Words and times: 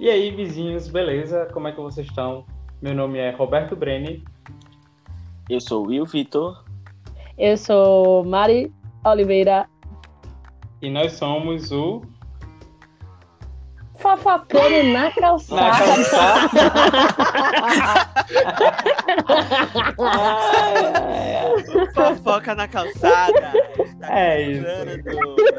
E 0.00 0.08
aí, 0.08 0.30
vizinhos, 0.30 0.88
beleza? 0.88 1.46
Como 1.52 1.68
é 1.68 1.72
que 1.72 1.80
vocês 1.80 2.06
estão? 2.06 2.46
Meu 2.80 2.94
nome 2.94 3.18
é 3.18 3.32
Roberto 3.32 3.76
Breni. 3.76 4.24
Eu 5.46 5.60
sou 5.60 5.88
Will 5.88 6.06
Vitor. 6.06 6.64
Eu 7.36 7.54
sou 7.58 8.24
Mari 8.24 8.72
Oliveira. 9.04 9.68
E 10.80 10.88
nós 10.88 11.12
somos 11.12 11.70
o. 11.70 12.00
Fofocando 13.96 14.84
na 14.84 15.10
calçada. 15.12 15.60
Na 15.60 15.78
calçada. 15.78 16.48
Fofoca 21.92 22.54
na 22.54 22.66
calçada. 22.66 23.52
É 24.02 24.42
isso. 24.42 24.66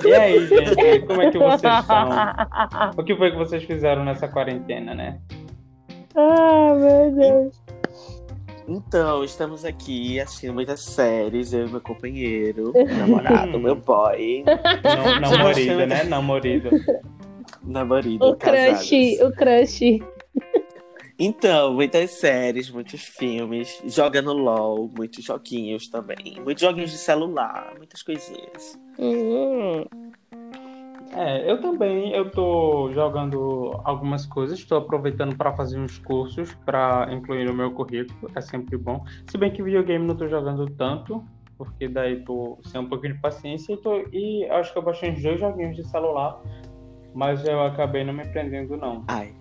E 0.08 0.14
aí, 0.14 0.48
gente, 0.48 1.06
como 1.06 1.22
é 1.22 1.32
que 1.32 1.38
vocês 1.38 1.74
estão? 1.74 2.92
O 2.98 3.04
que 3.04 3.16
foi 3.16 3.32
que 3.32 3.38
vocês 3.38 3.64
fizeram 3.64 4.04
nessa 4.04 4.28
quarentena, 4.28 4.94
né? 4.96 5.20
Ah, 6.16 6.74
meu 6.76 7.12
Deus. 7.12 7.62
Então, 8.68 9.24
estamos 9.24 9.66
aqui 9.66 10.20
assistindo 10.20 10.54
muitas 10.54 10.82
séries, 10.82 11.52
eu 11.52 11.68
e 11.68 11.72
meu 11.72 11.82
companheiro, 11.82 12.72
meu 12.74 12.86
namorado, 12.98 13.60
meu 13.60 13.76
boy, 13.76 14.44
Não, 14.46 15.20
não 15.20 15.38
morido, 15.40 15.86
né? 15.86 16.04
Não 16.04 16.24
morido. 16.24 16.70
O 18.28 18.36
crush, 18.36 19.22
o 19.22 19.32
crush. 19.32 20.02
Então, 21.24 21.76
muitas 21.76 22.10
séries, 22.10 22.72
muitos 22.72 23.04
filmes, 23.04 23.80
jogando 23.86 24.34
LOL, 24.34 24.90
muitos 24.98 25.24
joguinhos 25.24 25.88
também, 25.88 26.42
muitos 26.44 26.64
joguinhos 26.64 26.90
de 26.90 26.98
celular, 26.98 27.76
muitas 27.78 28.02
coisinhas. 28.02 28.76
Hum. 28.98 29.86
É, 31.16 31.52
eu 31.52 31.62
também, 31.62 32.12
eu 32.12 32.32
tô 32.32 32.92
jogando 32.94 33.80
algumas 33.84 34.26
coisas, 34.26 34.58
estou 34.58 34.80
aproveitando 34.80 35.38
para 35.38 35.56
fazer 35.56 35.78
uns 35.78 36.00
cursos 36.00 36.56
para 36.66 37.08
incluir 37.14 37.46
no 37.46 37.54
meu 37.54 37.70
currículo, 37.70 38.32
é 38.34 38.42
sempre 38.42 38.76
bom. 38.76 39.06
Se 39.30 39.38
bem 39.38 39.52
que 39.52 39.62
videogame 39.62 40.08
não 40.08 40.18
tô 40.18 40.28
jogando 40.28 40.68
tanto, 40.72 41.24
porque 41.56 41.88
daí 41.88 42.26
tô 42.26 42.58
sem 42.66 42.82
um 42.82 42.90
pouquinho 42.90 43.14
de 43.14 43.22
paciência 43.22 43.74
e, 43.74 43.78
tô, 43.78 44.08
e 44.12 44.44
acho 44.46 44.74
que 44.74 44.80
eu 44.80 44.82
baixei 44.82 45.12
uns 45.12 45.22
dois 45.22 45.40
joguinhos 45.40 45.76
de 45.76 45.88
celular, 45.88 46.42
mas 47.14 47.46
eu 47.46 47.62
acabei 47.62 48.04
não 48.04 48.12
me 48.12 48.26
prendendo 48.26 48.76
não. 48.76 49.04
Ai, 49.08 49.36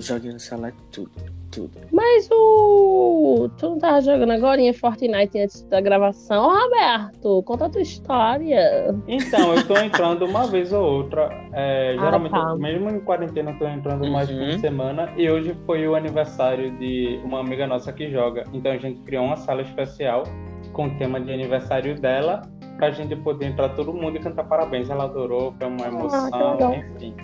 joguinho 0.00 0.34
no 0.34 0.40
celular 0.40 0.72
tudo, 0.92 1.10
tudo. 1.50 1.70
Mas 1.92 2.28
o. 2.30 3.48
Tu 3.58 3.68
não 3.68 3.78
tava 3.78 4.00
jogando 4.00 4.30
agora 4.32 4.60
em 4.60 4.72
Fortnite 4.72 5.38
antes 5.38 5.62
da 5.62 5.80
gravação? 5.80 6.46
Ô, 6.46 6.52
Roberto, 6.52 7.42
conta 7.44 7.66
a 7.66 7.68
tua 7.70 7.80
história. 7.82 8.94
Então, 9.06 9.54
eu 9.54 9.66
tô 9.66 9.76
entrando 9.78 10.24
uma 10.26 10.46
vez 10.46 10.72
ou 10.72 10.82
outra, 10.84 11.28
é, 11.52 11.94
Ah, 11.98 12.04
geralmente, 12.04 12.32
tá. 12.32 12.54
mesmo 12.56 12.90
em 12.90 13.00
quarentena, 13.00 13.50
eu 13.52 13.58
tô 13.58 13.66
entrando 13.66 14.06
mais 14.10 14.28
Uhum. 14.30 14.38
por 14.38 14.60
semana, 14.60 15.12
e 15.16 15.30
hoje 15.30 15.56
foi 15.66 15.86
o 15.88 15.94
aniversário 15.94 16.70
de 16.78 17.20
uma 17.24 17.40
amiga 17.40 17.66
nossa 17.66 17.92
que 17.92 18.10
joga, 18.10 18.44
então 18.52 18.72
a 18.72 18.76
gente 18.78 19.00
criou 19.00 19.24
uma 19.24 19.36
sala 19.36 19.62
especial 19.62 20.24
com 20.72 20.86
o 20.86 20.90
tema 20.98 21.20
de 21.20 21.32
aniversário 21.32 21.98
dela, 22.00 22.42
pra 22.76 22.90
gente 22.92 23.16
poder 23.16 23.46
entrar 23.46 23.70
todo 23.70 23.92
mundo 23.92 24.16
e 24.16 24.20
cantar 24.20 24.44
parabéns. 24.44 24.88
Ela 24.88 25.04
adorou, 25.04 25.52
foi 25.58 25.66
uma 25.66 25.84
Ah, 25.84 25.88
emoção, 25.88 26.52
legal. 26.52 26.74
enfim. 26.74 27.14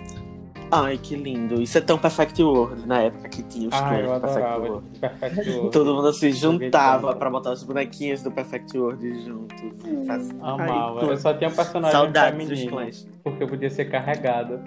Ai, 0.71 0.97
que 0.97 1.15
lindo. 1.15 1.61
Isso 1.61 1.77
é 1.77 1.81
tão 1.81 1.97
Perfect 1.97 2.41
World 2.41 2.87
na 2.87 3.01
época 3.01 3.29
que 3.29 3.43
tinha 3.43 3.69
os 3.69 3.73
Ah, 3.73 3.99
eu 3.99 4.19
Perfect 4.19 4.59
World. 4.59 4.99
Perfect 4.99 5.49
World. 5.51 5.71
Todo 5.71 5.95
mundo 5.95 6.13
se 6.13 6.31
juntava 6.31 7.15
pra 7.15 7.29
botar 7.29 7.51
os 7.51 7.63
bonequinhos 7.63 8.23
do 8.23 8.31
Perfect 8.31 8.77
World 8.77 9.23
juntos. 9.23 9.61
Faz... 10.07 10.29
Amava. 10.41 11.01
Ai, 11.01 11.09
eu 11.09 11.17
só 11.17 11.33
tinha 11.33 11.49
um 11.49 11.53
personagem 11.53 11.91
Saudades 11.91 12.49
dos 12.49 12.63
clãs. 12.65 13.07
porque 13.23 13.43
eu 13.43 13.47
podia 13.47 13.69
ser 13.69 13.85
carregado. 13.85 14.59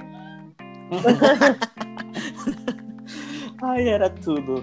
Ai, 3.63 3.89
era 3.89 4.09
tudo. 4.09 4.63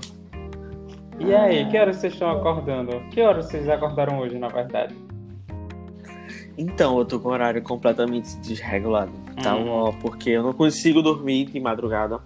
E 1.19 1.33
aí, 1.33 1.69
que 1.69 1.77
horas 1.77 1.97
vocês 1.97 2.13
estão 2.13 2.31
acordando? 2.31 2.99
Que 3.11 3.21
horas 3.21 3.45
vocês 3.45 3.67
acordaram 3.69 4.19
hoje, 4.19 4.37
na 4.37 4.47
verdade? 4.47 4.95
Então, 6.57 6.97
eu 6.99 7.05
tô 7.05 7.19
com 7.19 7.29
o 7.29 7.31
horário 7.31 7.61
completamente 7.61 8.35
desregulado. 8.37 9.11
Tá 9.43 9.55
Hum. 9.55 9.69
ó, 9.69 9.91
porque 9.91 10.29
eu 10.31 10.43
não 10.43 10.53
consigo 10.53 11.01
dormir 11.01 11.45
de 11.45 11.59
madrugada. 11.59 12.19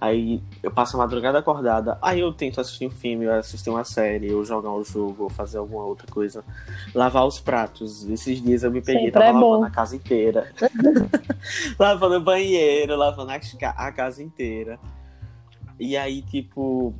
Aí 0.00 0.42
eu 0.60 0.70
passo 0.72 0.96
a 0.96 0.98
madrugada 0.98 1.38
acordada. 1.38 1.96
Aí 2.02 2.18
eu 2.18 2.32
tento 2.32 2.60
assistir 2.60 2.84
um 2.88 2.90
filme, 2.90 3.24
eu 3.24 3.34
assistir 3.34 3.70
uma 3.70 3.84
série, 3.84 4.32
ou 4.34 4.44
jogar 4.44 4.72
um 4.72 4.82
jogo, 4.84 5.22
ou 5.22 5.30
fazer 5.30 5.58
alguma 5.58 5.84
outra 5.84 6.08
coisa. 6.10 6.44
Lavar 6.92 7.24
os 7.24 7.38
pratos. 7.38 8.04
Esses 8.08 8.42
dias 8.42 8.64
eu 8.64 8.72
me 8.72 8.80
peguei, 8.80 9.02
Sempre 9.06 9.12
tava 9.12 9.26
é 9.26 9.32
bom. 9.32 9.50
lavando 9.52 9.66
a 9.66 9.70
casa 9.70 9.94
inteira. 9.94 10.50
lavando 11.78 12.16
o 12.16 12.20
banheiro, 12.20 12.96
lavando 12.96 13.30
a 13.30 13.92
casa 13.92 14.20
inteira. 14.24 14.76
E 15.78 15.96
aí, 15.96 16.22
tipo, 16.22 16.92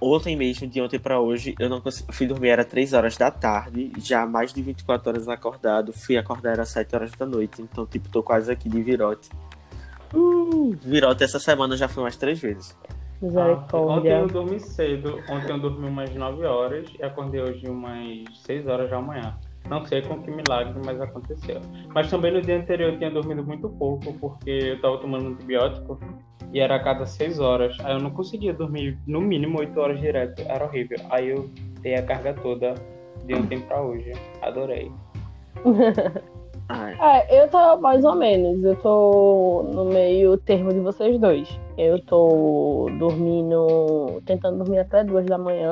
ontem 0.00 0.36
mesmo, 0.36 0.66
de 0.66 0.80
ontem 0.80 0.98
pra 0.98 1.20
hoje, 1.20 1.54
eu 1.58 1.68
não 1.68 1.80
consegui, 1.80 2.12
fui 2.12 2.26
dormir, 2.26 2.48
era 2.48 2.64
3 2.64 2.92
horas 2.92 3.16
da 3.16 3.30
tarde, 3.30 3.92
já 3.98 4.26
mais 4.26 4.52
de 4.52 4.62
24 4.62 5.10
horas 5.10 5.28
acordado, 5.28 5.92
fui 5.92 6.16
acordar 6.16 6.52
era 6.52 6.64
7 6.64 6.94
horas 6.94 7.12
da 7.12 7.26
noite, 7.26 7.62
então, 7.62 7.86
tipo, 7.86 8.08
tô 8.08 8.22
quase 8.22 8.50
aqui 8.50 8.68
de 8.68 8.82
virote. 8.82 9.28
Uh, 10.12 10.76
virote 10.82 11.22
essa 11.22 11.38
semana 11.38 11.76
já 11.76 11.88
foi 11.88 12.02
umas 12.02 12.16
três 12.16 12.40
vezes. 12.40 12.76
Ah, 13.22 13.76
ontem 13.76 14.12
eu 14.12 14.26
dormi 14.26 14.58
cedo. 14.58 15.18
Ontem 15.28 15.50
eu 15.50 15.58
dormi 15.58 15.88
umas 15.88 16.12
9 16.14 16.44
horas 16.46 16.88
e 16.98 17.02
acordei 17.02 17.42
hoje 17.42 17.68
umas 17.68 18.24
6 18.44 18.66
horas 18.66 18.88
da 18.88 19.00
manhã. 19.00 19.36
Não 19.68 19.84
sei 19.84 20.00
com 20.02 20.20
que 20.22 20.30
milagre, 20.30 20.80
mas 20.84 21.00
aconteceu. 21.00 21.60
Mas 21.94 22.08
também 22.08 22.32
no 22.32 22.40
dia 22.40 22.56
anterior 22.56 22.92
eu 22.92 22.98
tinha 22.98 23.10
dormido 23.10 23.44
muito 23.44 23.68
pouco, 23.68 24.12
porque 24.14 24.50
eu 24.50 24.80
tava 24.80 24.98
tomando 24.98 25.28
antibiótico 25.28 26.00
e 26.52 26.60
era 26.60 26.76
a 26.76 26.82
cada 26.82 27.06
6 27.06 27.38
horas. 27.38 27.76
Aí 27.84 27.92
eu 27.92 28.00
não 28.00 28.10
conseguia 28.10 28.52
dormir 28.52 28.98
no 29.06 29.20
mínimo 29.20 29.58
8 29.58 29.78
horas 29.80 30.00
direto. 30.00 30.42
Era 30.46 30.64
horrível. 30.64 30.98
Aí 31.10 31.30
eu 31.30 31.48
dei 31.80 31.94
a 31.94 32.02
carga 32.02 32.34
toda 32.34 32.74
de 33.24 33.34
ontem 33.34 33.60
pra 33.60 33.82
hoje. 33.82 34.12
Adorei. 34.42 34.90
Ai, 36.68 36.96
É, 37.00 37.42
eu 37.42 37.48
tô 37.48 37.76
mais 37.78 38.04
ou 38.04 38.14
menos. 38.14 38.62
Eu 38.62 38.76
tô 38.76 39.64
no 39.72 39.86
meio 39.86 40.36
termo 40.38 40.72
de 40.72 40.80
vocês 40.80 41.18
dois. 41.18 41.48
Eu 41.76 42.04
tô 42.04 42.88
dormindo, 42.98 44.22
tentando 44.24 44.58
dormir 44.58 44.78
até 44.78 45.02
duas 45.02 45.26
da 45.26 45.36
manhã. 45.36 45.70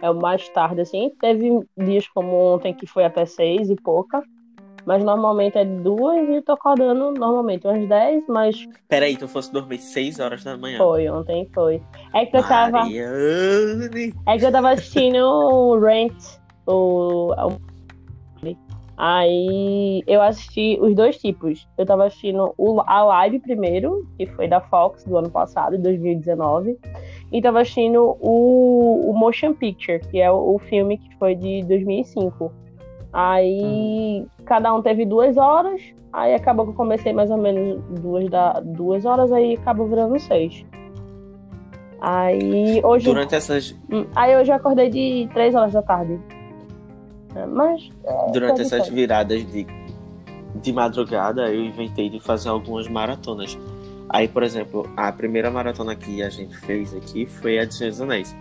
É 0.00 0.10
o 0.10 0.14
mais 0.14 0.48
tarde, 0.48 0.80
assim. 0.80 1.12
Teve 1.20 1.60
dias 1.76 2.08
como 2.08 2.54
ontem 2.54 2.72
que 2.74 2.86
foi 2.86 3.04
até 3.04 3.26
seis 3.26 3.68
e 3.70 3.76
pouca. 3.76 4.22
Mas 4.86 5.02
normalmente 5.02 5.56
é 5.56 5.64
duas 5.64 6.28
e 6.28 6.42
tô 6.42 6.52
acordando 6.52 7.12
normalmente 7.12 7.66
umas 7.66 7.88
dez, 7.88 8.24
mas 8.28 8.68
peraí, 8.88 9.16
tu 9.16 9.26
fosse 9.26 9.52
dormir 9.52 9.78
6 9.78 10.20
horas 10.20 10.44
da 10.44 10.56
manhã. 10.56 10.78
foi, 10.78 11.08
ontem 11.08 11.48
foi. 11.54 11.82
É 12.12 12.26
que 12.26 12.36
eu 12.36 12.42
tava. 12.42 12.80
Mariane. 12.80 14.14
É 14.26 14.38
que 14.38 14.44
eu 14.44 14.52
tava 14.52 14.70
assistindo 14.70 15.18
o 15.18 15.78
Rent, 15.78 16.14
o, 16.66 17.32
Aí 18.96 20.02
eu 20.06 20.22
assisti 20.22 20.78
os 20.80 20.94
dois 20.94 21.18
tipos. 21.18 21.66
Eu 21.76 21.84
tava 21.84 22.06
assistindo 22.06 22.54
a 22.86 23.02
live 23.04 23.40
primeiro, 23.40 24.06
que 24.16 24.26
foi 24.26 24.46
da 24.46 24.60
Fox 24.60 25.04
do 25.04 25.16
ano 25.16 25.30
passado, 25.30 25.76
2019. 25.78 26.78
E 27.32 27.42
tava 27.42 27.60
assistindo 27.60 28.16
o, 28.20 29.10
o 29.10 29.12
Motion 29.12 29.52
Picture, 29.52 30.00
que 30.10 30.20
é 30.20 30.30
o, 30.30 30.54
o 30.54 30.58
filme 30.58 30.98
que 30.98 31.16
foi 31.16 31.34
de 31.34 31.64
2005. 31.64 32.52
Aí 33.14 34.26
cada 34.44 34.74
um 34.74 34.82
teve 34.82 35.06
duas 35.06 35.36
horas. 35.36 35.80
Aí 36.12 36.34
acabou 36.34 36.64
que 36.64 36.72
eu 36.72 36.76
comecei 36.76 37.12
mais 37.12 37.30
ou 37.30 37.38
menos 37.38 37.80
duas, 38.00 38.28
da, 38.28 38.60
duas 38.60 39.04
horas, 39.04 39.30
aí 39.32 39.54
acabou 39.54 39.86
virando 39.86 40.18
seis. 40.18 40.64
Aí 42.00 42.80
hoje. 42.84 43.04
Durante 43.04 43.34
essas, 43.34 43.74
Hum, 43.90 44.04
Aí 44.14 44.36
hoje 44.36 44.50
eu 44.50 44.56
acordei 44.56 44.90
de 44.90 45.28
3 45.32 45.54
horas 45.54 45.72
da 45.72 45.80
tarde. 45.80 46.20
É, 47.34 47.46
Mas. 47.46 47.88
durante 48.32 48.56
tá 48.56 48.62
essas 48.62 48.88
viradas 48.88 49.44
de, 49.46 49.66
de 50.56 50.72
madrugada, 50.72 51.48
eu 51.48 51.64
inventei 51.64 52.10
de 52.10 52.20
fazer 52.20 52.48
algumas 52.48 52.88
maratonas. 52.88 53.56
Aí, 54.08 54.28
por 54.28 54.42
exemplo, 54.42 54.88
a 54.96 55.10
primeira 55.10 55.50
maratona 55.50 55.96
que 55.96 56.22
a 56.22 56.28
gente 56.28 56.56
fez 56.58 56.94
aqui 56.94 57.26
foi 57.26 57.58
a 57.58 57.64
de 57.64 57.86
dos 57.86 58.00
Anéis. 58.00 58.36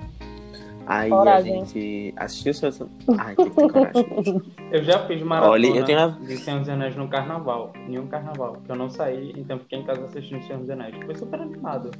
Aí 0.86 1.10
Coragem. 1.10 1.54
a 1.54 1.66
gente 1.66 2.14
assistiu 2.18 2.52
o 2.52 2.56
Senhor 2.56 2.72
dos 2.72 2.82
Anéis. 2.82 3.20
Ai, 3.20 3.36
tem 3.36 3.50
que 3.50 3.56
ter 3.56 3.72
coragem. 3.72 4.42
Eu 4.72 4.84
já 4.84 5.08
fiz 5.08 5.22
maratona 5.24 5.52
Olha, 5.54 5.68
eu 5.68 5.86
tenho 5.86 6.00
a- 6.00 6.08
de 6.08 6.38
Senhor 6.38 6.60
dos 6.60 6.70
Anéis 6.70 6.96
no 6.96 7.08
carnaval. 7.08 7.72
Em 7.88 7.98
um 8.00 8.08
carnaval. 8.08 8.58
Que 8.66 8.72
eu 8.72 8.76
não 8.76 8.90
saí, 8.90 9.34
então 9.38 9.60
fiquei 9.60 9.80
em 9.80 9.84
casa 9.84 10.04
assistindo 10.06 10.44
Senhor 10.46 10.60
dos 10.60 10.70
Anéis. 10.70 10.96
Foi 11.06 11.16
super 11.16 11.40
animado. 11.40 11.92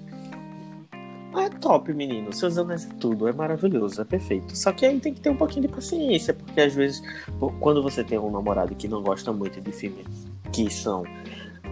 É 1.36 1.50
top, 1.50 1.92
menino. 1.94 2.32
Seus 2.32 2.60
anéis 2.60 2.86
é 2.88 2.94
tudo, 3.00 3.28
é 3.28 3.34
maravilhoso, 3.34 4.00
é 4.00 4.06
perfeito. 4.06 4.56
Só 4.56 4.72
que 4.72 4.86
aí 4.86 5.00
tem 5.00 5.14
que 5.14 5.20
ter 5.20 5.30
um 5.32 5.36
pouquinho 5.36 5.64
de 5.68 5.74
paciência, 5.74 6.32
porque 6.34 6.62
às 6.62 6.76
vezes, 6.76 7.02
quando 7.60 7.82
você 7.82 8.04
tem 8.04 8.20
um 8.20 8.30
namorado 8.30 8.76
que 8.76 8.88
não 8.88 9.02
gosta 9.02 9.34
muito 9.34 9.60
de 9.60 9.72
filmes 9.72 10.06
que 10.52 10.70
são 10.72 11.04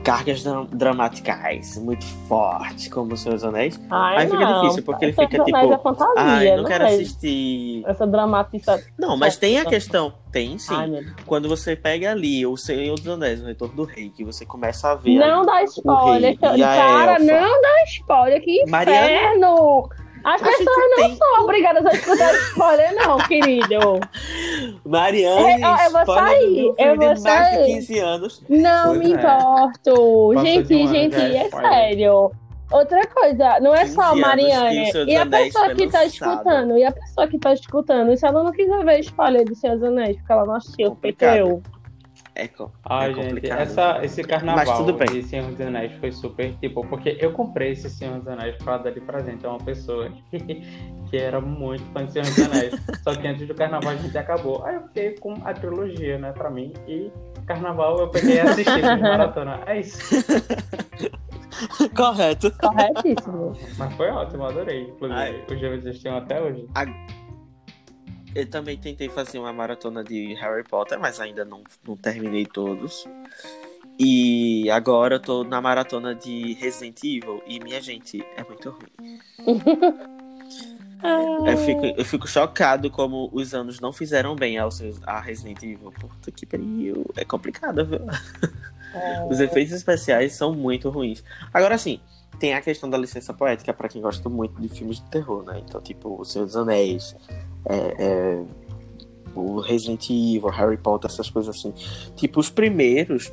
cargas 0.03 0.43
dra- 0.43 0.65
dramaticais 0.71 1.77
muito 1.77 2.05
fortes, 2.27 2.87
como 2.87 3.13
os 3.13 3.21
Seus 3.21 3.43
Anéis. 3.43 3.79
Ai, 3.89 4.17
Aí 4.23 4.29
fica 4.29 4.39
não. 4.39 4.61
difícil, 4.61 4.83
porque 4.83 5.05
ele 5.05 5.13
fica, 5.13 5.43
tipo, 5.43 5.57
É 5.57 5.77
fantasia, 5.77 6.13
Ai, 6.17 6.55
não 6.55 6.63
né? 6.63 6.69
quero 6.69 6.85
assistir. 6.85 7.83
Essa 7.85 8.07
dramatização. 8.07 8.83
Não, 8.97 9.15
mas 9.17 9.37
tem 9.37 9.59
a 9.59 9.65
questão. 9.65 10.13
Tem 10.31 10.57
sim. 10.57 10.73
Ai. 10.73 11.05
Quando 11.25 11.47
você 11.49 11.75
pega 11.75 12.11
ali 12.11 12.45
o 12.45 12.55
Senhor 12.57 12.95
dos 12.95 13.07
Anéis, 13.07 13.41
o 13.41 13.45
Retorno 13.45 13.75
do 13.75 13.83
Rei, 13.83 14.09
que 14.09 14.23
você 14.23 14.45
começa 14.45 14.91
a 14.91 14.95
ver. 14.95 15.15
Não 15.19 15.39
ali, 15.39 15.45
dá 15.47 15.63
spoiler. 15.63 16.37
rei 16.41 16.55
e 16.55 16.59
Cara, 16.61 17.19
não 17.19 17.61
dá 17.61 17.83
spoiler. 17.87 18.41
Que 18.41 18.65
Mariana- 18.69 19.05
inferno! 19.11 19.89
As 20.23 20.41
A 20.41 20.45
pessoas 20.45 20.67
não 20.67 20.95
tem- 20.97 21.15
são 21.15 21.43
obrigadas 21.43 21.85
a 21.85 21.91
escutar 21.93 22.33
spoiler, 22.35 22.95
não, 22.95 23.17
querido. 23.17 23.99
Mariane, 24.85 25.61
É, 25.63 25.67
ó, 25.67 25.77
eu 25.83 25.91
vou 25.91 26.01
spoiler 26.01 26.27
sair, 26.29 26.73
eu 26.77 26.95
vou 26.95 26.95
de 26.95 26.99
mais 26.99 27.19
de 27.19 27.21
sair. 27.55 27.65
15 27.75 27.99
anos. 27.99 28.43
Não 28.49 28.85
Pois 28.87 28.99
me 28.99 29.05
é. 29.05 29.09
importo. 29.15 30.31
Passa 30.35 30.45
gente, 30.45 30.67
de 30.67 30.75
um 30.75 30.79
ano, 30.85 30.93
gente, 30.95 31.15
é 31.15 31.37
é 31.37 31.45
spoiler. 31.45 31.71
sério. 31.71 32.31
Outra 32.71 33.05
coisa, 33.07 33.59
não 33.59 33.75
é 33.75 33.81
15 33.81 33.95
só 33.95 34.01
a 34.01 34.15
Mariane. 34.15 34.91
E 35.07 35.15
a 35.15 35.21
Anéis 35.23 35.53
pessoa 35.53 35.75
que 35.75 35.87
tá 35.87 35.99
lançado. 36.03 36.07
escutando, 36.31 36.77
e 36.77 36.83
a 36.85 36.91
pessoa 36.91 37.27
que 37.27 37.37
tá 37.39 37.53
escutando, 37.53 38.11
e 38.13 38.17
se 38.17 38.25
ela 38.25 38.43
não 38.43 38.51
quiser 38.51 38.85
ver 38.85 38.99
spoiler 38.99 39.43
do 39.45 39.55
Senhor 39.55 39.75
dos 39.77 39.83
Anéis, 39.83 40.15
porque 40.17 40.31
ela 40.31 40.45
não 40.45 40.55
assistiu, 40.55 40.97
feito 41.01 41.21
eu. 41.25 41.61
É, 42.33 42.47
co- 42.47 42.71
Ai, 42.85 43.11
é 43.11 43.13
gente, 43.13 43.49
essa, 43.51 43.99
esse 44.05 44.23
carnaval 44.23 44.85
de 44.85 45.23
Senhor 45.23 45.51
dos 45.51 45.59
Anéis 45.59 45.91
foi 45.99 46.11
super, 46.13 46.53
tipo, 46.55 46.85
porque 46.87 47.17
eu 47.19 47.33
comprei 47.33 47.71
esse 47.71 47.89
Senhor 47.89 48.19
dos 48.19 48.27
Anéis 48.27 48.55
pra 48.63 48.77
dar 48.77 48.91
de 48.91 49.01
presente 49.01 49.45
a 49.45 49.49
uma 49.49 49.57
pessoa 49.59 50.09
que, 50.31 50.39
que 51.09 51.17
era 51.17 51.41
muito 51.41 51.83
fã 51.91 52.05
de 52.05 52.13
Senhor 52.13 52.25
dos 52.25 52.39
Anéis. 52.39 52.73
Só 53.03 53.13
que 53.15 53.27
antes 53.27 53.45
do 53.47 53.53
carnaval 53.53 53.91
a 53.91 53.95
gente 53.97 54.17
acabou. 54.17 54.63
Aí 54.65 54.75
eu 54.75 54.83
fiquei 54.83 55.11
com 55.19 55.33
a 55.43 55.53
trilogia, 55.53 56.17
né, 56.17 56.31
pra 56.31 56.49
mim. 56.49 56.71
E 56.87 57.11
carnaval 57.45 57.99
eu 57.99 58.07
peguei 58.07 58.35
e 58.35 58.39
assisti 58.39 58.75
de 58.81 58.81
maratona. 59.01 59.59
É 59.65 59.79
isso. 59.81 59.99
Correto. 61.95 62.51
Corretíssimo. 62.59 63.53
Mas 63.77 63.93
foi 63.95 64.09
ótimo, 64.09 64.43
eu 64.43 64.47
adorei. 64.47 64.81
Inclusive, 64.83 65.19
Ai. 65.19 65.43
os 65.51 65.59
jogos 65.59 65.85
existiam 65.85 66.17
até 66.17 66.41
hoje. 66.41 66.65
Eu 68.33 68.49
também 68.49 68.77
tentei 68.77 69.09
fazer 69.09 69.39
uma 69.39 69.51
maratona 69.51 70.03
de 70.03 70.33
Harry 70.35 70.63
Potter, 70.63 70.99
mas 70.99 71.19
ainda 71.19 71.43
não, 71.43 71.63
não 71.85 71.97
terminei 71.97 72.45
todos. 72.45 73.05
E 73.99 74.69
agora 74.71 75.15
eu 75.15 75.19
tô 75.19 75.43
na 75.43 75.61
maratona 75.61 76.15
de 76.15 76.53
Resident 76.53 77.03
Evil. 77.03 77.43
E, 77.45 77.59
minha 77.59 77.81
gente, 77.81 78.25
é 78.35 78.43
muito 78.43 78.69
ruim. 78.69 79.19
Eu 81.45 81.57
fico, 81.57 81.85
eu 81.97 82.05
fico 82.05 82.27
chocado 82.27 82.91
como 82.91 83.27
os 83.33 83.55
anos 83.55 83.79
não 83.79 83.91
fizeram 83.91 84.35
bem 84.35 84.59
ao 84.59 84.69
seus, 84.69 85.01
a 85.01 85.19
Resident 85.19 85.63
Evil. 85.63 85.91
Puta 85.91 86.29
que 86.29 86.45
pariu. 86.45 87.03
É 87.17 87.25
complicado, 87.25 87.83
viu? 87.83 88.01
Os 89.27 89.39
efeitos 89.39 89.73
especiais 89.73 90.33
são 90.33 90.53
muito 90.53 90.89
ruins. 90.89 91.23
Agora 91.51 91.77
sim, 91.77 91.99
tem 92.41 92.55
a 92.55 92.61
questão 92.61 92.89
da 92.89 92.97
licença 92.97 93.31
poética 93.33 93.71
pra 93.71 93.87
quem 93.87 94.01
gosta 94.01 94.27
muito 94.27 94.59
de 94.59 94.67
filmes 94.67 94.97
de 94.97 95.09
terror, 95.11 95.43
né? 95.43 95.61
Então, 95.63 95.79
tipo, 95.79 96.19
O 96.19 96.25
Senhor 96.25 96.45
dos 96.45 96.55
Anéis, 96.57 97.15
é, 97.69 97.75
é, 98.03 98.41
o 99.35 99.59
Resident 99.59 100.09
Evil, 100.09 100.47
Harry 100.49 100.75
Potter, 100.77 101.09
essas 101.09 101.29
coisas 101.29 101.55
assim. 101.55 101.71
Tipo, 102.15 102.39
os 102.39 102.49
primeiros. 102.49 103.31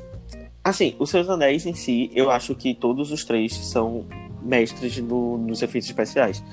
Assim, 0.63 0.95
O 0.99 1.07
Senhor 1.07 1.23
dos 1.23 1.31
Anéis 1.31 1.65
em 1.65 1.73
si, 1.73 2.11
eu 2.13 2.29
acho 2.29 2.53
que 2.53 2.75
todos 2.75 3.11
os 3.11 3.25
três 3.25 3.55
são 3.55 4.05
mestres 4.43 4.97
no- 4.99 5.37
nos 5.39 5.61
efeitos 5.63 5.89
especiais. 5.89 6.43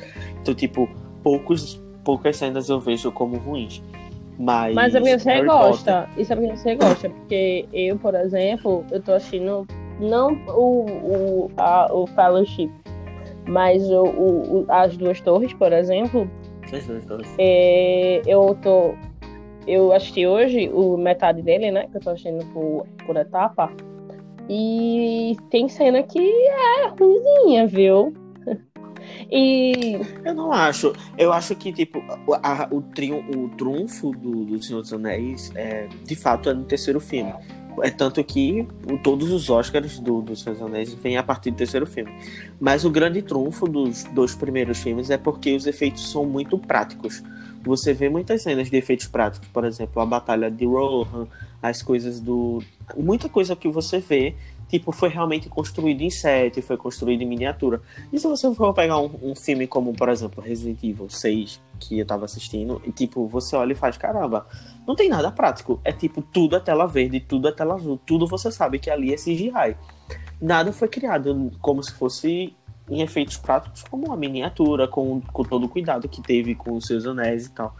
Então, 0.40 0.54
tipo, 0.54 0.88
poucos, 1.22 1.78
poucas 2.02 2.36
cenas 2.38 2.70
eu 2.70 2.80
vejo 2.80 3.12
como 3.12 3.36
ruins. 3.36 3.82
Mas, 4.38 4.74
Mas 4.74 4.94
é 4.94 4.98
porque 5.00 5.18
você 5.18 5.28
Harry 5.30 5.46
Potter- 5.46 5.66
gosta. 5.68 6.10
Isso 6.16 6.32
é 6.32 6.36
porque 6.36 6.56
você 6.56 6.74
gosta. 6.74 7.10
Porque 7.10 7.66
eu, 7.72 7.98
por 7.98 8.14
exemplo, 8.14 8.84
eu 8.90 9.02
tô 9.02 9.12
assistindo 9.12 9.66
não 10.00 10.32
o, 10.48 10.86
o, 10.86 11.50
a, 11.56 11.88
o 11.92 12.06
Fellowship, 12.08 12.70
mas 13.48 13.88
o, 13.90 14.02
o- 14.04 14.66
as 14.68 14.96
duas 14.96 15.20
torres, 15.20 15.52
por 15.54 15.72
exemplo. 15.72 16.30
Os 16.64 16.70
dois, 16.86 17.04
dois. 17.06 17.34
é, 17.38 18.22
eu 18.26 18.56
tô. 18.62 18.94
Eu 19.66 19.92
assisti 19.92 20.26
hoje 20.26 20.68
o 20.72 20.96
metade 20.96 21.42
dele, 21.42 21.70
né? 21.72 21.86
Que 21.90 21.96
eu 21.96 22.00
tô 22.00 22.10
assistindo 22.10 22.44
por, 22.52 22.86
por 23.04 23.16
etapa. 23.16 23.70
E 24.48 25.36
tem 25.50 25.68
cena 25.68 26.02
que 26.04 26.18
é 26.20 26.86
ruimzinha, 26.98 27.66
viu? 27.66 28.12
E 29.30 29.98
Eu 30.24 30.34
não 30.34 30.52
acho. 30.52 30.92
Eu 31.16 31.32
acho 31.32 31.54
que, 31.54 31.72
tipo, 31.72 32.02
a- 32.42 32.64
a- 32.64 32.68
o, 32.70 32.80
triun, 32.82 33.22
o 33.36 33.48
trunfo 33.50 34.10
do, 34.12 34.44
do 34.44 34.62
Senhor 34.62 34.80
dos 34.82 34.92
Anéis, 34.92 35.50
é, 35.54 35.88
de 36.04 36.14
fato, 36.16 36.48
é 36.50 36.54
no 36.54 36.64
terceiro 36.64 37.00
filme. 37.00 37.32
É 37.82 37.90
tanto 37.90 38.24
que 38.24 38.66
todos 39.02 39.30
os 39.30 39.50
Oscars 39.50 39.98
do, 39.98 40.22
do 40.22 40.34
Senhor 40.34 40.54
dos 40.54 40.62
Anéis 40.66 40.94
vêm 40.94 41.18
a 41.18 41.22
partir 41.22 41.50
do 41.50 41.56
terceiro 41.58 41.86
filme. 41.86 42.10
Mas 42.58 42.86
o 42.86 42.90
grande 42.90 43.20
trunfo 43.20 43.66
dos 43.68 44.04
dois 44.04 44.34
primeiros 44.34 44.78
filmes 44.78 45.10
é 45.10 45.18
porque 45.18 45.54
os 45.54 45.66
efeitos 45.66 46.10
são 46.10 46.24
muito 46.24 46.56
práticos. 46.58 47.22
Você 47.62 47.92
vê 47.92 48.08
muitas 48.08 48.42
cenas 48.42 48.70
de 48.70 48.76
efeitos 48.76 49.08
práticos, 49.08 49.48
por 49.48 49.64
exemplo, 49.64 50.00
a 50.00 50.06
batalha 50.06 50.50
de 50.50 50.64
Rohan, 50.64 51.26
as 51.60 51.82
coisas 51.82 52.18
do. 52.20 52.62
Muita 52.96 53.28
coisa 53.28 53.54
que 53.56 53.68
você 53.68 53.98
vê, 53.98 54.36
tipo, 54.68 54.92
foi 54.92 55.08
realmente 55.08 55.48
construído 55.48 56.02
em 56.02 56.10
set, 56.10 56.60
foi 56.62 56.76
construído 56.76 57.22
em 57.22 57.26
miniatura. 57.26 57.80
E 58.12 58.18
se 58.18 58.26
você 58.26 58.52
for 58.54 58.72
pegar 58.74 58.98
um, 58.98 59.10
um 59.22 59.34
filme 59.34 59.66
como, 59.66 59.92
por 59.92 60.08
exemplo, 60.08 60.42
Resident 60.42 60.82
Evil 60.82 61.08
6, 61.08 61.60
que 61.78 61.98
eu 61.98 62.06
tava 62.06 62.24
assistindo, 62.24 62.80
e 62.84 62.90
tipo, 62.90 63.26
você 63.26 63.56
olha 63.56 63.72
e 63.72 63.76
faz, 63.76 63.96
caramba, 63.96 64.46
não 64.86 64.96
tem 64.96 65.08
nada 65.08 65.30
prático. 65.30 65.80
É 65.84 65.92
tipo, 65.92 66.20
tudo 66.20 66.56
é 66.56 66.60
tela 66.60 66.86
verde, 66.86 67.20
tudo 67.20 67.48
é 67.48 67.52
tela 67.52 67.74
azul, 67.74 67.98
tudo 68.04 68.26
você 68.26 68.50
sabe 68.50 68.78
que 68.78 68.90
ali 68.90 69.12
é 69.12 69.16
CGI. 69.16 69.76
Nada 70.40 70.72
foi 70.72 70.88
criado 70.88 71.50
como 71.60 71.82
se 71.82 71.92
fosse 71.92 72.54
em 72.88 73.02
efeitos 73.02 73.36
práticos, 73.36 73.82
como 73.84 74.06
uma 74.06 74.16
miniatura, 74.16 74.86
com, 74.86 75.20
com 75.20 75.42
todo 75.42 75.64
o 75.64 75.68
cuidado 75.68 76.08
que 76.08 76.22
teve 76.22 76.54
com 76.54 76.76
os 76.76 76.86
seus 76.86 77.06
anéis 77.06 77.46
e 77.46 77.50
tal. 77.50 77.74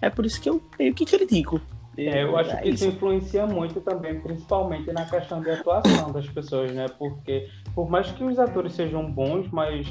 É 0.00 0.10
por 0.10 0.24
isso 0.24 0.40
que 0.40 0.48
eu 0.48 0.62
meio 0.78 0.94
que 0.94 1.04
critico. 1.04 1.60
É, 1.98 2.22
eu 2.24 2.36
acho 2.36 2.50
É 2.50 2.56
que 2.62 2.68
isso 2.68 2.84
isso. 2.84 2.94
influencia 2.94 3.46
muito 3.46 3.80
também, 3.80 4.20
principalmente 4.20 4.92
na 4.92 5.04
questão 5.04 5.40
de 5.40 5.50
atuação 5.50 6.12
das 6.12 6.26
pessoas, 6.28 6.72
né? 6.72 6.86
Porque 6.98 7.48
por 7.74 7.88
mais 7.88 8.10
que 8.12 8.22
os 8.24 8.38
atores 8.38 8.74
sejam 8.74 9.10
bons, 9.10 9.48
mas 9.50 9.86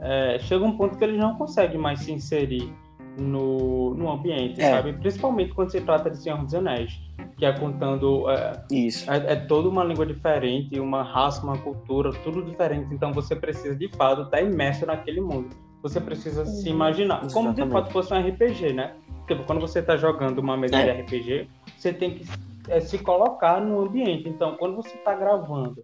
é, 0.00 0.38
chega 0.40 0.64
um 0.64 0.76
ponto 0.76 0.96
que 0.96 1.04
eles 1.04 1.18
não 1.18 1.36
conseguem 1.36 1.78
mais 1.78 2.00
se 2.00 2.12
inserir 2.12 2.72
no, 3.18 3.94
no 3.94 4.10
ambiente, 4.10 4.60
É. 4.60 4.70
sabe? 4.70 4.94
Principalmente 4.94 5.52
quando 5.52 5.70
se 5.70 5.80
trata 5.80 6.10
de 6.10 6.16
Senhor 6.16 6.38
dos 6.42 6.54
Anéis, 6.54 6.98
que 7.36 7.44
é 7.44 7.52
contando 7.52 8.30
é, 8.30 8.52
Isso. 8.70 9.10
é, 9.10 9.32
é 9.32 9.36
toda 9.36 9.68
uma 9.68 9.84
língua 9.84 10.06
diferente, 10.06 10.78
uma 10.80 11.02
raça, 11.02 11.42
uma 11.42 11.58
cultura, 11.58 12.10
tudo 12.24 12.42
diferente. 12.42 12.92
Então 12.94 13.12
você 13.12 13.36
precisa 13.36 13.76
de 13.76 13.88
fato 13.96 14.22
estar 14.22 14.40
imerso 14.40 14.86
naquele 14.86 15.20
mundo. 15.20 15.50
Você 15.82 16.00
precisa 16.00 16.44
se 16.46 16.68
imaginar, 16.68 17.20
como 17.32 17.52
de 17.52 17.60
Exatamente. 17.60 17.72
fato 17.72 17.92
fosse 17.92 18.14
um 18.14 18.28
RPG, 18.28 18.72
né? 18.72 18.94
Tipo, 19.26 19.44
quando 19.44 19.60
você 19.60 19.80
está 19.80 19.96
jogando 19.96 20.38
uma 20.38 20.56
mesa 20.56 20.76
É. 20.76 20.94
de 20.94 21.00
RPG, 21.02 21.48
você 21.76 21.92
tem 21.92 22.14
que 22.14 22.24
é, 22.68 22.80
se 22.80 22.98
colocar 22.98 23.60
no 23.60 23.80
ambiente. 23.80 24.28
Então, 24.28 24.56
quando 24.56 24.76
você 24.76 24.94
está 24.96 25.14
gravando 25.14 25.82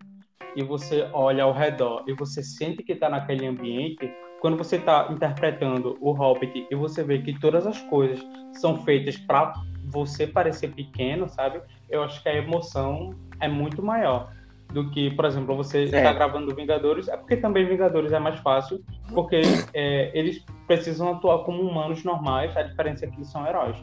e 0.54 0.62
você 0.62 1.08
olha 1.12 1.42
ao 1.44 1.52
redor 1.52 2.04
e 2.06 2.12
você 2.14 2.42
sente 2.42 2.82
que 2.82 2.92
está 2.92 3.08
naquele 3.08 3.46
ambiente, 3.46 4.10
quando 4.40 4.56
você 4.56 4.76
está 4.76 5.08
interpretando 5.10 5.96
o 6.00 6.12
Hobbit 6.12 6.66
e 6.70 6.74
você 6.76 7.02
vê 7.02 7.18
que 7.18 7.38
todas 7.38 7.66
as 7.66 7.80
coisas 7.82 8.24
são 8.52 8.76
feitas 8.84 9.16
para 9.16 9.52
você 9.86 10.26
parecer 10.26 10.72
pequeno, 10.72 11.28
sabe? 11.28 11.60
Eu 11.90 12.02
acho 12.04 12.22
que 12.22 12.28
a 12.28 12.36
emoção 12.36 13.14
é 13.40 13.48
muito 13.48 13.82
maior 13.82 14.30
do 14.72 14.90
que, 14.90 15.10
por 15.10 15.24
exemplo, 15.24 15.56
você 15.56 15.84
está 15.84 15.98
É. 15.98 16.14
gravando 16.14 16.54
Vingadores. 16.54 17.08
É 17.08 17.16
porque 17.16 17.36
também 17.36 17.66
Vingadores 17.66 18.12
é 18.12 18.18
mais 18.18 18.38
fácil, 18.40 18.80
porque 19.14 19.40
é, 19.74 20.10
eles 20.18 20.44
precisam 20.66 21.12
atuar 21.12 21.44
como 21.44 21.62
humanos 21.62 22.04
normais. 22.04 22.54
A 22.56 22.62
diferença 22.62 23.06
é 23.06 23.08
que 23.08 23.16
eles 23.16 23.30
são 23.30 23.46
heróis. 23.46 23.76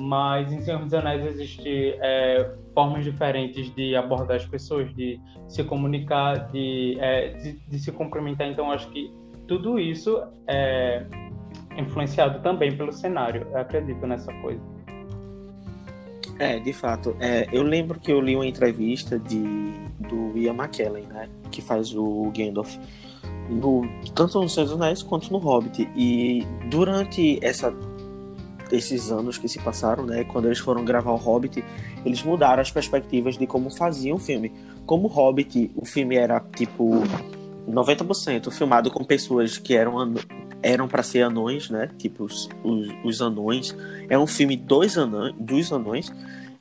Mas 0.00 0.50
em 0.52 0.60
Senhor 0.62 0.80
dos 0.80 0.94
Anéis 0.94 1.26
existe 1.26 1.94
é, 2.00 2.50
formas 2.74 3.04
diferentes 3.04 3.74
de 3.74 3.94
abordar 3.94 4.36
as 4.36 4.46
pessoas, 4.46 4.92
de 4.94 5.20
se 5.48 5.62
comunicar, 5.64 6.50
de, 6.50 6.96
é, 6.98 7.28
de, 7.34 7.58
de 7.68 7.78
se 7.78 7.92
cumprimentar. 7.92 8.46
Então, 8.48 8.70
acho 8.72 8.88
que 8.90 9.12
tudo 9.46 9.78
isso 9.78 10.22
é 10.48 11.04
influenciado 11.76 12.40
também 12.40 12.74
pelo 12.76 12.92
cenário. 12.92 13.46
Eu 13.50 13.58
acredito 13.58 14.06
nessa 14.06 14.32
coisa. 14.40 14.62
É, 16.38 16.58
de 16.58 16.72
fato. 16.72 17.16
É, 17.20 17.48
eu 17.52 17.62
lembro 17.62 18.00
que 18.00 18.10
eu 18.10 18.20
li 18.20 18.34
uma 18.34 18.46
entrevista 18.46 19.18
de, 19.18 19.42
do 20.00 20.36
Ian 20.36 20.54
McKellen, 20.54 21.06
né? 21.06 21.28
Que 21.50 21.60
faz 21.62 21.94
o 21.94 22.32
Gandalf. 22.36 22.76
No, 23.48 23.82
tanto 24.14 24.40
no 24.40 24.48
Senhor 24.48 24.66
dos 24.66 24.80
Anéis 24.80 25.02
quanto 25.02 25.30
no 25.32 25.38
Hobbit. 25.38 25.88
E 25.94 26.46
durante 26.70 27.38
essa, 27.42 27.74
esses 28.70 29.10
anos 29.10 29.38
que 29.38 29.48
se 29.48 29.58
passaram, 29.60 30.04
né? 30.04 30.24
Quando 30.24 30.46
eles 30.46 30.58
foram 30.58 30.84
gravar 30.84 31.12
o 31.12 31.16
Hobbit, 31.16 31.64
eles 32.04 32.22
mudaram 32.22 32.62
as 32.62 32.70
perspectivas 32.70 33.36
de 33.36 33.46
como 33.46 33.70
faziam 33.70 34.16
o 34.16 34.20
filme. 34.20 34.52
Como 34.86 35.06
o 35.06 35.10
Hobbit, 35.10 35.70
o 35.76 35.84
filme 35.84 36.16
era 36.16 36.40
tipo 36.40 37.02
90% 37.68 38.50
filmado 38.50 38.90
com 38.90 39.04
pessoas 39.04 39.58
que 39.58 39.74
eram 39.74 40.14
eram 40.62 40.88
para 40.88 41.02
ser 41.02 41.22
anões, 41.22 41.68
né? 41.70 41.88
Tipo 41.98 42.24
os, 42.24 42.48
os, 42.62 42.88
os 43.04 43.20
anões. 43.20 43.76
É 44.08 44.18
um 44.18 44.26
filme 44.26 44.56
dos 44.56 44.96
anões, 44.96 45.34
dos 45.38 45.72
anões. 45.72 46.12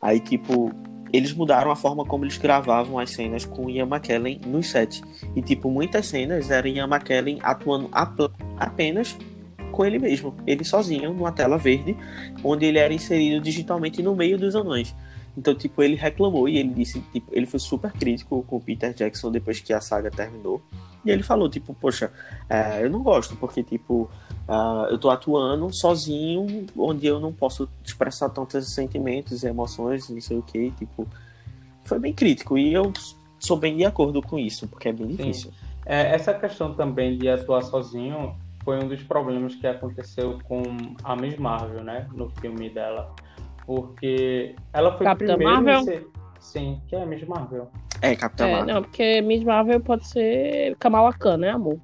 Aí 0.02 0.20
tipo 0.20 0.74
eles 1.14 1.34
mudaram 1.34 1.72
a 1.72 1.76
forma 1.76 2.06
como 2.06 2.24
eles 2.24 2.38
gravavam 2.38 2.98
as 2.98 3.12
cenas 3.12 3.46
com 3.46 3.70
Ian 3.70 3.86
McKellen 3.86 4.40
no 4.46 4.64
set. 4.64 5.02
E, 5.36 5.42
tipo, 5.42 5.70
muitas 5.70 6.06
cenas 6.08 6.50
eram 6.50 6.70
Ian 6.70 6.88
McKellen 6.88 7.38
atuando 7.44 7.90
apenas 8.58 9.18
com 9.72 9.86
ele 9.86 10.00
mesmo, 10.00 10.36
ele 10.46 10.64
sozinho, 10.64 11.14
numa 11.14 11.32
tela 11.32 11.58
verde, 11.58 11.96
onde 12.44 12.66
ele 12.66 12.78
era 12.78 12.94
inserido 12.94 13.42
digitalmente 13.42 14.04
no 14.04 14.16
meio 14.16 14.38
dos 14.38 14.56
anões. 14.56 14.94
Então, 15.38 15.56
tipo, 15.56 15.82
ele 15.82 15.96
reclamou 15.96 16.48
e 16.50 16.58
ele 16.58 16.74
disse, 16.74 17.00
tipo, 17.14 17.28
ele 17.32 17.46
foi 17.46 17.60
super 17.60 17.92
crítico 17.92 18.44
com 18.44 18.58
o 18.58 18.62
Peter 18.62 18.94
Jackson 18.94 19.32
depois 19.32 19.60
que 19.60 19.72
a 19.74 19.80
saga 19.80 20.12
terminou. 20.12 20.62
E 21.06 21.10
ele 21.10 21.24
falou, 21.24 21.50
tipo, 21.50 21.74
poxa, 21.74 22.12
é, 22.50 22.84
eu 22.84 22.90
não 22.90 23.02
gosto, 23.02 23.36
porque, 23.36 23.64
tipo, 23.64 24.10
uh, 24.48 24.86
eu 24.90 24.98
tô 25.00 25.10
atuando 25.10 25.74
sozinho, 25.74 26.68
onde 26.78 27.08
eu 27.08 27.20
não 27.20 27.34
posso 27.34 27.68
expressar 27.84 28.30
tantos 28.30 28.74
sentimentos 28.74 29.44
e 29.44 29.48
emoções, 29.48 30.10
não 30.10 30.22
sei 30.22 30.38
o 30.38 30.44
que, 30.44 30.70
tipo, 30.72 31.08
foi 31.86 31.98
bem 31.98 32.14
crítico. 32.14 32.58
E 32.58 32.74
eu 32.74 32.92
sou 33.40 33.58
bem 33.58 33.78
de 33.78 33.86
acordo 33.86 34.22
com 34.22 34.38
isso, 34.38 34.68
porque 34.68 34.90
é 34.90 34.94
bem 34.94 35.08
difícil. 35.08 35.52
É, 35.86 36.14
essa 36.14 36.34
questão 36.34 36.74
também 36.76 37.18
de 37.18 37.28
atuar 37.28 37.64
sozinho 37.64 38.36
foi 38.64 38.78
um 38.78 38.88
dos 38.88 39.02
problemas 39.02 39.56
que 39.56 39.66
aconteceu 39.66 40.40
com 40.44 40.62
a 41.04 41.16
Miss 41.16 41.38
Marvel, 41.38 41.84
né, 41.84 42.08
no 42.14 42.30
filme 42.30 42.70
dela 42.70 43.12
porque 43.66 44.56
ela 44.74 44.98
foi 44.98 45.06
Capitã 45.06 45.36
primeiro 45.36 45.64
Marvel? 45.64 45.84
Ser... 45.84 46.08
Sim, 46.40 46.82
que 46.88 46.96
é 46.96 47.04
a 47.04 47.06
Miss 47.06 47.24
Marvel. 47.28 47.70
É, 48.02 48.16
Capitã 48.16 48.48
É, 48.48 48.52
Marvel. 48.58 48.76
não, 48.76 48.82
porque 48.82 49.22
Miss 49.22 49.44
Marvel 49.44 49.80
pode 49.80 50.08
ser 50.08 50.76
Kamala 50.78 51.14
Khan, 51.14 51.38
né, 51.38 51.50
amor? 51.52 51.78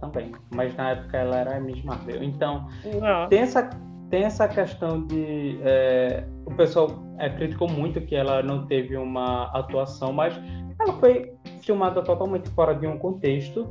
Também. 0.00 0.32
Mas 0.54 0.74
na 0.76 0.90
época 0.90 1.16
ela 1.16 1.36
era 1.38 1.56
a 1.56 1.60
Miss 1.60 1.82
Marvel. 1.82 2.22
Então, 2.22 2.68
Não. 3.00 3.28
tem 3.28 3.40
essa, 3.40 3.70
tem 4.10 4.24
essa 4.24 4.46
questão 4.46 5.06
de. 5.06 5.58
é, 5.62 6.24
o 6.44 6.54
pessoal 6.54 6.90
é, 7.18 7.30
criticou 7.30 7.68
muito 7.68 8.00
que 8.02 8.14
ela 8.14 8.42
não 8.42 8.66
teve 8.66 8.96
uma 8.96 9.44
atuação, 9.56 10.12
mas 10.12 10.34
ela 10.78 10.92
foi 10.94 11.32
filmada 11.62 12.02
totalmente 12.02 12.50
fora 12.50 12.74
de 12.74 12.86
um 12.86 12.98
contexto 12.98 13.66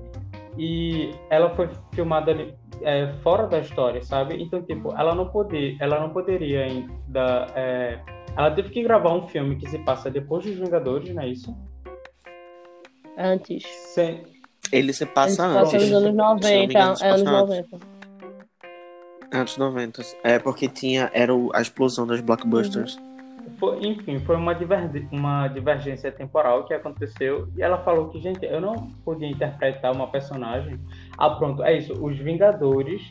e 0.57 1.11
ela 1.29 1.49
foi 1.55 1.69
filmada 1.93 2.31
ali, 2.31 2.53
é, 2.81 3.07
fora 3.23 3.47
da 3.47 3.59
história, 3.59 4.01
sabe? 4.03 4.41
Então, 4.41 4.61
tipo, 4.61 4.93
ela 4.95 5.13
não 5.15 5.29
poder, 5.29 5.75
ela 5.79 5.99
não 5.99 6.09
poderia 6.09 6.63
ainda. 6.65 7.47
é, 7.55 7.99
ela 8.35 8.51
teve 8.51 8.69
que 8.69 8.81
gravar 8.83 9.13
um 9.13 9.27
filme 9.27 9.55
que 9.57 9.69
se 9.69 9.77
passa 9.79 10.09
depois 10.09 10.45
dos 10.45 10.55
Vingadores, 10.55 11.13
não 11.13 11.21
é 11.23 11.27
isso? 11.29 11.55
Antes. 13.17 13.63
Sem, 13.93 14.23
Ele 14.71 14.91
se 14.93 15.05
passa 15.05 15.43
Passa 15.53 15.75
antes. 15.77 15.89
nos 15.91 15.91
anos 15.91 16.09
Se 16.09 16.15
não 16.15 16.35
me 16.35 16.41
90, 16.41 16.63
engano, 16.73 16.95
se 16.97 17.03
é 17.05 17.09
anos 17.09 17.23
passa 17.23 17.35
antes. 17.37 17.71
90. 17.71 17.93
Antes 19.35 19.57
90. 19.57 20.01
É 20.23 20.39
porque 20.39 20.67
tinha. 20.67 21.09
Era 21.13 21.33
o- 21.33 21.51
a 21.53 21.61
explosão 21.61 22.05
das 22.07 22.21
blockbusters. 22.21 22.97
Foi- 23.59 23.79
enfim, 23.85 24.19
foi 24.19 24.35
uma, 24.35 24.55
uma 25.11 25.47
divergência 25.47 26.11
temporal 26.11 26.65
que 26.65 26.73
aconteceu 26.73 27.47
e 27.57 27.61
ela 27.61 27.77
falou 27.79 28.09
que, 28.09 28.19
gente, 28.19 28.45
eu 28.45 28.59
não 28.61 28.89
podia 29.05 29.27
interpretar 29.27 29.91
uma 29.93 30.07
personagem. 30.07 30.79
Ah, 31.17 31.29
pronto, 31.31 31.63
é 31.63 31.77
isso. 31.77 31.93
Os 32.03 32.17
Vingadores, 32.17 33.01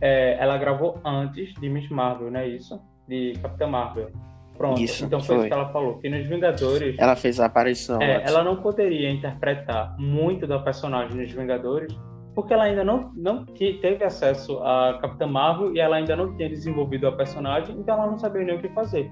é, 0.00 0.36
ela 0.40 0.56
gravou 0.58 1.00
antes 1.04 1.52
de 1.54 1.68
Miss 1.68 1.88
Marvel, 1.90 2.30
não 2.30 2.40
é 2.40 2.48
isso? 2.48 2.80
De 3.08 3.32
Capitã 3.42 3.66
Marvel. 3.66 4.10
Pronto, 4.56 4.80
Isso, 4.80 5.04
então 5.04 5.20
foi, 5.20 5.36
foi. 5.36 5.36
isso 5.36 5.46
que 5.54 5.54
ela 5.54 5.68
falou. 5.72 5.98
Que 5.98 6.08
nos 6.08 6.26
Vingadores, 6.26 6.96
Ela 6.98 7.14
fez 7.14 7.38
a 7.38 7.46
aparição. 7.46 8.02
é, 8.02 8.24
ela 8.26 8.42
não 8.42 8.56
poderia 8.56 9.08
interpretar 9.08 9.94
muito 10.00 10.48
da 10.48 10.58
personagem 10.58 11.16
nos 11.16 11.30
Vingadores 11.30 11.96
porque 12.34 12.52
ela 12.54 12.64
ainda 12.64 12.82
não, 12.84 13.12
não 13.16 13.44
te- 13.44 13.74
teve 13.80 14.04
acesso 14.04 14.58
a 14.62 14.98
Capitã 15.00 15.26
Marvel 15.28 15.74
e 15.74 15.80
ela 15.80 15.96
ainda 15.96 16.14
não 16.16 16.36
tinha 16.36 16.48
desenvolvido 16.48 17.06
a 17.08 17.12
personagem, 17.12 17.76
então 17.78 17.94
ela 17.96 18.06
não 18.10 18.18
sabia 18.18 18.42
nem 18.44 18.56
o 18.56 18.60
que 18.60 18.68
fazer. 18.70 19.10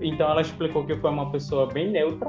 Então 0.00 0.28
ela 0.30 0.40
explicou 0.40 0.84
que 0.84 0.94
foi 0.96 1.10
uma 1.10 1.30
pessoa 1.30 1.66
bem 1.66 1.90
neutra 1.90 2.28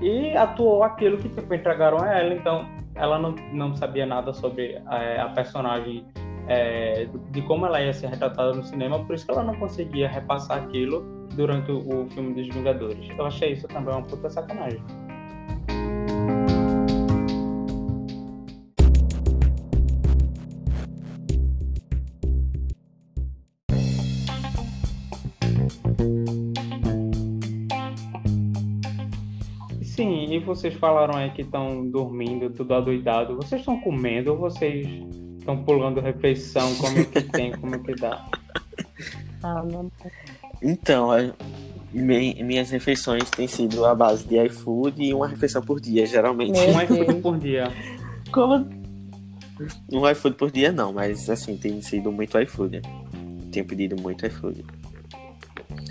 e 0.00 0.36
atuou 0.36 0.82
aquilo 0.82 1.18
que 1.18 1.28
tipo, 1.28 1.52
entregaram 1.54 2.02
a 2.02 2.18
ela. 2.18 2.34
Então 2.34 2.66
ela 2.94 3.18
não, 3.18 3.34
não 3.52 3.74
sabia 3.74 4.06
nada 4.06 4.32
sobre 4.32 4.80
é, 4.90 5.20
a 5.20 5.28
personagem, 5.28 6.04
é, 6.48 7.06
de 7.30 7.42
como 7.42 7.66
ela 7.66 7.80
ia 7.80 7.92
ser 7.92 8.08
retratada 8.08 8.52
no 8.54 8.64
cinema, 8.64 9.04
por 9.04 9.14
isso 9.14 9.26
que 9.26 9.32
ela 9.32 9.42
não 9.42 9.54
conseguia 9.54 10.08
repassar 10.08 10.58
aquilo 10.64 11.02
durante 11.34 11.70
o, 11.70 11.78
o 11.78 12.06
filme 12.10 12.34
dos 12.34 12.54
Vingadores. 12.54 13.08
Eu 13.16 13.26
achei 13.26 13.52
isso 13.52 13.68
também 13.68 13.94
uma 13.94 14.02
puta 14.02 14.30
sacanagem. 14.30 14.82
Vocês 30.46 30.74
falaram 30.74 31.16
aí 31.16 31.30
que 31.30 31.42
estão 31.42 31.84
dormindo, 31.90 32.48
tudo 32.50 32.72
adoidado. 32.74 33.36
Vocês 33.36 33.60
estão 33.60 33.78
comendo 33.80 34.32
ou 34.32 34.38
vocês 34.38 34.86
estão 35.38 35.62
pulando 35.64 36.00
refeição? 36.00 36.74
Como 36.76 36.98
é 36.98 37.04
que 37.04 37.22
tem, 37.22 37.52
como 37.52 37.74
é 37.74 37.78
que 37.78 37.94
dá? 37.94 38.24
Ah, 39.42 39.62
não. 39.62 39.92
Então, 40.60 41.10
mi- 41.92 42.42
minhas 42.42 42.70
refeições 42.70 43.30
têm 43.30 43.46
sido 43.46 43.84
a 43.84 43.94
base 43.94 44.26
de 44.26 44.42
iFood 44.46 45.00
e 45.00 45.14
uma 45.14 45.28
refeição 45.28 45.62
por 45.62 45.78
dia, 45.78 46.04
geralmente. 46.06 46.58
Um 46.58 46.80
iFood 46.80 47.20
por 47.20 47.38
dia. 47.38 47.70
Como? 48.32 48.66
Um 49.92 50.08
iFood 50.10 50.36
por 50.36 50.50
dia 50.50 50.72
não, 50.72 50.92
mas 50.92 51.30
assim, 51.30 51.56
tem 51.56 51.80
sido 51.80 52.10
muito 52.10 52.36
iFood. 52.40 52.80
Tenho 53.52 53.66
pedido 53.66 53.94
muito 54.00 54.26
iFood. 54.26 54.64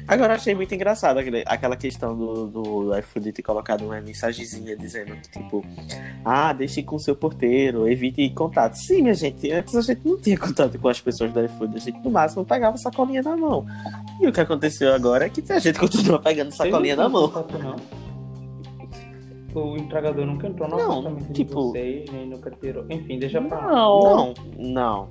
Agora 0.08 0.34
eu 0.34 0.36
achei 0.36 0.54
muito 0.54 0.74
engraçado 0.76 1.18
aquele- 1.18 1.44
aquela 1.48 1.76
questão 1.76 2.16
do, 2.16 2.48
do 2.48 2.98
iFood 3.00 3.32
ter 3.32 3.42
colocado 3.42 3.82
uma 3.86 4.00
mensagenzinha 4.02 4.78
dizendo 4.78 5.16
que, 5.16 5.30
tipo, 5.32 5.66
ah, 6.24 6.54
deixe 6.54 6.84
com 6.84 7.00
seu 7.00 7.16
porteiro, 7.16 7.88
evite 7.90 8.30
contato. 8.30 8.76
Sim, 8.76 9.02
minha 9.02 9.16
gente, 9.16 9.52
antes 9.52 9.76
a 9.76 9.82
gente 9.82 10.02
não 10.08 10.18
tinha 10.20 10.38
contato 10.38 10.78
com 10.78 10.88
as 10.88 11.02
pessoas 11.02 11.32
do 11.34 11.44
iFood, 11.44 11.76
a 11.76 11.80
gente 11.80 12.00
no 12.04 12.12
máximo 12.12 12.46
pegava 12.46 12.78
sacolinha 12.78 13.24
na 13.24 13.36
mão. 13.36 13.66
E 14.22 14.28
o 14.28 14.32
que 14.32 14.40
aconteceu 14.42 14.94
agora 14.94 15.26
é 15.26 15.30
que 15.30 15.44
a 15.52 15.58
gente 15.60 15.80
continua 15.80 16.20
pegando 16.20 16.52
sacolinha 16.52 16.96
na 16.96 17.04
não 17.04 17.10
mão. 17.10 17.30
contato, 17.30 17.58
não? 17.58 17.76
O 19.56 19.78
entregador 19.78 20.26
nunca 20.26 20.48
entrou 20.48 20.68
no 20.68 20.76
Não, 20.78 20.92
apartamento 21.00 21.34
tipo- 21.34 21.72
de 21.72 21.80
vocês, 21.80 22.10
nem 22.12 22.28
nunca 22.28 22.52
tirou. 22.52 22.86
Enfim, 22.90 23.18
deixa 23.18 23.42
pra 23.42 23.58
lá. 23.58 23.72
Não. 23.72 24.00
Não, 24.02 24.34
não. 24.58 25.10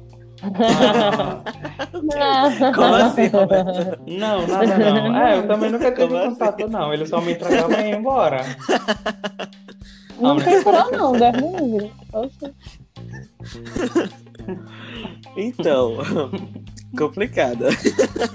Ah, 2.17 2.71
Como 2.75 2.95
assim, 2.95 3.27
Roberto? 3.29 4.01
não, 4.07 4.47
nada 4.47 4.79
não. 4.79 5.17
É, 5.17 5.39
eu 5.39 5.47
também 5.47 5.71
nunca 5.71 5.91
tive 5.93 6.07
Como 6.09 6.17
assim? 6.19 6.31
contato, 6.31 6.69
não. 6.69 6.93
Ele 6.93 7.07
só 7.07 7.21
me 7.21 7.33
entregava 7.33 7.81
e 7.81 7.91
ia 7.91 7.97
embora. 7.97 8.39
Não 10.21 10.37
tem 10.37 10.63
pra 10.63 10.91
não, 10.93 11.13
deve 11.13 11.41
livre. 11.41 11.93
Oxe. 12.13 12.55
Então, 15.37 15.97
complicada. 16.97 17.69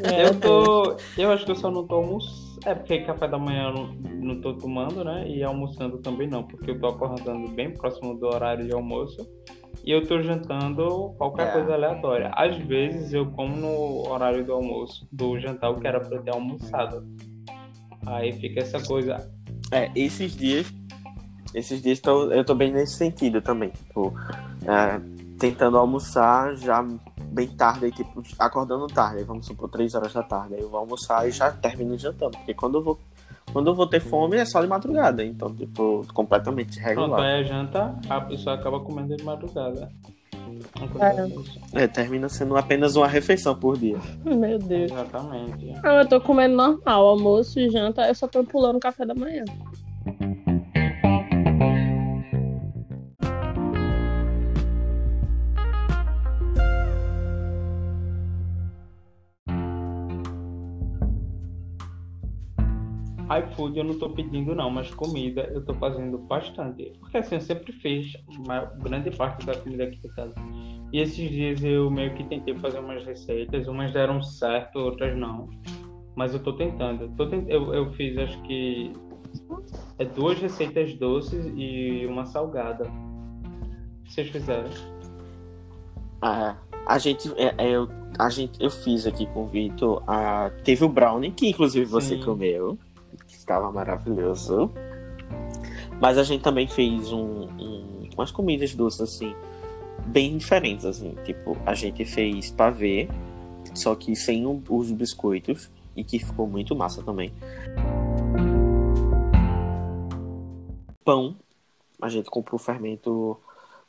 Meu 0.02 0.20
Eu 0.20 0.40
tô. 0.40 0.98
Eu 1.18 1.32
acho 1.32 1.46
que 1.46 1.52
eu 1.52 1.56
só 1.56 1.72
não 1.72 1.88
tô 1.88 1.96
almoçando. 1.96 2.50
É 2.66 2.76
porque 2.76 3.00
café 3.00 3.30
da 3.30 3.38
manhã 3.38 3.70
eu 3.70 3.74
não, 3.74 3.88
não 4.34 4.42
tô 4.42 4.54
tomando, 4.56 5.06
né? 5.06 5.26
E 5.26 5.42
almoçando 5.42 6.00
também 6.00 6.28
não, 6.28 6.44
porque 6.44 6.72
eu 6.72 6.80
tô 6.80 6.88
acordando 6.88 7.48
bem 7.52 7.74
próximo 7.74 8.14
do 8.20 8.28
horário 8.28 8.66
de 8.68 8.74
almoço. 8.74 9.26
E 9.84 9.92
eu 9.92 10.06
tô 10.06 10.22
jantando 10.22 11.14
qualquer 11.18 11.48
É. 11.48 11.52
coisa 11.52 11.74
aleatória. 11.74 12.32
Às 12.36 12.58
vezes 12.58 13.14
eu 13.14 13.32
como 13.32 13.56
no 13.56 14.08
horário 14.10 14.46
do 14.46 14.54
almoço, 14.54 15.08
do 15.12 15.40
jantar, 15.40 15.72
o 15.72 15.80
que 15.80 15.88
era 15.88 16.00
pra 16.00 16.18
eu 16.18 16.22
ter 16.24 16.32
almoçado. 16.34 17.06
Aí 18.06 18.32
fica 18.34 18.60
essa 18.62 18.82
coisa. 18.86 19.30
É, 19.72 19.90
esses 19.96 20.36
dias. 20.36 20.72
Esses 21.54 21.82
dias 21.82 22.00
tô, 22.00 22.32
eu 22.32 22.46
tô 22.46 22.54
bem 22.54 22.72
nesse 22.72 22.96
sentido 22.98 23.42
também. 23.42 23.70
Tipo, 23.70 24.14
é, 24.66 25.00
tentando 25.40 25.78
almoçar 25.78 26.56
já 26.56 26.86
bem 27.32 27.48
tarde, 27.48 27.86
aí, 27.86 27.92
tipo, 27.92 28.22
acordando 28.38 28.86
tarde, 28.88 29.24
vamos 29.24 29.46
supor 29.46 29.70
3 29.70 29.96
horas 29.96 30.14
da 30.14 30.22
tarde. 30.24 30.56
Aí 30.56 30.62
eu 30.62 30.70
vou 30.70 30.80
almoçar 30.80 31.28
e 31.28 31.32
já 31.32 31.52
termino 31.52 31.98
jantando. 31.98 32.38
Porque 32.38 32.54
quando 32.54 32.76
eu 32.78 32.84
vou. 32.84 33.00
Quando 33.52 33.68
eu 33.68 33.76
vou 33.76 33.88
ter 33.88 34.00
fome 34.00 34.38
é 34.38 34.46
só 34.46 34.62
de 34.62 34.68
madrugada. 34.68 35.24
Então, 35.24 35.54
tipo, 35.54 36.06
completamente 36.14 36.80
regular. 36.80 37.22
aí 37.22 37.42
a 37.42 37.44
janta, 37.44 37.96
a 38.10 38.22
pessoa 38.22 38.56
acaba 38.56 38.80
comendo 38.80 39.16
de 39.16 39.24
madrugada. 39.24 39.90
Acontece 40.76 41.40
isso. 41.40 41.60
É, 41.74 41.88
termina 41.88 42.28
sendo 42.28 42.56
apenas 42.58 42.96
uma 42.96 43.08
refeição 43.08 43.56
por 43.56 43.78
dia. 43.78 43.98
Meu 44.26 44.58
Deus. 44.60 44.92
Exatamente. 44.92 45.74
Não, 45.84 46.00
eu 46.00 46.08
tô 46.08 46.20
comendo 46.20 46.56
normal, 46.56 47.08
almoço 47.08 47.60
e 47.60 47.70
janta, 47.70 48.08
eu 48.08 48.16
só 48.16 48.28
tô 48.28 48.44
pulando 48.44 48.80
café 48.80 49.06
da 49.06 49.14
manhã. 49.14 49.44
iFood 63.38 63.78
eu 63.78 63.84
não 63.84 63.98
tô 63.98 64.10
pedindo 64.10 64.56
não, 64.56 64.70
mas 64.70 64.94
comida 64.94 65.50
eu 65.54 65.64
tô 65.64 65.74
fazendo 65.76 66.18
bastante. 66.18 66.92
Porque 67.00 67.18
assim, 67.18 67.36
eu 67.36 67.42
sempre 67.42 67.72
fiz 67.74 68.14
uma 68.38 68.62
grande 68.82 69.12
parte 69.12 69.46
da 69.46 69.56
comida 69.56 69.84
aqui 69.84 69.98
de 69.98 70.10
casa. 70.10 70.34
E 70.92 71.00
esses 71.00 71.30
dias 71.30 71.64
eu 71.64 71.90
meio 71.92 72.14
que 72.16 72.24
tentei 72.24 72.56
fazer 72.58 72.80
umas 72.80 73.06
receitas, 73.06 73.68
umas 73.68 73.94
deram 73.94 74.22
certo, 74.22 74.80
outras 74.80 75.16
não. 75.18 75.48
Mas 76.16 76.34
eu 76.34 76.42
tô 76.42 76.54
tentando. 76.54 77.08
Tô 77.16 77.28
tent... 77.28 77.46
eu, 77.48 77.74
eu 77.74 77.92
fiz 77.94 78.18
acho 78.18 78.42
que 78.44 78.92
é 80.00 80.06
duas 80.06 80.40
receitas 80.40 80.94
doces 80.96 81.46
e 81.56 82.06
uma 82.08 82.26
salgada. 82.26 82.90
Vocês 84.06 84.28
fizeram? 84.30 84.70
Ah, 86.22 86.58
a 86.86 86.98
gente, 86.98 87.32
é, 87.38 87.54
é, 87.58 87.70
eu, 87.70 87.88
a 88.18 88.30
gente, 88.30 88.62
eu 88.62 88.72
fiz 88.72 89.06
aqui 89.06 89.28
com 89.28 89.44
o 89.44 89.48
Vitor. 89.48 90.04
A, 90.08 90.50
teve 90.64 90.84
o 90.84 90.90
brownie, 90.90 91.32
que 91.32 91.48
inclusive 91.48 91.86
você 91.86 92.16
Sim. 92.16 92.24
comeu. 92.24 92.78
Estava 93.50 93.72
maravilhoso. 93.72 94.72
Mas 96.00 96.20
a 96.20 96.24
gente 96.24 96.44
também 96.44 96.68
fez 96.68 97.12
um, 97.12 97.46
um- 97.60 98.10
umas 98.14 98.30
comidas 98.30 98.76
doces, 98.76 99.02
assim, 99.02 99.34
bem 100.06 100.38
diferentes, 100.38 100.86
assim. 100.86 101.16
Tipo, 101.26 101.58
a 101.66 101.74
gente 101.74 102.06
fez 102.06 102.52
pavê, 102.52 103.10
só 103.74 103.96
que 103.96 104.16
sem 104.16 104.46
os 104.46 104.92
biscoitos. 104.92 105.68
E 105.96 106.04
que 106.04 106.20
ficou 106.20 106.46
muito 106.46 106.76
massa 106.76 107.02
também. 107.02 107.34
Pão. 111.04 111.36
A 112.00 112.08
gente 112.08 112.30
comprou 112.30 112.60
fermento 112.60 113.36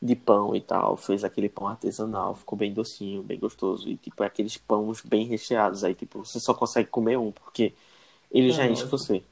de 0.00 0.16
pão 0.16 0.56
e 0.56 0.60
tal, 0.62 0.96
fez 0.96 1.22
aquele 1.22 1.50
pão 1.50 1.68
artesanal, 1.68 2.34
ficou 2.34 2.58
bem 2.58 2.72
docinho, 2.72 3.22
bem 3.22 3.38
gostoso. 3.38 3.86
E, 3.90 3.96
tipo, 3.98 4.24
é 4.24 4.26
aqueles 4.26 4.56
pães 4.56 5.02
bem 5.02 5.26
recheados. 5.26 5.84
Aí, 5.84 5.94
tipo, 5.94 6.24
você 6.24 6.40
só 6.40 6.54
consegue 6.54 6.88
comer 6.88 7.18
um, 7.18 7.30
porque 7.30 7.74
ele 8.32 8.50
já 8.50 8.66
enche 8.66 8.86
você. 8.86 9.22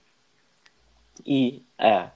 E, 1.28 1.62
é. 1.78 2.10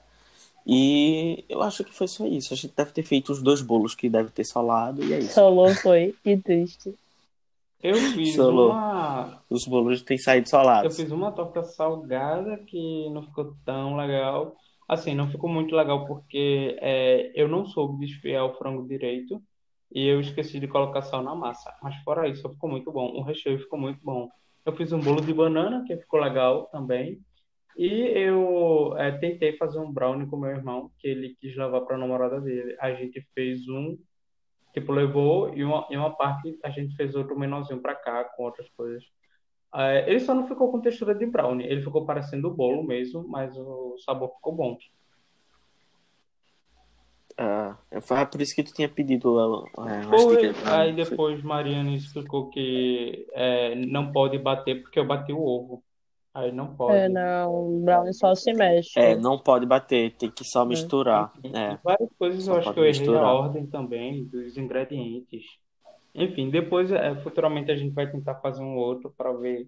E 0.65 1.45
eu 1.47 1.61
acho 1.61 1.83
que 1.83 1.93
foi 1.93 2.07
só 2.07 2.25
isso. 2.25 2.53
A 2.53 2.57
gente 2.57 2.73
deve 2.75 2.91
ter 2.91 3.03
feito 3.03 3.31
os 3.31 3.43
dois 3.43 3.61
bolos 3.61 3.93
que 3.93 4.09
deve 4.09 4.31
ter 4.31 4.43
salado, 4.43 5.03
e 5.03 5.13
é 5.13 5.19
isso. 5.19 5.33
Solou 5.33 5.73
foi. 5.75 6.15
Que 6.23 6.35
triste. 6.37 6.95
Eu 7.81 7.95
fiz 7.95 8.35
Solou. 8.35 8.71
uma. 8.71 9.43
Os 9.49 9.65
bolos 9.65 10.01
têm 10.01 10.17
saído 10.17 10.47
Eu 10.47 10.49
salados. 10.49 10.95
fiz 10.95 11.11
uma 11.11 11.31
torta 11.31 11.63
salgada 11.63 12.57
que 12.65 13.09
não 13.09 13.23
ficou 13.23 13.53
tão 13.63 13.95
legal. 13.97 14.55
Assim, 14.87 15.13
não 15.13 15.29
ficou 15.29 15.49
muito 15.49 15.75
legal 15.75 16.05
porque 16.07 16.77
é, 16.81 17.31
eu 17.35 17.47
não 17.47 17.65
soube 17.65 18.05
desfiar 18.05 18.45
o 18.45 18.53
frango 18.55 18.87
direito 18.87 19.41
e 19.93 20.07
eu 20.07 20.19
esqueci 20.21 20.59
de 20.59 20.67
colocar 20.67 21.01
sal 21.03 21.21
na 21.21 21.35
massa. 21.35 21.73
Mas 21.83 21.95
fora 22.03 22.27
isso, 22.27 22.49
ficou 22.49 22.69
muito 22.69 22.91
bom. 22.91 23.07
O 23.15 23.21
recheio 23.21 23.59
ficou 23.59 23.77
muito 23.77 23.99
bom. 24.01 24.29
Eu 24.65 24.73
fiz 24.75 24.91
um 24.93 24.99
bolo 24.99 25.21
de 25.21 25.33
banana 25.33 25.83
que 25.85 25.97
ficou 25.97 26.19
legal 26.21 26.65
também. 26.71 27.19
E 27.77 27.87
eu 27.87 28.95
é, 28.97 29.11
tentei 29.11 29.57
fazer 29.57 29.79
um 29.79 29.91
brownie 29.91 30.27
com 30.27 30.37
meu 30.37 30.51
irmão, 30.51 30.91
que 30.99 31.07
ele 31.07 31.35
quis 31.39 31.55
levar 31.55 31.81
para 31.81 31.95
a 31.95 31.99
namorada 31.99 32.39
dele. 32.39 32.75
A 32.79 32.93
gente 32.93 33.25
fez 33.33 33.67
um, 33.67 33.97
tipo, 34.73 34.91
levou 34.91 35.53
e 35.55 35.63
uma, 35.63 35.87
e 35.89 35.97
uma 35.97 36.15
parte 36.15 36.57
a 36.63 36.69
gente 36.69 36.95
fez 36.95 37.15
outro 37.15 37.37
menorzinho 37.37 37.81
para 37.81 37.95
cá 37.95 38.23
com 38.23 38.43
outras 38.43 38.69
coisas. 38.69 39.03
É, 39.75 40.07
ele 40.07 40.19
só 40.19 40.35
não 40.35 40.47
ficou 40.47 40.71
com 40.71 40.81
textura 40.81 41.15
de 41.15 41.25
brownie, 41.25 41.65
ele 41.65 41.81
ficou 41.81 42.05
parecendo 42.05 42.51
bolo 42.51 42.83
mesmo, 42.83 43.27
mas 43.27 43.57
o 43.57 43.97
sabor 44.05 44.29
ficou 44.35 44.53
bom. 44.53 44.77
Ah, 47.35 47.75
foi 48.01 48.25
por 48.27 48.41
isso 48.41 48.55
que 48.55 48.63
tu 48.63 48.73
tinha 48.73 48.87
pedido 48.87 49.65
Foi, 50.07 50.37
dicas 50.37 50.61
pra 50.61 50.81
aí 50.81 50.93
depois 50.93 51.41
Mariana 51.41 51.91
explicou 51.95 52.51
que 52.51 53.27
é, 53.31 53.73
não 53.73 54.11
pode 54.11 54.37
bater 54.37 54.83
porque 54.83 54.99
eu 54.99 55.05
bati 55.05 55.33
o 55.33 55.41
ovo. 55.41 55.83
Aí 56.33 56.51
não 56.51 56.75
pode. 56.75 56.97
É, 56.97 57.07
não, 57.09 57.53
o 57.53 57.79
brownie 57.81 58.13
só 58.13 58.33
se 58.33 58.51
mexe. 58.53 58.99
É, 58.99 59.15
não 59.15 59.37
pode 59.37 59.65
bater, 59.65 60.15
tem 60.17 60.31
que 60.31 60.43
só 60.43 60.65
misturar. 60.65 61.31
Enfim, 61.37 61.55
É. 61.55 61.77
Várias 61.83 62.09
coisas 62.17 62.47
eu 62.47 62.53
Só 62.53 62.59
acho 62.59 62.63
pode 62.65 62.73
que 62.73 62.79
eu 62.79 62.85
errei 62.85 62.97
a 62.97 62.99
misturar. 63.01 63.25
ordem 63.35 63.67
também 63.67 64.25
dos 64.25 64.57
ingredientes. 64.57 65.43
Enfim, 66.15 66.49
depois, 66.49 66.91
é, 66.91 67.15
futuramente 67.21 67.71
a 67.71 67.75
gente 67.75 67.93
vai 67.93 68.09
tentar 68.09 68.35
fazer 68.35 68.63
um 68.63 68.75
outro 68.77 69.13
para 69.15 69.31
ver. 69.33 69.67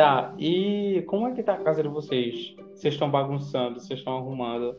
Tá, 0.00 0.32
e 0.38 1.04
como 1.06 1.28
é 1.28 1.32
que 1.32 1.42
tá 1.42 1.52
a 1.52 1.58
casa 1.58 1.82
de 1.82 1.88
vocês? 1.90 2.56
Vocês 2.74 2.94
estão 2.94 3.10
bagunçando, 3.10 3.78
vocês 3.78 3.98
estão 3.98 4.16
arrumando? 4.16 4.74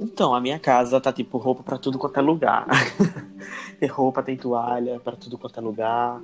Então, 0.00 0.34
a 0.34 0.40
minha 0.40 0.58
casa 0.58 0.98
tá 0.98 1.12
tipo 1.12 1.36
roupa 1.36 1.62
pra 1.62 1.76
tudo 1.76 1.98
quanto 1.98 2.18
é 2.18 2.22
lugar. 2.22 2.66
tem 3.78 3.86
roupa, 3.92 4.22
tem 4.22 4.34
toalha 4.34 4.98
pra 4.98 5.14
tudo 5.14 5.36
quanto 5.36 5.60
é 5.60 5.62
lugar. 5.62 6.22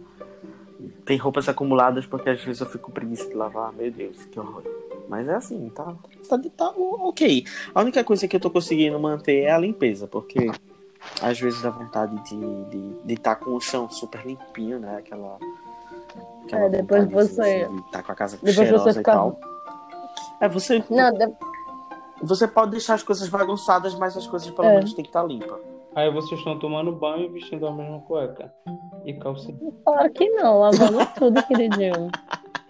Tem 1.05 1.19
roupas 1.19 1.47
acumuladas 1.47 2.07
porque 2.07 2.31
às 2.31 2.43
vezes 2.43 2.63
eu 2.63 2.67
fico 2.67 2.91
preguiça 2.91 3.29
de 3.29 3.35
lavar. 3.35 3.71
Meu 3.75 3.91
Deus, 3.91 4.25
que 4.25 4.41
horror. 4.41 4.63
Mas 5.11 5.29
é 5.29 5.35
assim, 5.35 5.69
tá, 5.75 5.95
tá, 6.27 6.41
tá 6.57 6.71
ok. 6.71 7.45
A 7.75 7.83
única 7.83 8.03
coisa 8.03 8.27
que 8.27 8.35
eu 8.35 8.41
tô 8.41 8.49
conseguindo 8.51 8.99
manter 8.99 9.43
é 9.43 9.51
a 9.51 9.59
limpeza, 9.59 10.07
porque 10.07 10.51
às 11.21 11.39
vezes 11.41 11.63
dá 11.63 11.71
vontade 11.71 12.15
de 12.15 12.35
estar 12.35 12.71
de, 12.71 12.95
de 13.05 13.17
tá 13.17 13.35
com 13.37 13.51
o 13.55 13.61
chão 13.61 13.89
super 13.91 14.25
limpinho, 14.27 14.79
né? 14.79 14.97
Aquela. 14.99 15.39
aquela 16.45 16.65
É, 16.65 16.69
depois 16.69 17.05
vontade, 17.05 17.21
assim, 17.21 17.35
você- 17.35 17.69
de 17.69 17.91
tá 17.93 18.03
com 18.03 18.13
a 18.13 18.15
casa 18.15 18.37
depois 18.37 18.55
cheirosa 18.55 18.85
você 18.85 18.91
e 18.91 18.95
fica- 18.95 19.13
tal. 19.13 19.41
É, 20.41 20.49
você, 20.49 20.85
Não, 20.91 21.13
de- 21.13 21.33
você 22.23 22.47
pode 22.49 22.71
deixar 22.73 22.95
as 22.95 23.03
coisas 23.03 23.29
bagunçadas, 23.29 23.95
mas 23.95 24.17
as 24.17 24.27
coisas 24.27 24.51
pelo 24.51 24.69
É. 24.69 24.75
menos 24.77 24.93
tem 24.95 25.03
que 25.05 25.09
estar 25.11 25.23
limpas. 25.25 25.61
Aí 25.95 26.11
vocês 26.13 26.39
estão 26.39 26.57
tomando 26.59 26.93
banho 26.93 27.25
e 27.25 27.29
vestindo 27.29 27.67
a 27.67 27.73
mesma 27.73 27.99
cueca. 28.03 28.53
E 29.05 29.13
calcinha. 29.15 29.59
claro 29.85 30.11
que 30.13 30.29
não, 30.31 30.61
lavando 30.61 30.99
tudo, 31.19 31.43
queridinho. 31.45 32.11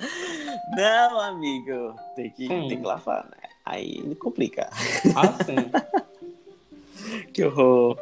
Não, 0.77 1.21
amigo. 1.21 1.95
Tem 2.15 2.31
que, 2.31 2.47
Sim. 2.47 2.69
tem 2.69 2.81
que 2.81 2.87
lavar, 2.87 3.25
né? 3.25 3.49
Aí 3.67 4.15
complica. 4.17 4.71
Assim. 5.17 5.57
Que 7.33 7.45
horror. 7.45 7.99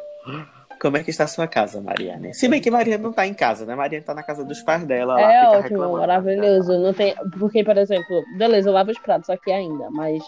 Como 0.81 0.95
é 0.95 1.03
que 1.03 1.09
está 1.09 1.25
a 1.25 1.27
sua 1.27 1.45
casa, 1.47 1.81
Mariana? 1.81 2.33
Se 2.33 2.47
bem 2.47 2.61
que 2.61 2.71
Mariana 2.71 3.03
não 3.03 3.11
tá 3.11 3.27
em 3.27 3.33
casa, 3.33 3.65
né? 3.65 3.75
Mariana 3.75 4.05
tá 4.05 4.13
na 4.13 4.23
casa 4.23 4.45
dos 4.45 4.61
pais 4.61 4.85
dela. 4.85 5.15
lá, 5.15 5.21
É 5.21 5.45
fica 5.45 5.59
ótimo, 5.59 5.91
maravilhoso. 5.97 6.77
Não 6.79 6.93
tem... 6.93 7.13
Porque, 7.37 7.63
por 7.65 7.77
exemplo, 7.77 8.23
beleza, 8.37 8.69
eu 8.69 8.73
lavo 8.73 8.89
os 8.91 8.97
pratos 8.99 9.29
aqui 9.29 9.51
ainda, 9.51 9.89
mas 9.91 10.23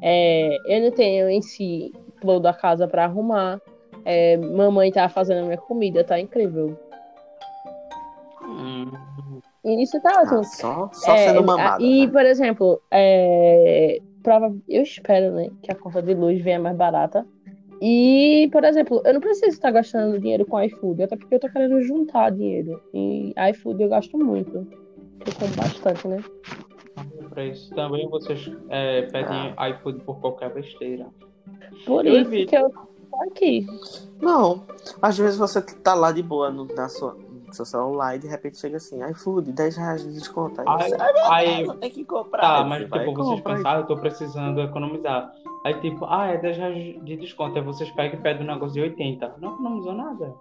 é, 0.00 0.56
eu 0.66 0.82
não 0.84 0.90
tenho 0.90 1.28
em 1.28 1.42
si 1.42 1.92
toda 2.22 2.48
a 2.48 2.54
casa 2.54 2.88
pra 2.88 3.04
arrumar. 3.04 3.60
É, 4.06 4.38
mamãe 4.38 4.90
tá 4.90 5.06
fazendo 5.10 5.44
minha 5.44 5.58
comida, 5.58 6.02
tá 6.02 6.18
incrível. 6.18 6.74
Hum, 8.42 8.90
E 9.64 9.82
isso 9.82 10.00
tá 10.00 10.22
ótimo. 10.22 10.40
Ah, 10.40 10.44
só 10.44 10.90
só 10.92 11.14
É, 11.14 11.28
sendo 11.28 11.44
mamada. 11.44 11.82
E, 11.82 12.06
né? 12.06 12.12
por 12.12 12.24
exemplo, 12.24 12.80
é, 12.90 13.98
prova- 14.22 14.54
eu 14.68 14.82
espero, 14.82 15.32
né, 15.34 15.50
que 15.62 15.70
a 15.70 15.74
conta 15.74 16.00
de 16.02 16.14
luz 16.14 16.40
venha 16.42 16.58
mais 16.58 16.74
barata. 16.76 17.26
E, 17.80 18.48
por 18.52 18.62
exemplo, 18.64 19.00
eu 19.04 19.14
não 19.14 19.20
preciso 19.20 19.52
estar 19.52 19.70
gastando 19.70 20.18
dinheiro 20.18 20.44
com 20.44 20.60
iFood, 20.62 21.02
até 21.02 21.16
porque 21.16 21.34
eu 21.34 21.40
tô 21.40 21.48
querendo 21.48 21.80
juntar 21.82 22.30
dinheiro. 22.30 22.80
E 22.92 23.32
iFood 23.50 23.82
eu 23.82 23.88
gasto 23.88 24.18
muito. 24.18 24.66
Eu 25.26 25.34
como 25.38 25.54
bastante, 25.56 26.06
né? 26.06 26.22
pra 27.30 27.46
isso 27.46 27.72
também 27.74 28.08
vocês 28.08 28.50
é, 28.68 29.02
pedem 29.02 29.54
iFood 29.72 30.00
por 30.00 30.20
qualquer 30.20 30.52
besteira. 30.52 31.06
Por 31.86 32.04
Eu 32.04 32.20
isso 32.20 32.28
evito. 32.28 32.50
que 32.50 32.56
eu 32.56 32.70
tô 32.70 33.22
aqui. 33.30 33.66
Não, 34.20 34.64
às 35.00 35.16
vezes 35.16 35.38
você 35.38 35.62
tá 35.62 35.94
lá 35.94 36.12
de 36.12 36.22
boa 36.22 36.50
no, 36.50 36.66
na 36.66 36.88
sua, 36.88 37.16
seu 37.56 37.64
celular 37.64 38.16
e 38.16 38.18
de 38.18 38.26
repente 38.26 38.58
chega 38.58 38.76
assim, 38.76 39.02
iFood, 39.10 39.52
10 39.52 39.76
reais 39.76 40.02
de 40.02 40.12
desconto. 40.12 40.60
Aí 40.60 40.66
Aí, 40.68 40.90
você, 40.90 40.96
aí- 41.30 41.62
eu 41.62 41.74
tenho 41.74 41.92
que 41.92 42.04
comprar. 42.04 42.40
tá, 42.40 42.62
Aí 42.62 42.68
mas 42.68 42.88
você 42.88 42.98
tipo, 42.98 43.14
vocês 43.14 43.64
ah, 43.64 43.76
eu 43.76 43.86
tô 43.86 43.96
precisando 43.96 44.60
economizar. 44.60 45.32
Aí 45.64 45.74
tipo, 45.80 46.04
ah, 46.06 46.26
é 46.26 46.38
10 46.38 46.56
reais 46.56 47.04
de 47.04 47.16
desconto. 47.16 47.58
Aí 47.58 47.64
vocês 47.64 47.90
pegam 47.90 48.18
e 48.18 48.22
pedem 48.22 48.42
um 48.42 48.52
negócio 48.52 48.74
de 48.74 48.80
80. 48.80 49.34
Não 49.38 49.54
economizou 49.54 49.92
nada. 49.92 50.34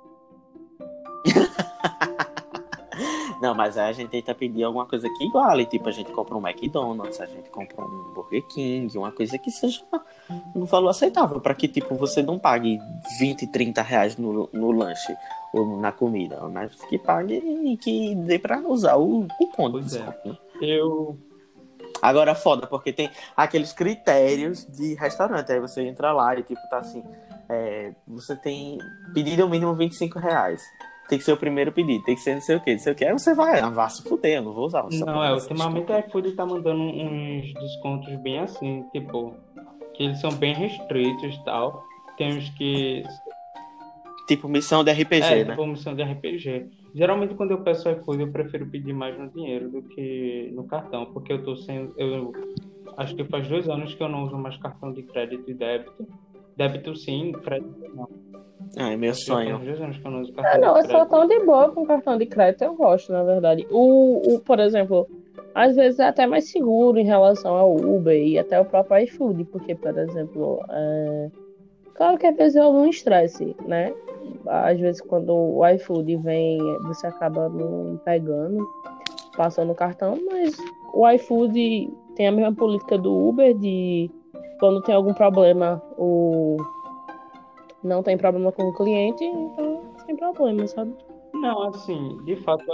Não, 3.42 3.56
mas 3.56 3.78
aí 3.78 3.90
a 3.90 3.94
gente 3.94 4.10
tenta 4.10 4.36
pedir 4.36 4.64
alguma 4.64 4.86
coisa 4.86 5.08
que 5.10 5.24
iguale. 5.24 5.66
Tipo, 5.66 5.88
a 5.88 5.92
gente 5.92 6.12
compra 6.12 6.36
um 6.36 6.46
McDonald's, 6.46 7.22
a 7.22 7.26
gente 7.26 7.50
compra 7.50 7.86
um 7.86 8.14
Burger 8.14 8.46
King, 8.48 8.98
uma 8.98 9.12
coisa 9.12 9.38
que 9.38 9.50
seja 9.50 9.82
um 10.54 10.66
valor 10.66 10.90
aceitável. 10.90 11.40
Pra 11.40 11.54
que, 11.54 11.68
tipo, 11.68 11.96
você 11.96 12.22
não 12.22 12.38
pague 12.38 12.80
20, 13.20 13.48
30 13.48 13.82
reais 13.82 14.18
no, 14.18 14.50
no 14.52 14.72
lanche 14.72 15.16
ou 15.54 15.80
na 15.80 15.92
comida. 15.92 16.40
Mas 16.50 16.76
que 16.86 16.98
pague 16.98 17.36
e 17.36 17.78
que 17.78 18.14
dê 18.16 18.38
pra 18.38 18.60
usar 18.60 18.96
o 18.98 19.26
cupom 19.38 19.72
Pois 19.72 19.96
é. 19.96 20.06
né? 20.26 20.38
Eu. 20.62 21.18
Agora 22.02 22.36
foda, 22.36 22.68
porque 22.68 22.94
tem 22.94 23.10
aqueles 23.36 23.74
critérios 23.74 24.66
de 24.66 24.96
restaurante. 24.96 25.52
Aí 25.52 25.60
você 25.60 25.82
entra 25.84 26.12
lá 26.12 26.38
e, 26.38 26.44
tipo, 26.44 26.62
tá 26.70 26.80
assim. 26.80 27.04
é, 27.48 27.94
você 28.06 28.36
tem 28.36 28.78
pedido 29.14 29.48
mínimo 29.50 29.74
25 29.74 30.20
reais. 30.20 30.62
Tem 31.10 31.18
que 31.18 31.24
ser 31.24 31.34
o 31.34 31.38
primeiro 31.38 31.72
pedido, 31.72 32.04
tem 32.04 32.14
que 32.14 32.22
ser 32.22 32.36
não 32.36 32.42
sei 32.42 32.56
o 32.56 32.60
que, 32.62 32.72
não 32.72 32.80
sei 32.80 32.94
o 32.94 32.96
que. 32.96 33.04
Aí 33.04 33.12
você 33.12 33.34
vai, 33.34 33.60
ah, 33.60 33.70
vá 33.70 33.90
se 33.90 34.04
fuder, 34.04 34.38
eu 34.38 34.44
não 34.44 34.54
vou 34.54 34.68
usar 34.68 34.86
Não, 34.92 35.24
é, 35.24 35.34
ultimamente 35.34 35.92
a 35.92 36.00
iFood 36.02 36.34
tá 36.34 36.46
mandando 36.46 36.82
uns 36.84 37.52
descontos 37.56 38.16
bem 38.22 38.38
assim, 38.40 38.86
tipo, 38.92 39.34
que 39.96 40.04
eles 40.04 40.22
são 40.22 40.32
bem 40.32 40.54
restritos 40.54 41.36
e 41.36 41.44
tal. 41.44 41.84
Tem 42.16 42.38
uns 42.38 42.50
que 42.52 43.04
Tipo 44.30 44.48
missão 44.48 44.84
de 44.84 44.92
RPG, 44.92 45.24
é, 45.24 45.44
né? 45.44 45.56
tipo 45.56 45.66
missão 45.66 45.96
de 45.96 46.04
RPG. 46.04 46.68
Geralmente 46.94 47.34
quando 47.34 47.50
eu 47.50 47.64
peço 47.64 47.90
iFood 47.90 48.22
eu 48.22 48.32
prefiro 48.32 48.68
pedir 48.68 48.94
mais 48.94 49.18
no 49.18 49.28
dinheiro 49.28 49.72
do 49.72 49.82
que 49.82 50.52
no 50.54 50.66
cartão, 50.66 51.08
porque 51.08 51.34
eu 51.34 51.44
tô 51.44 51.56
sem. 51.56 51.90
Eu 51.98 52.32
acho 52.96 53.16
que 53.16 53.24
faz 53.24 53.48
dois 53.48 53.68
anos 53.68 53.96
que 53.96 54.04
eu 54.04 54.08
não 54.08 54.26
uso 54.26 54.38
mais 54.38 54.56
cartão 54.58 54.94
de 54.94 55.02
crédito 55.02 55.50
e 55.50 55.56
débito. 55.56 56.08
Débito 56.56 56.96
sim, 56.96 57.32
crédito 57.32 57.92
não. 57.96 58.08
Ah, 58.78 58.92
é 58.92 58.98
meu 58.98 59.14
sonho. 59.14 59.62
eu 59.64 60.12
não 60.12 60.22
Ah, 60.38 60.44
cartão 60.44 60.62
não, 60.62 60.74
de 60.74 60.80
eu 60.80 60.92
sou 60.92 61.06
tão 61.06 61.28
de 61.28 61.40
boa 61.46 61.72
com 61.72 61.86
cartão 61.86 62.18
de 62.18 62.26
crédito, 62.26 62.64
eu 62.64 62.76
gosto, 62.76 63.12
na 63.12 63.24
verdade. 63.24 63.66
O, 63.72 64.36
o, 64.36 64.40
por 64.40 64.60
exemplo, 64.60 65.08
às 65.56 65.76
vezes 65.76 66.00
é 66.00 66.08
até 66.08 66.28
mais 66.28 66.50
seguro 66.52 67.00
em 67.00 67.06
relação 67.06 67.56
ao 67.56 67.76
Uber 67.76 68.16
e 68.16 68.38
até 68.38 68.60
o 68.60 68.66
próprio 68.66 69.04
iFood, 69.04 69.44
porque, 69.46 69.76
por 69.76 69.98
exemplo, 69.98 70.64
é... 70.70 71.30
claro 71.96 72.18
que 72.18 72.28
às 72.28 72.36
vezes 72.36 72.56
é 72.56 72.62
algum 72.62 72.88
estresse, 72.88 73.56
né? 73.66 73.94
Às 74.46 74.80
vezes 74.80 75.02
quando 75.02 75.34
o 75.34 75.68
iFood 75.68 76.16
vem, 76.18 76.60
você 76.84 77.08
acaba 77.08 77.50
não 77.50 78.00
pegando, 78.06 78.68
passando 79.36 79.72
o 79.72 79.76
cartão, 79.76 80.18
mas 80.32 80.56
o 80.94 81.10
iFood 81.10 81.90
tem 82.16 82.28
a 82.28 82.32
mesma 82.32 82.54
política 82.54 82.98
do 82.98 83.30
Uber 83.30 83.58
de 83.58 84.12
quando 84.60 84.82
tem 84.82 84.94
algum 84.94 85.14
problema, 85.14 85.82
o 85.98 86.58
não 87.84 88.04
tem 88.04 88.18
problema 88.18 88.52
com 88.52 88.64
o 88.64 88.74
cliente, 88.74 89.24
então 89.24 89.94
sem 90.06 90.16
problema, 90.16 90.68
sabe? 90.68 90.94
Não, 91.34 91.64
assim, 91.64 92.18
de 92.26 92.36
fato, 92.38 92.66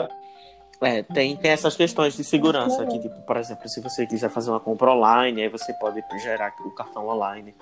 É, 0.82 1.04
tem, 1.04 1.36
tem 1.38 1.52
essas 1.52 1.76
questões 1.76 2.18
de 2.18 2.24
segurança 2.24 2.84
aqui, 2.84 3.00
tipo, 3.00 3.22
por 3.22 3.38
exemplo, 3.38 3.68
se 3.70 3.82
você 3.82 4.06
quiser 4.06 4.30
fazer 4.30 4.50
uma 4.50 4.60
compra 4.60 4.92
online, 4.92 5.42
aí 5.42 5.50
você 5.50 5.74
pode 5.74 6.02
gerar 6.22 6.54
o 6.66 6.72
cartão 6.72 7.08
online. 7.08 7.54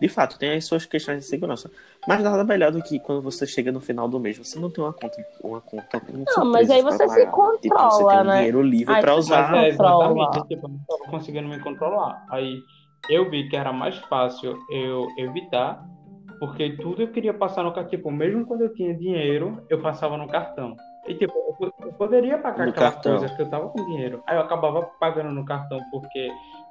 De 0.00 0.08
fato, 0.08 0.38
tem 0.38 0.56
as 0.56 0.66
suas 0.66 0.84
questões 0.84 1.20
de 1.20 1.24
segurança. 1.24 1.70
Mas 2.06 2.22
nada 2.22 2.44
melhor 2.44 2.70
do 2.70 2.82
que 2.82 2.98
quando 2.98 3.22
você 3.22 3.46
chega 3.46 3.72
no 3.72 3.80
final 3.80 4.08
do 4.08 4.20
mês, 4.20 4.36
você 4.36 4.58
não 4.58 4.70
tem 4.70 4.84
uma 4.84 4.92
conta, 4.92 5.16
uma 5.42 5.60
conta 5.60 6.00
com 6.00 6.24
Não, 6.26 6.44
mas 6.50 6.70
aí 6.70 6.82
você 6.82 7.08
se 7.08 7.26
pagar. 7.26 7.32
Tipo, 7.60 7.74
você 7.74 8.02
controla, 8.02 8.10
tem 8.10 8.20
um 8.20 8.24
né? 8.24 8.36
dinheiro 8.36 8.62
livre 8.62 9.00
você 9.00 9.10
usar. 9.12 9.50
Mas 9.50 9.74
é, 9.74 9.76
controla. 9.76 10.04
exatamente, 10.04 10.48
tipo, 10.48 10.66
eu 10.66 10.70
não 10.70 10.80
tava 10.86 11.10
conseguindo 11.10 11.48
me 11.48 11.60
controlar. 11.60 12.26
Aí 12.30 12.60
eu 13.08 13.30
vi 13.30 13.48
que 13.48 13.56
era 13.56 13.72
mais 13.72 13.96
fácil 13.96 14.58
eu 14.70 15.06
evitar, 15.16 15.82
porque 16.38 16.76
tudo 16.76 17.02
eu 17.02 17.08
queria 17.12 17.34
passar 17.34 17.62
no 17.64 17.72
cartão. 17.72 17.90
Tipo, 17.90 18.10
mesmo 18.10 18.46
quando 18.46 18.62
eu 18.62 18.72
tinha 18.72 18.94
dinheiro, 18.96 19.62
eu 19.68 19.80
passava 19.80 20.16
no 20.16 20.28
cartão. 20.28 20.76
E 21.06 21.14
tipo, 21.14 21.32
eu 21.36 21.54
po- 21.54 21.74
eu 21.84 21.92
poderia 21.94 22.38
pagar 22.38 22.64
No 22.66 22.70
aquela 22.70 22.90
cartão. 22.92 23.18
coisa 23.18 23.34
que 23.34 23.40
eu 23.42 23.48
tava 23.48 23.68
com 23.70 23.82
dinheiro. 23.84 24.22
Aí 24.26 24.36
eu 24.36 24.42
acabava 24.42 24.82
pagando 25.00 25.30
no 25.32 25.44
cartão 25.44 25.80
porque 25.90 26.30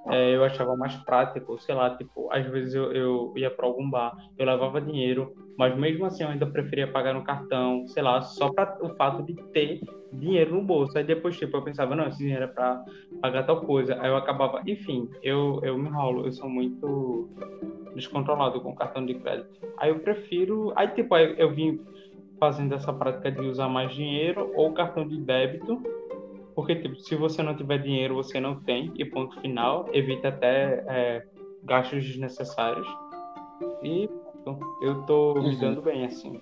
é, 0.09 0.35
eu 0.35 0.43
achava 0.43 0.75
mais 0.77 0.95
prático, 0.95 1.59
sei 1.59 1.73
lá, 1.75 1.95
tipo, 1.97 2.31
às 2.31 2.45
vezes 2.45 2.73
eu, 2.75 2.91
eu 2.93 3.33
ia 3.35 3.49
para 3.49 3.65
algum 3.65 3.89
bar, 3.89 4.13
eu 4.37 4.45
levava 4.45 4.79
dinheiro, 4.79 5.33
mas 5.57 5.75
mesmo 5.75 6.05
assim 6.05 6.23
eu 6.23 6.29
ainda 6.29 6.45
preferia 6.45 6.87
pagar 6.91 7.13
no 7.13 7.23
cartão, 7.23 7.85
sei 7.87 8.03
lá, 8.03 8.21
só 8.21 8.51
para 8.53 8.77
o 8.81 8.95
fato 8.95 9.23
de 9.23 9.33
ter 9.51 9.79
dinheiro 10.13 10.53
no 10.53 10.61
bolso. 10.61 10.97
Aí 10.97 11.03
depois, 11.03 11.35
tipo, 11.37 11.57
eu 11.57 11.63
pensava, 11.63 11.95
não, 11.95 12.07
esse 12.07 12.19
dinheiro 12.19 12.43
é 12.43 12.47
para 12.47 12.79
pagar 13.21 13.43
tal 13.43 13.61
coisa. 13.61 13.97
Aí 13.99 14.09
eu 14.09 14.15
acabava, 14.17 14.61
enfim, 14.67 15.09
eu, 15.23 15.59
eu 15.63 15.77
me 15.77 15.89
enrolo, 15.89 16.25
eu 16.25 16.31
sou 16.31 16.47
muito 16.49 17.27
descontrolado 17.97 18.61
com 18.61 18.73
cartão 18.75 19.05
de 19.05 19.15
crédito. 19.15 19.49
Aí 19.77 19.89
eu 19.89 19.99
prefiro, 19.99 20.71
aí 20.75 20.87
tipo, 20.89 21.13
aí 21.13 21.35
eu 21.37 21.53
vim 21.53 21.79
fazendo 22.39 22.73
essa 22.75 22.93
prática 22.93 23.31
de 23.31 23.41
usar 23.41 23.67
mais 23.67 23.93
dinheiro 23.93 24.51
ou 24.55 24.71
cartão 24.73 25.05
de 25.07 25.19
débito, 25.19 25.81
porque 26.55 26.75
tipo, 26.75 26.95
se 26.97 27.15
você 27.15 27.41
não 27.43 27.55
tiver 27.55 27.79
dinheiro, 27.79 28.15
você 28.15 28.39
não 28.39 28.61
tem, 28.63 28.93
e 28.95 29.03
ponto 29.05 29.39
final, 29.41 29.85
evita 29.91 30.29
até 30.29 30.83
é, 30.87 31.23
gastos 31.63 32.03
desnecessários. 32.03 32.87
E 33.83 34.07
pronto, 34.43 34.59
eu 34.81 35.01
tô 35.05 35.33
me 35.35 35.49
Uhum. 35.49 35.59
dando 35.59 35.81
bem 35.81 36.05
assim. 36.05 36.39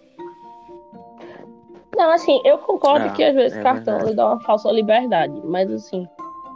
Não, 1.95 2.11
assim, 2.11 2.41
eu 2.43 2.57
concordo 2.57 3.07
Ah, 3.07 3.11
que 3.13 3.23
às 3.23 3.33
vezes 3.33 3.57
é 3.57 3.61
cartão 3.63 3.93
verdade. 3.93 4.09
lhe 4.09 4.15
dá 4.17 4.27
uma 4.27 4.39
falsa 4.41 4.69
liberdade, 4.71 5.33
mas 5.45 5.71
assim, 5.71 6.05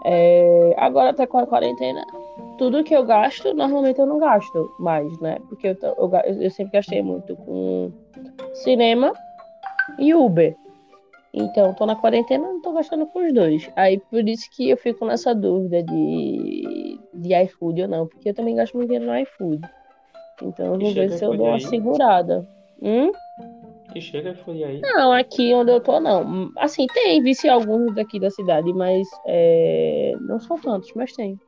é, 0.03 0.75
agora 0.77 1.11
até 1.11 1.25
com 1.25 1.37
a 1.37 1.47
quarentena, 1.47 2.05
tudo 2.59 2.83
que 2.83 2.93
eu 2.93 3.05
gasto, 3.05 3.53
normalmente 3.53 3.99
eu 3.99 4.05
não 4.05 4.19
gasto 4.19 4.69
mais, 4.77 5.17
né? 5.21 5.39
Porque 5.47 5.69
eu, 5.69 5.77
eu, 5.81 6.11
eu 6.41 6.51
sempre 6.51 6.73
gastei 6.73 7.01
muito 7.01 7.35
com 7.37 7.89
cinema 8.53 9.13
e 9.97 10.13
Uber. 10.13 10.55
Então, 11.33 11.73
tô 11.73 11.85
na 11.85 11.95
quarentena, 11.95 12.45
não 12.45 12.61
tô 12.61 12.73
gastando 12.73 13.07
com 13.07 13.25
os 13.25 13.33
dois. 13.33 13.71
Aí, 13.75 13.97
por 14.11 14.27
isso 14.27 14.49
que 14.51 14.69
eu 14.69 14.77
fico 14.77 15.05
nessa 15.05 15.33
dúvida 15.33 15.81
de, 15.81 16.99
de 17.13 17.33
iFood 17.43 17.83
ou 17.83 17.87
não, 17.87 18.07
porque 18.07 18.29
eu 18.29 18.33
também 18.33 18.55
gasto 18.55 18.73
muito 18.75 18.89
dinheiro 18.89 19.09
no 19.09 19.17
iFood. 19.19 19.61
Então, 20.41 20.73
eu 20.73 20.79
vou 20.79 20.93
ver 20.93 21.09
se 21.11 21.23
eu 21.23 21.29
iFood 21.29 21.37
dou 21.37 21.47
uma 21.47 21.55
aí? 21.55 21.61
segurada. 21.61 22.45
Hum? 22.81 23.11
E 23.95 24.01
chega 24.01 24.35
foi 24.35 24.63
aí. 24.63 24.81
Não, 24.81 25.13
aqui 25.13 25.53
onde 25.53 25.71
eu 25.71 25.79
tô, 25.79 25.99
não. 25.99 26.51
Assim, 26.57 26.85
tem, 26.87 27.21
vice 27.23 27.47
alguns 27.47 27.95
daqui 27.95 28.19
da 28.19 28.29
cidade, 28.29 28.73
mas 28.73 29.07
é, 29.25 30.13
não 30.21 30.39
são 30.39 30.59
tantos, 30.59 30.91
mas 30.93 31.13
tem. 31.13 31.39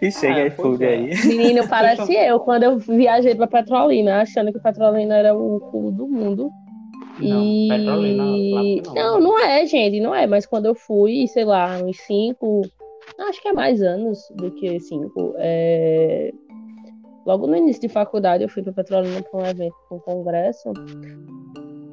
E 0.00 0.10
chega 0.10 0.40
É, 0.40 0.42
aí, 0.44 0.50
pois 0.50 0.68
food 0.68 0.84
é. 0.84 0.88
aí. 0.88 1.10
Menino, 1.26 1.66
parece 1.68 2.14
eu, 2.14 2.40
quando 2.40 2.62
eu 2.62 2.78
viajei 2.78 3.34
pra 3.34 3.46
Petrolina, 3.46 4.20
achando 4.20 4.52
que 4.52 4.60
Petrolina 4.60 5.16
era 5.16 5.34
o 5.36 5.60
culo 5.70 5.90
do 5.90 6.06
mundo. 6.06 6.50
Não, 7.20 7.42
e... 7.42 7.68
Petrolina, 7.68 8.24
não. 8.24 8.94
não, 8.94 9.20
não 9.20 9.40
é, 9.40 9.66
gente, 9.66 10.00
não 10.00 10.14
é. 10.14 10.26
Mas 10.26 10.46
quando 10.46 10.66
eu 10.66 10.74
fui, 10.74 11.26
sei 11.28 11.44
lá, 11.44 11.78
uns 11.82 11.98
cinco, 12.00 12.62
acho 13.28 13.42
que 13.42 13.48
é 13.48 13.52
mais 13.52 13.82
anos 13.82 14.18
do 14.36 14.50
que 14.52 14.78
cinco. 14.80 15.34
é, 15.38 16.32
Logo 17.26 17.46
no 17.46 17.56
início 17.56 17.82
de 17.82 17.88
faculdade, 17.88 18.42
eu 18.42 18.48
fui 18.48 18.62
pra 18.62 18.72
Petrolina 18.72 19.20
pra 19.22 19.40
um 19.40 19.44
evento, 19.46 19.74
pra 19.86 19.98
um 19.98 20.00
congresso. 20.00 20.72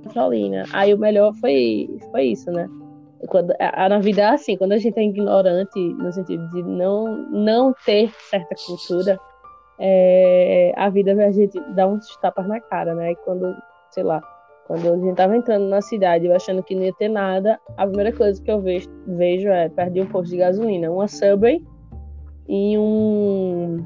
Petrolina. 0.08 0.64
Aí 0.74 0.94
o 0.94 0.98
melhor 0.98 1.34
foi, 1.36 1.90
foi 2.12 2.24
isso, 2.26 2.52
né? 2.52 2.68
Quando, 3.28 3.52
a, 3.60 3.86
a- 3.86 3.90
na 3.90 4.00
vida 4.00 4.22
é 4.22 4.26
assim, 4.26 4.56
quando 4.58 4.74
a 4.74 4.78
gente 4.78 4.98
é 5.00 5.04
ignorante, 5.04 5.80
no 5.80 6.12
sentido 6.12 6.48
de 6.52 6.64
não, 6.64 7.06
não 7.32 7.74
ter 7.86 8.12
certa 8.30 8.56
cultura, 8.66 9.20
é, 9.80 10.72
a 10.76 10.90
vida 10.90 11.12
a 11.14 11.32
gente 11.32 11.60
dá 11.74 11.88
uns 11.88 12.06
tapas 12.18 12.48
na 12.48 12.60
cara, 12.60 12.94
né? 12.96 13.12
E 13.12 13.16
quando, 13.18 13.56
sei 13.90 14.04
lá, 14.04 14.22
quando 14.68 14.94
a 14.94 14.98
gente 14.98 15.16
tava 15.16 15.36
entrando 15.36 15.68
na 15.68 15.82
cidade, 15.82 16.26
eu 16.26 16.36
achando 16.36 16.64
que 16.64 16.76
não 16.76 16.84
ia 16.84 16.94
ter 16.94 17.10
nada, 17.10 17.60
a 17.78 17.86
primeira 17.86 18.12
coisa 18.12 18.42
que 18.42 18.50
eu 18.50 18.60
vejo, 18.62 18.90
vejo 19.08 19.48
é 19.50 19.70
perdi 19.70 20.02
um 20.02 20.08
posto 20.08 20.32
de 20.32 20.38
gasolina, 20.38 20.92
uma 20.92 21.08
Subway 21.08 21.64
e 22.48 22.78
um 22.78 23.84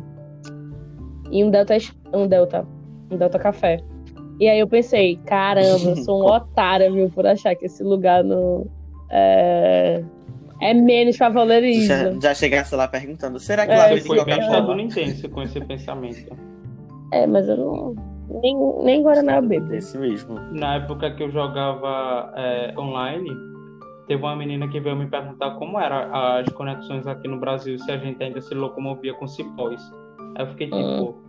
e 1.32 1.44
um 1.44 1.50
Delta, 1.52 1.76
um 2.14 2.28
Delta, 2.28 2.66
um 3.12 3.18
Delta 3.18 3.38
Café. 3.40 3.78
E 4.40 4.48
aí 4.48 4.60
eu 4.60 4.68
pensei, 4.68 5.18
caramba, 5.26 5.90
eu 5.90 5.96
sou 5.98 6.24
um 6.24 6.26
otário, 6.32 6.94
viu, 6.94 7.10
por 7.10 7.28
achar 7.28 7.56
que 7.56 7.66
esse 7.66 7.84
lugar 7.84 8.24
não 8.24 8.66
é, 9.12 10.04
é 10.62 10.74
menos 10.74 11.18
Já, 11.18 11.28
favorizo. 11.28 12.22
já 12.22 12.34
chegasse 12.34 12.76
lá 12.76 12.88
perguntando, 12.88 13.40
será 13.40 13.66
que 13.66 13.74
É, 13.74 13.78
lá 13.78 13.88
Você 13.90 13.96
vende 13.96 14.08
Coca-Cola? 14.08 14.40
estadunidense 14.42 15.28
com 15.28 15.42
esse 15.42 15.60
pensamento. 15.60 16.38
É, 17.12 17.28
mas 17.28 17.50
eu 17.50 17.58
não 17.58 17.96
nem 18.42 18.56
nem 18.84 19.02
Guaraná 19.02 19.38
eu 19.38 19.42
bebo. 19.42 19.74
Esse 19.74 19.98
mesmo. 19.98 20.36
Na 20.52 20.76
época 20.76 21.12
que 21.16 21.24
eu 21.24 21.32
jogava 21.32 22.32
é, 22.36 22.74
online, 22.78 23.30
teve 24.08 24.22
uma 24.22 24.36
menina 24.36 24.68
que 24.68 24.80
veio 24.80 24.96
me 24.96 25.08
perguntar 25.08 25.52
como 25.56 25.80
eram 25.80 26.16
as 26.16 26.48
conexões 26.54 27.08
aqui 27.08 27.28
no 27.28 27.40
Brasil, 27.40 27.78
se 27.80 27.92
a 27.92 27.98
gente 27.98 28.22
ainda 28.24 28.40
se 28.40 28.54
locomovia 28.54 29.14
com 29.16 29.28
cipós. 29.28 29.82
Aí 30.36 30.46
eu 30.46 30.48
fiquei 30.50 30.68
tipo. 30.68 31.29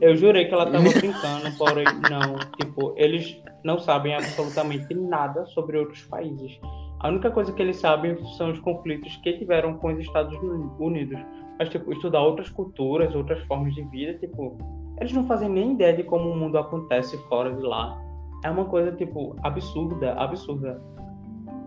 Eu 0.00 0.16
jurei 0.16 0.46
que 0.46 0.54
ela 0.54 0.66
tava 0.70 0.84
brincando, 0.90 1.56
porém 1.56 1.84
não. 2.10 2.36
Tipo, 2.58 2.92
eles 2.96 3.40
não 3.64 3.78
sabem 3.78 4.14
absolutamente 4.14 4.92
nada 4.94 5.44
sobre 5.46 5.78
outros 5.78 6.02
países. 6.04 6.58
A 7.00 7.08
única 7.08 7.30
coisa 7.30 7.52
que 7.52 7.62
eles 7.62 7.76
sabem 7.76 8.16
são 8.36 8.50
os 8.50 8.58
conflitos 8.60 9.14
que 9.18 9.32
tiveram 9.38 9.74
com 9.74 9.92
os 9.92 9.98
Estados 10.00 10.36
Unidos. 10.78 11.18
Mas, 11.58 11.68
tipo, 11.68 11.92
estudar 11.92 12.20
outras 12.22 12.48
culturas, 12.50 13.14
outras 13.14 13.40
formas 13.46 13.74
de 13.74 13.82
vida, 13.84 14.14
tipo, 14.18 14.58
eles 14.98 15.12
não 15.12 15.24
fazem 15.26 15.48
nem 15.48 15.72
ideia 15.72 15.94
de 15.96 16.02
como 16.02 16.30
o 16.30 16.36
mundo 16.36 16.58
acontece 16.58 17.16
fora 17.28 17.52
de 17.54 17.62
lá. 17.62 17.96
É 18.44 18.50
uma 18.50 18.64
coisa, 18.64 18.90
tipo, 18.92 19.36
absurda, 19.42 20.12
absurda. 20.14 20.82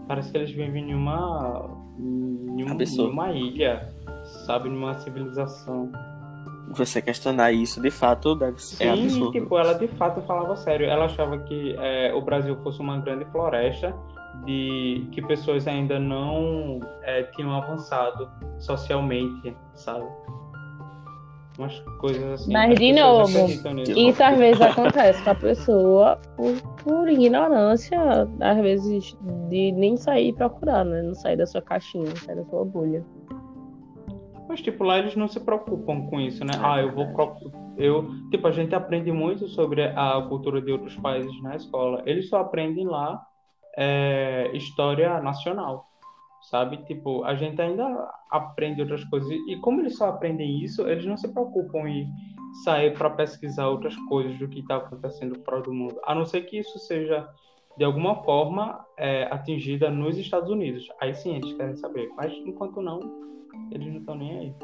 Parece 0.07 0.31
que 0.31 0.37
eles 0.37 0.51
vivem 0.51 0.91
em 0.91 0.95
uma. 0.95 1.69
em 1.99 2.63
um- 2.63 2.67
em 3.07 3.11
uma 3.11 3.31
ilha, 3.31 3.87
sabe? 4.45 4.69
Numa 4.69 4.93
civilização. 4.95 5.91
Você 6.77 7.01
questionar 7.01 7.51
isso, 7.51 7.81
de 7.81 7.89
fato, 7.89 8.35
deve 8.35 8.61
ser 8.61 8.83
é 8.83 8.95
Sim, 8.95 9.03
absurdo. 9.03 9.31
tipo, 9.31 9.57
ela 9.57 9.73
de 9.73 9.87
fato 9.87 10.21
falava 10.21 10.55
sério. 10.55 10.85
Ela 10.85 11.05
achava 11.05 11.39
que 11.39 11.75
é, 11.79 12.13
o 12.13 12.21
Brasil 12.21 12.55
fosse 12.63 12.79
uma 12.79 12.99
grande 12.99 13.25
floresta, 13.25 13.95
de 14.45 15.07
que 15.11 15.21
pessoas 15.21 15.67
ainda 15.67 15.99
não 15.99 16.79
é, 17.01 17.23
tinham 17.23 17.51
avançado 17.53 18.29
socialmente, 18.59 19.55
sabe? 19.73 20.05
Umas 21.57 21.79
coisas 21.99 22.23
assim. 22.41 22.53
Mas, 22.53 22.73
as 22.73 22.79
de 22.79 22.93
novo. 22.93 23.47
Isso 23.95 24.23
às 24.23 24.37
vezes 24.37 24.61
acontece 24.61 25.23
com 25.23 25.29
a 25.31 25.35
pessoa 25.35 26.19
por, 26.35 26.53
por 26.83 27.09
ignorância, 27.09 27.99
às 28.39 28.57
vezes 28.57 29.17
de 29.49 29.71
nem 29.71 29.97
sair 29.97 30.33
procurar, 30.33 30.85
né? 30.85 31.01
Não 31.01 31.15
sair 31.15 31.35
da 31.35 31.47
sua 31.47 31.61
caixinha, 31.61 32.05
não 32.05 32.15
sair 32.15 32.35
da 32.35 32.45
sua 32.45 32.63
bolha. 32.63 33.03
Mas, 34.57 34.63
tipo, 34.63 34.83
lá 34.83 34.97
eles 34.97 35.15
não 35.15 35.27
se 35.27 35.39
preocupam 35.39 36.07
com 36.07 36.19
isso, 36.19 36.43
né? 36.43 36.53
É 36.55 36.59
ah, 36.63 36.81
eu 36.81 36.91
vou. 36.91 37.05
Eu, 37.77 38.09
tipo, 38.31 38.47
a 38.47 38.51
gente 38.51 38.73
aprende 38.73 39.11
muito 39.11 39.47
sobre 39.47 39.83
a 39.83 40.19
cultura 40.27 40.59
de 40.59 40.71
outros 40.71 40.95
países 40.95 41.41
na 41.43 41.55
escola. 41.55 42.01
Eles 42.07 42.27
só 42.27 42.39
aprendem 42.39 42.87
lá 42.87 43.23
é, 43.77 44.49
história 44.55 45.21
nacional, 45.21 45.85
sabe? 46.49 46.77
Tipo, 46.85 47.23
a 47.23 47.35
gente 47.35 47.61
ainda 47.61 48.11
aprende 48.31 48.81
outras 48.81 49.03
coisas. 49.03 49.29
E 49.47 49.57
como 49.57 49.81
eles 49.81 49.95
só 49.95 50.09
aprendem 50.09 50.63
isso, 50.63 50.87
eles 50.87 51.05
não 51.05 51.17
se 51.17 51.31
preocupam 51.31 51.87
em 51.87 52.07
sair 52.63 52.97
para 52.97 53.11
pesquisar 53.11 53.67
outras 53.67 53.95
coisas 54.07 54.39
do 54.39 54.47
que 54.47 54.61
está 54.61 54.77
acontecendo 54.77 55.39
fora 55.45 55.61
do 55.61 55.71
mundo. 55.71 55.99
A 56.03 56.15
não 56.15 56.25
ser 56.25 56.41
que 56.41 56.57
isso 56.57 56.79
seja, 56.79 57.29
de 57.77 57.83
alguma 57.83 58.23
forma, 58.23 58.83
é, 58.97 59.25
atingida 59.25 59.91
nos 59.91 60.17
Estados 60.17 60.49
Unidos. 60.49 60.87
Aí 60.99 61.13
sim 61.13 61.35
eles 61.35 61.53
querem 61.53 61.75
saber. 61.75 62.09
Mas 62.17 62.33
enquanto 62.43 62.81
não, 62.81 63.27
eles 63.71 63.87
não 63.87 63.99
estão 63.99 64.15
nem 64.15 64.39
aí. 64.39 64.55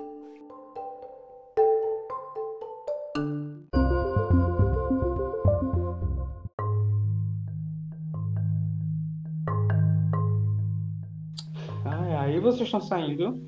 Ai, 11.86 12.16
aí 12.16 12.40
vocês 12.40 12.62
estão 12.62 12.82
saindo. 12.82 13.42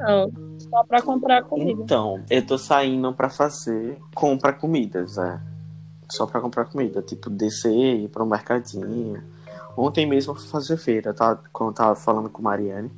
Não, 0.00 0.30
só 0.58 0.84
pra 0.84 1.02
comprar 1.02 1.42
comida. 1.42 1.82
Então, 1.82 2.22
eu 2.30 2.46
tô 2.46 2.56
saindo 2.56 3.12
pra 3.12 3.28
fazer 3.28 3.98
compra 4.14 4.52
comidas, 4.52 5.18
é. 5.18 5.40
Só 6.10 6.26
pra 6.26 6.40
comprar 6.40 6.66
comida, 6.66 7.02
tipo, 7.02 7.28
descer, 7.28 7.96
ir 7.96 8.08
pro 8.08 8.24
mercadinho. 8.24 9.22
Ontem 9.78 10.04
mesmo 10.06 10.32
eu 10.32 10.36
fui 10.36 10.48
fazer 10.48 10.76
feira, 10.76 11.14
tá? 11.14 11.38
Quando 11.52 11.70
eu 11.70 11.74
tava 11.74 11.94
falando 11.94 12.28
com 12.28 12.42
Mariane. 12.42 12.90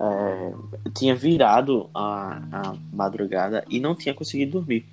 é, 0.00 0.52
tinha 0.92 1.14
virado 1.14 1.88
a, 1.94 2.42
a 2.50 2.74
madrugada 2.92 3.64
e 3.70 3.78
não 3.78 3.94
tinha 3.94 4.12
conseguido 4.12 4.58
dormir. 4.58 4.84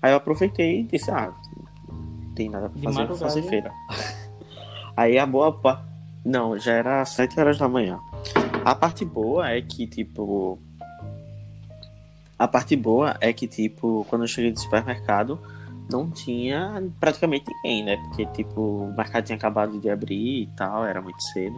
Aí 0.00 0.10
eu 0.12 0.16
aproveitei 0.16 0.80
e 0.80 0.82
disse, 0.84 1.10
ah, 1.10 1.34
não 1.86 2.34
tem 2.34 2.48
nada 2.48 2.70
pra 2.70 2.82
fazer, 2.82 3.06
vou 3.06 3.16
fazer 3.16 3.42
feira. 3.42 3.70
Aí 4.96 5.18
a 5.18 5.26
boa 5.26 5.84
Não, 6.24 6.58
já 6.58 6.72
era 6.72 7.04
7 7.04 7.38
horas 7.38 7.58
da 7.58 7.68
manhã. 7.68 7.98
A 8.64 8.74
parte 8.74 9.04
boa 9.04 9.50
é 9.50 9.60
que, 9.60 9.86
tipo, 9.86 10.58
a 12.38 12.48
parte 12.48 12.74
boa 12.74 13.16
é 13.20 13.34
que, 13.34 13.46
tipo, 13.46 14.06
quando 14.08 14.22
eu 14.22 14.28
cheguei 14.28 14.50
no 14.50 14.58
supermercado, 14.58 15.38
não 15.90 16.10
tinha 16.10 16.82
praticamente 16.98 17.44
ninguém, 17.48 17.84
né? 17.84 17.96
Porque, 17.96 18.26
tipo, 18.26 18.60
o 18.60 18.96
mercado 18.96 19.24
tinha 19.24 19.36
acabado 19.36 19.78
de 19.78 19.90
abrir 19.90 20.42
e 20.42 20.46
tal, 20.56 20.84
era 20.84 21.00
muito 21.00 21.20
cedo. 21.32 21.56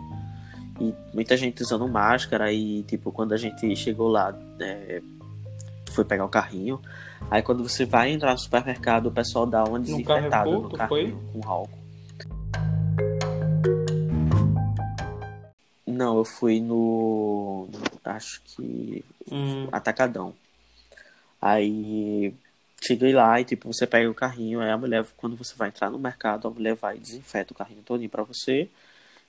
E 0.81 0.95
muita 1.15 1.37
gente 1.37 1.63
usando 1.63 1.89
máscara 1.89 2.53
e, 2.53 2.83
tipo, 2.83 3.11
quando 3.13 3.33
a 3.33 3.37
gente 3.37 3.75
chegou 3.77 4.09
lá, 4.09 4.37
é, 4.61 5.03
foi 5.91 6.05
pegar 6.05 6.25
o 6.25 6.29
carrinho. 6.29 6.81
Aí 7.31 7.43
quando 7.43 7.67
você 7.67 7.85
vai 7.85 8.11
entrar 8.11 8.33
no 8.33 8.39
supermercado, 8.39 9.07
o 9.07 9.13
pessoal 9.13 9.47
dá 9.47 9.65
uma 9.65 9.81
desinfetada 9.81 10.51
no 10.51 10.69
tu 10.69 10.77
carrinho 10.77 11.19
com 11.33 11.49
álcool. 11.49 11.87
Não, 15.87 16.19
eu 16.19 16.25
fui 16.25 16.61
no. 16.61 17.69
Acho 18.05 18.43
que 18.45 19.03
Hum, 19.31 19.69
atacadão. 19.73 20.35
Aí 21.41 22.35
cheguei 22.81 23.13
lá 23.13 23.41
e 23.41 23.45
tipo, 23.45 23.73
você 23.73 23.87
pega 23.87 24.11
o 24.11 24.15
carrinho, 24.15 24.61
aí 24.61 24.71
a 24.71 24.79
mulher, 24.79 25.05
quando 25.17 25.37
você 25.37 25.55
vai 25.57 25.69
entrar 25.69 25.91
no 25.91 25.99
mercado, 25.99 26.49
a 26.49 26.51
mulher 26.51 26.75
vai 26.75 26.97
e 26.97 27.01
desinfeta 27.01 27.53
o 27.53 27.57
carrinho 27.57 27.83
todinho 27.83 28.11
pra 28.11 28.23
você 28.23 28.69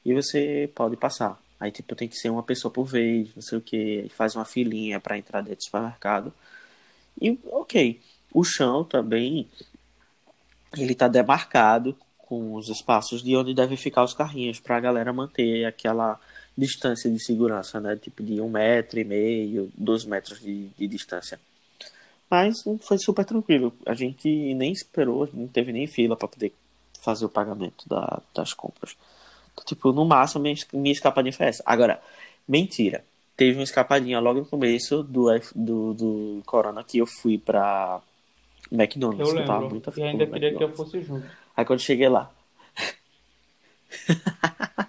e 0.06 0.14
você 0.14 0.70
pode 0.76 0.98
passar. 0.98 1.40
Aí 1.60 1.72
tipo, 1.72 1.96
tem 1.96 2.08
que 2.08 2.18
ser 2.18 2.30
uma 2.30 2.44
pessoa 2.44 2.72
por 2.72 2.86
vez, 2.86 3.34
não 3.36 3.42
sei 3.42 3.58
o 3.58 3.62
que, 3.62 4.08
faz 4.16 4.36
uma 4.36 4.46
filinha 4.46 5.00
pra 5.00 5.18
entrar 5.18 5.42
dentro 5.42 5.58
do 5.58 5.64
supermercado. 5.66 6.34
E 7.22 7.38
ok, 7.52 8.00
o 8.34 8.44
chão 8.44 8.84
também 8.84 9.48
ele 10.78 10.94
tá 10.96 11.08
demarcado 11.08 11.98
com 12.18 12.54
os 12.56 12.70
espaços 12.70 13.24
de 13.24 13.36
onde 13.36 13.54
devem 13.54 13.78
ficar 13.78 14.04
os 14.04 14.14
carrinhos 14.14 14.60
pra 14.60 14.80
galera 14.80 15.14
manter 15.14 15.66
aquela 15.66 16.20
distância 16.58 17.10
de 17.10 17.24
segurança, 17.24 17.80
né? 17.80 17.96
Tipo 17.96 18.24
de 18.24 18.42
um 18.42 18.50
metro 18.50 19.00
e 19.00 19.04
meio, 19.04 19.72
dois 19.78 20.04
metros 20.06 20.40
de, 20.42 20.68
de 20.78 20.88
distância. 20.88 21.40
Mas 22.30 22.56
foi 22.82 22.98
super 23.00 23.24
tranquilo. 23.26 23.74
A 23.86 23.94
gente 23.94 24.28
nem 24.54 24.72
esperou, 24.72 25.30
não 25.34 25.48
teve 25.48 25.72
nem 25.72 25.88
fila 25.88 26.16
para 26.16 26.28
poder 26.28 26.54
fazer 27.02 27.26
o 27.26 27.30
pagamento 27.30 27.88
da- 27.88 28.22
das 28.34 28.54
compras. 28.54 28.98
Então, 29.54 29.64
tipo, 29.66 29.92
no 29.94 30.06
máximo, 30.06 30.42
minha, 30.44 30.56
minha 30.74 30.92
escapadinha 30.94 31.34
foi 31.34 31.48
essa. 31.48 31.64
Agora, 31.66 32.02
mentira. 32.48 33.04
Teve 33.36 33.58
uma 33.58 33.64
escapadinha 33.64 34.20
logo 34.20 34.40
no 34.40 34.46
começo 34.46 35.04
do, 35.04 35.28
do, 35.56 35.94
do 35.94 36.42
Corona 36.46 36.84
que 36.84 36.98
eu 36.98 37.06
fui 37.06 37.38
pra 37.38 38.02
McDonald's. 38.72 39.30
eu 39.30 39.36
que 39.36 39.42
eu 39.42 39.46
tava 39.46 39.62
lembro. 39.62 39.70
muito 39.70 39.90
E 39.96 40.04
ainda 40.04 40.26
queria 40.26 40.50
que 40.50 40.64
eu 40.64 40.70
McDonald's. 40.70 40.78
fosse 40.78 41.02
junto. 41.02 41.28
Aí 41.56 41.66
quando 41.66 41.80
cheguei 41.82 42.10
lá. 42.10 42.32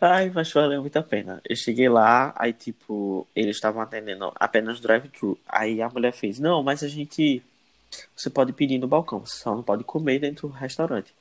Ai, 0.00 0.30
mas 0.34 0.50
valeu 0.52 0.80
muito 0.80 0.96
a 0.96 1.02
pena. 1.02 1.42
Eu 1.46 1.54
cheguei 1.54 1.88
lá, 1.88 2.32
aí 2.36 2.52
tipo, 2.52 3.26
eles 3.36 3.56
estavam 3.56 3.82
atendendo 3.82 4.32
apenas 4.36 4.80
drive-thru. 4.80 5.38
Aí 5.46 5.82
a 5.82 5.90
mulher 5.90 6.12
fez, 6.12 6.38
não, 6.38 6.62
mas 6.62 6.82
a 6.82 6.88
gente. 6.88 7.42
Você 8.16 8.30
pode 8.30 8.52
pedir 8.52 8.78
no 8.78 8.86
balcão, 8.88 9.20
você 9.20 9.36
só 9.36 9.54
não 9.54 9.62
pode 9.62 9.84
comer 9.84 10.20
dentro 10.20 10.48
do 10.48 10.54
restaurante. 10.54 11.12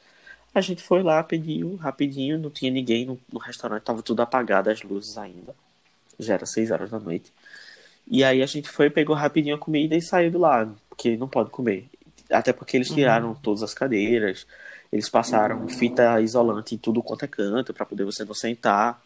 A 0.53 0.61
gente 0.61 0.81
foi 0.83 1.03
lá, 1.03 1.21
pediu 1.23 1.75
rapidinho, 1.75 2.39
não 2.39 2.49
tinha 2.49 2.71
ninguém 2.71 3.05
no, 3.05 3.19
no 3.31 3.39
restaurante, 3.39 3.83
tava 3.83 4.01
tudo 4.01 4.21
apagado, 4.21 4.69
as 4.69 4.81
luzes 4.81 5.17
ainda. 5.17 5.53
Já 6.19 6.35
era 6.35 6.45
6 6.45 6.71
horas 6.71 6.89
da 6.89 6.99
noite. 6.99 7.31
E 8.07 8.23
aí 8.23 8.41
a 8.41 8.45
gente 8.45 8.69
foi, 8.69 8.89
pegou 8.89 9.15
rapidinho 9.15 9.55
a 9.55 9.59
comida 9.59 9.95
e 9.95 10.01
saiu 10.01 10.31
do 10.31 10.39
lado, 10.39 10.75
porque 10.89 11.17
não 11.17 11.27
pode 11.27 11.49
comer. 11.49 11.89
Até 12.31 12.53
porque 12.53 12.77
eles 12.77 12.89
tiraram 12.89 13.35
todas 13.35 13.63
as 13.63 13.73
cadeiras, 13.73 14.45
eles 14.91 15.09
passaram 15.09 15.67
fita 15.67 16.19
isolante 16.21 16.75
em 16.75 16.77
tudo 16.77 17.01
quanto 17.03 17.23
é 17.25 17.27
canto 17.27 17.73
pra 17.73 17.85
poder 17.85 18.03
você 18.05 18.23
não 18.25 18.33
sentar. 18.33 19.01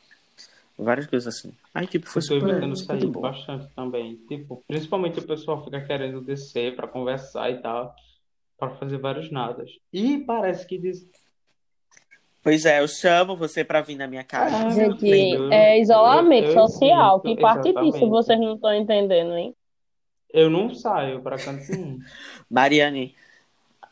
Várias 0.78 1.06
coisas 1.06 1.36
assim. 1.36 1.54
Aí, 1.74 1.86
tipo, 1.86 2.10
foi 2.10 2.22
super, 2.22 2.50
evitando 2.50 2.76
sair 2.76 3.06
bastante 3.08 3.68
também. 3.76 4.16
Tipo, 4.28 4.64
principalmente 4.68 5.20
o 5.20 5.28
pessoal 5.28 5.64
fica 5.64 5.80
querendo 5.82 6.20
descer 6.22 6.76
pra 6.76 6.88
conversar 6.88 7.52
e 7.52 7.58
tal, 7.62 7.96
pra 8.58 8.70
fazer 8.72 8.98
vários 8.98 9.30
nadas. 9.32 9.70
E 9.92 10.18
parece 10.20 10.66
que 10.66 10.78
diz. 10.80 11.06
Pois 12.42 12.66
é, 12.66 12.82
eu 12.82 12.88
chamo 12.88 13.36
você 13.38 13.64
pra 13.64 13.82
vir 13.82 13.96
na 13.96 14.08
minha 14.08 14.24
casa. 14.24 14.66
Ah, 14.68 14.70
Gente, 14.72 15.08
é 15.54 15.80
isolamento 15.80 16.48
eu- 16.48 16.54
eu 16.54 16.68
social. 16.68 17.22
sinto, 17.22 17.36
Que 17.36 17.42
parte 17.42 17.64
disso 17.70 17.80
exatamente. 17.80 18.10
vocês 18.10 18.40
não 18.40 18.56
estão 18.56 18.74
entendendo, 18.74 19.34
hein? 19.38 19.56
Eu 20.34 20.50
não 20.50 20.74
saio 20.74 21.22
pra 21.22 21.38
canto 21.38 21.72
nenhum. 21.72 22.00
Mariane, 22.50 23.16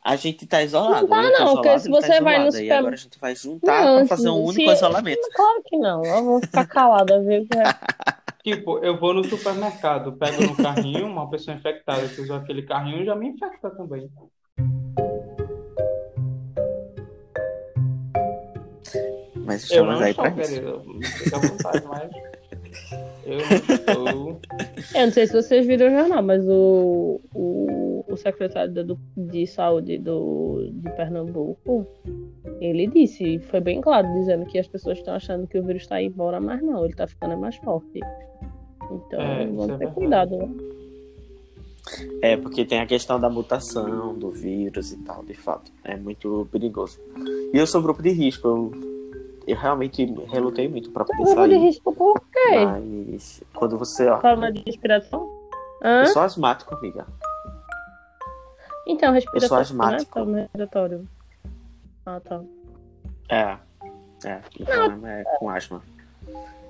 a 0.03 0.15
gente 0.15 0.45
tá 0.47 0.61
isolado. 0.63 1.07
Não 1.07 1.07
tá, 1.07 1.23
eu 1.23 1.31
tô 1.31 1.39
não, 1.43 1.53
porque 1.55 1.67
isolado, 1.69 1.81
se 1.81 1.87
ele 1.87 1.95
tá 2.01 2.07
você 2.07 2.21
vai 2.21 2.39
no 2.39 2.47
isolado. 2.47 2.57
E 2.57 2.61
super- 2.63 2.73
agora 2.77 2.93
a 2.93 2.97
gente 2.97 3.19
vai 3.19 3.35
juntar 3.35 3.85
Não, 3.85 3.97
pra 3.97 4.07
fazer 4.07 4.29
um 4.29 4.35
se- 4.35 4.41
único 4.49 4.69
se- 4.71 4.75
isolamento. 4.77 5.21
Claro 5.35 5.63
que 5.65 5.77
não. 5.77 6.03
Eu 6.05 6.23
vou 6.25 6.39
ficar 6.41 6.65
calada, 6.67 7.19
viu? 7.21 7.47
Tipo, 8.43 8.79
eu 8.79 8.99
vou 8.99 9.13
no 9.13 9.23
supermercado, 9.23 10.13
pego 10.13 10.41
no 10.43 10.55
carrinho, 10.57 11.05
uma 11.05 11.29
pessoa 11.29 11.55
infectada 11.55 12.07
que 12.07 12.21
usou 12.21 12.35
aquele 12.37 12.63
carrinho 12.63 13.05
já 13.05 13.15
me 13.15 13.27
infecta 13.29 13.69
também. 13.69 14.09
Mas 19.45 19.69
Eu 19.71 19.83
estamos 19.83 19.95
não 19.95 20.01
aí 20.01 20.11
estou, 20.11 20.31
pra 20.31 20.41
isso. 20.43 20.53
querido. 20.53 20.99
Fica 21.23 21.35
à 21.35 21.39
vontade, 21.39 21.85
mas 21.87 22.11
eu 23.25 23.39
estou. 23.39 24.41
Eu 24.95 25.05
não 25.05 25.11
sei 25.13 25.27
se 25.27 25.33
vocês 25.33 25.65
viram 25.65 25.87
o 25.87 25.89
jornal, 25.91 26.21
mas 26.23 26.43
o, 26.47 27.21
o, 27.33 28.03
o 28.07 28.17
secretário 28.17 28.73
do- 28.83 28.99
de 29.15 29.45
saúde 29.47 29.97
do, 29.97 30.69
de 30.73 30.89
Pernambuco, 30.95 31.85
ele 32.59 32.87
disse, 32.87 33.39
foi 33.39 33.59
bem 33.61 33.79
claro, 33.81 34.07
dizendo 34.19 34.45
que 34.45 34.57
as 34.59 34.67
pessoas 34.67 34.97
estão 34.97 35.13
achando 35.13 35.47
que 35.47 35.57
o 35.59 35.63
vírus 35.63 35.83
está 35.83 36.01
indo 36.01 36.13
embora, 36.13 36.39
mas 36.39 36.61
não, 36.61 36.83
ele 36.83 36.93
está 36.93 37.07
ficando 37.07 37.37
mais 37.37 37.55
forte. 37.57 37.99
Então, 38.91 39.21
É, 39.21 39.45
vamos 39.45 39.63
é 39.63 39.67
ter 39.67 39.77
verdade. 39.77 39.95
cuidado, 39.95 40.37
né? 40.37 40.49
É, 42.21 42.37
porque 42.37 42.63
tem 42.65 42.79
a 42.79 42.85
questão 42.85 43.19
da 43.19 43.29
mutação 43.29 44.13
do 44.17 44.29
vírus 44.29 44.91
e 44.91 44.97
tal, 45.03 45.23
de 45.23 45.33
fato. 45.33 45.71
É 45.83 45.95
muito 45.97 46.47
perigoso. 46.51 46.99
E 47.53 47.57
eu 47.57 47.65
sou 47.65 47.81
grupo 47.81 48.01
de 48.03 48.09
risco. 48.11 48.47
Eu, 48.47 48.71
eu 49.47 49.55
realmente 49.57 50.05
relutei 50.29 50.67
muito 50.67 50.91
pra 50.91 51.03
poder 51.05 51.23
Grupo 51.23 51.47
de 51.47 51.53
sair. 51.55 51.57
risco 51.59 51.93
por 51.93 52.19
quê? 52.31 52.65
Mas 52.65 53.43
quando 53.53 53.77
você, 53.77 54.07
ó. 54.09 54.19
Forma 54.19 54.51
de 54.51 54.63
respiração? 54.65 55.29
Hã? 55.83 56.01
Eu 56.01 56.05
sou 56.07 56.21
asmático, 56.21 56.75
amiga. 56.75 57.05
Então, 58.87 59.15
Eu 59.15 59.21
sou 59.21 59.31
respiratório, 59.31 59.55
né? 59.57 59.61
asmático. 59.61 60.13
Forma 60.19 60.37
respiratório. 60.39 61.07
Ah, 62.05 62.19
tá. 62.19 62.41
É. 63.29 63.57
É. 64.23 64.39
Meu 64.57 64.65
problema 64.67 65.11
é 65.11 65.23
com 65.39 65.49
asma. 65.49 65.81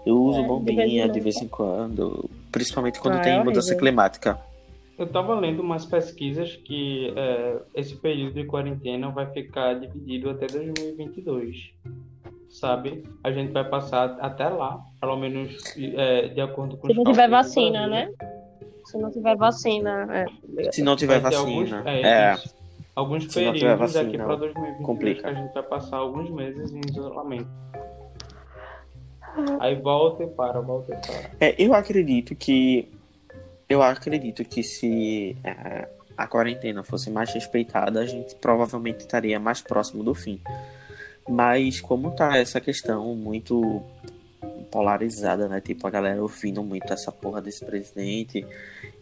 Eu 0.06 0.16
uso 0.22 0.40
É, 0.40 0.42
de 0.42 0.48
bombinha 0.48 1.10
de 1.10 1.20
vez 1.20 1.38
em 1.42 1.48
quando. 1.48 2.30
Principalmente 2.52 3.00
quando 3.00 3.16
Ah, 3.16 3.20
é 3.20 3.22
tem 3.24 3.34
horrível. 3.34 3.52
mudança 3.52 3.76
climática. 3.76 4.40
Eu 4.98 5.06
estava 5.06 5.34
lendo 5.40 5.62
umas 5.62 5.86
pesquisas 5.86 6.56
que 6.58 7.14
é, 7.16 7.60
esse 7.76 7.96
período 7.96 8.34
de 8.36 8.46
quarentena 8.46 9.10
vai 9.10 9.26
ficar 9.32 9.74
dividido 9.76 10.30
até 10.30 10.46
2022. 10.48 11.72
Sabe? 12.52 13.04
A 13.24 13.32
gente 13.32 13.52
vai 13.52 13.64
passar 13.64 14.18
até 14.20 14.48
lá, 14.48 14.80
pelo 15.00 15.18
menos 15.18 15.56
é, 15.78 16.28
de 16.28 16.42
acordo 16.42 16.78
com 16.78 16.88
Se 16.88 16.94
não 16.94 17.04
tiver 17.04 17.30
vacina, 17.30 17.88
né? 17.88 18.12
Se 18.86 18.98
não 18.98 19.12
tiver 19.12 19.36
vacina, 19.36 20.08
é. 20.12 20.72
Se 20.72 20.82
não 20.82 20.96
tiver 20.96 21.20
Vai 21.20 21.32
vacina. 21.32 21.78
Alguns, 21.78 21.88
é, 21.88 22.02
é. 22.02 22.34
isso. 22.34 22.56
alguns 22.96 23.32
Se 23.32 23.46
não 23.46 23.54
tiver 23.54 23.72
períodos 23.72 23.94
daqui 23.94 24.06
vacina, 24.06 24.26
para 24.26 24.36
2022 24.36 24.86
complica. 24.86 25.22
que 25.22 25.28
a 25.28 25.34
gente 25.34 25.54
vai 25.54 25.64
passar 25.64 25.98
alguns 25.98 26.30
meses 26.30 26.72
em 26.74 26.82
isolamento. 26.90 27.48
Aí 29.60 29.76
volta 29.76 30.24
e 30.24 30.28
para, 30.28 30.60
volta 30.60 30.94
e 30.94 31.08
para. 31.08 31.32
É, 31.40 31.56
eu 31.58 31.74
acredito 31.74 32.36
que. 32.36 32.92
Eu 33.70 33.82
acredito 33.82 34.44
que 34.44 34.62
se 34.62 35.38
é, 35.46 35.88
a 36.18 36.28
quarentena 36.28 36.84
fosse 36.84 37.10
mais 37.10 37.34
respeitada, 37.34 38.02
a 38.02 38.06
gente 38.06 38.36
provavelmente 38.36 39.00
estaria 39.00 39.40
mais 39.40 39.62
próximo 39.62 40.04
do 40.04 40.14
fim. 40.14 40.42
Mas 41.30 41.80
como 41.80 42.12
tá 42.12 42.38
essa 42.38 42.60
questão 42.60 43.16
muito 43.16 43.82
polarizada, 44.72 45.48
né? 45.48 45.60
Tipo, 45.62 45.86
a 45.88 45.90
galera 45.90 46.22
ouvindo 46.22 46.64
muito 46.64 46.92
essa 46.92 47.12
porra 47.12 47.42
desse 47.42 47.66
presidente. 47.66 48.46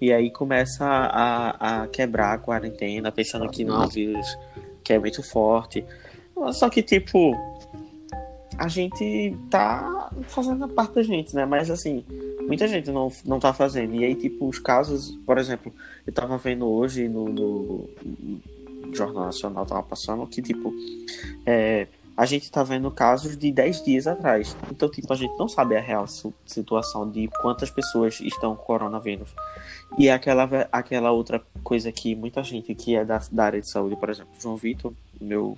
E 0.02 0.12
aí 0.12 0.32
começa 0.32 0.84
a, 0.86 1.84
a 1.84 1.88
quebrar 1.88 2.34
a 2.34 2.38
quarentena, 2.38 3.12
pensando 3.12 3.50
que 3.50 3.64
não 3.64 3.82
é 3.82 3.86
um 3.86 3.90
vírus 3.90 4.38
que 4.84 4.94
é 4.94 5.00
muito 5.00 5.22
forte. 5.24 5.86
Só 6.54 6.70
que, 6.70 6.82
tipo, 6.82 7.36
a 8.58 8.68
gente 8.68 9.36
tá 9.50 10.10
fazendo 10.24 10.66
a 10.66 10.68
parte 10.68 10.96
da 10.96 11.04
gente, 11.04 11.36
né? 11.36 11.46
Mas 11.46 11.70
assim, 11.70 12.04
muita 12.48 12.68
gente 12.68 12.90
não, 12.92 13.12
não 13.26 13.40
tá 13.40 13.54
fazendo. 13.54 13.94
E 13.96 14.04
aí, 14.04 14.16
tipo, 14.16 14.48
os 14.48 14.58
casos, 14.60 15.12
por 15.26 15.38
exemplo, 15.38 15.72
eu 16.06 16.12
tava 16.14 16.38
vendo 16.38 16.66
hoje 16.68 17.08
no, 17.08 17.26
no- 17.26 17.90
no 18.04 18.96
Jornal 18.96 19.26
Nacional, 19.26 19.66
tava 19.66 19.84
passando, 19.84 20.26
que, 20.26 20.42
tipo, 20.42 20.74
é, 21.46 21.88
a 22.20 22.26
gente 22.26 22.52
tá 22.52 22.64
vendo 22.64 22.92
casos 22.92 23.38
de 23.38 23.50
10 23.50 23.86
dias 23.86 24.06
atrás. 24.06 24.54
Então, 24.70 24.92
tipo, 24.92 25.12
a 25.14 25.16
gente 25.16 25.38
não 25.40 25.48
sabe 25.48 25.78
a 25.78 25.80
real 25.80 26.06
situação 26.46 27.10
de 27.10 27.30
quantas 27.42 27.72
pessoas 27.72 28.20
estão 28.20 28.58
com 28.58 28.64
coronavírus. 28.66 29.34
E 29.98 30.10
aquela, 30.10 30.46
ve- 30.46 30.68
aquela 30.70 31.12
outra 31.12 31.42
coisa 31.64 31.94
que 31.94 32.14
muita 32.16 32.44
gente 32.44 32.76
que 32.76 32.94
é 32.94 33.06
da, 33.06 33.22
da 33.32 33.46
área 33.46 33.62
de 33.62 33.72
saúde, 33.72 33.96
por 33.96 34.10
exemplo, 34.10 34.34
João 34.38 34.58
Vitor, 34.58 34.92
meu, 35.22 35.58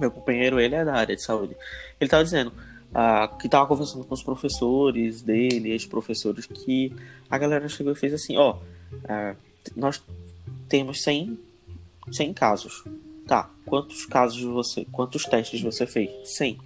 meu 0.00 0.10
companheiro, 0.10 0.58
ele 0.58 0.74
é 0.74 0.82
da 0.82 0.94
área 0.94 1.14
de 1.14 1.22
saúde. 1.22 1.54
Ele 2.00 2.08
tava 2.08 2.24
dizendo 2.24 2.54
ah, 2.94 3.28
que 3.38 3.46
tava 3.46 3.66
conversando 3.66 4.04
com 4.06 4.14
os 4.14 4.22
professores 4.22 5.20
dele, 5.20 5.72
ex-professores, 5.72 6.46
que 6.46 6.96
a 7.28 7.36
galera 7.36 7.68
chegou 7.68 7.92
e 7.92 7.96
fez 7.96 8.14
assim, 8.14 8.34
ó, 8.38 8.56
ah, 9.06 9.34
nós 9.76 10.02
temos 10.70 11.02
100, 11.02 11.38
100 12.10 12.32
casos. 12.32 12.82
Tá, 13.30 13.48
quantos 13.64 14.04
casos 14.06 14.42
você, 14.42 14.84
quantos 14.90 15.22
testes 15.22 15.62
você 15.62 15.86
fez? 15.86 16.10
100. 16.24 16.58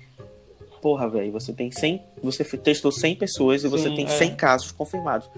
Porra, 0.80 1.06
velho, 1.10 1.30
você 1.30 1.52
tem 1.52 1.70
100, 1.70 2.02
você 2.22 2.42
testou 2.56 2.90
100 2.90 3.16
pessoas 3.16 3.64
e 3.64 3.68
você 3.68 3.90
Sim, 3.90 3.96
tem 3.96 4.06
é. 4.06 4.08
100 4.08 4.34
casos 4.34 4.72
confirmados. 4.72 5.28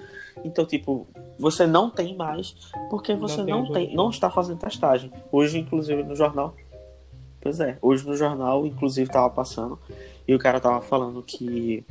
Então, 0.44 0.64
tipo, 0.64 1.04
você 1.36 1.66
não 1.66 1.90
tem 1.90 2.14
mais 2.14 2.54
porque 2.88 3.16
você 3.16 3.38
tem 3.38 3.46
não, 3.46 3.64
os 3.64 3.70
tem, 3.70 3.80
outros. 3.80 3.96
não 3.96 4.10
está 4.10 4.30
fazendo 4.30 4.58
testagem. 4.58 5.10
Hoje, 5.32 5.58
inclusive, 5.58 6.04
no 6.04 6.14
jornal. 6.14 6.54
Pois 7.40 7.58
é, 7.58 7.76
hoje 7.82 8.06
no 8.06 8.14
jornal, 8.14 8.64
inclusive, 8.64 9.10
tava 9.10 9.28
passando 9.28 9.80
e 10.28 10.32
o 10.32 10.38
cara 10.38 10.60
tava 10.60 10.80
falando 10.80 11.24
que 11.24 11.84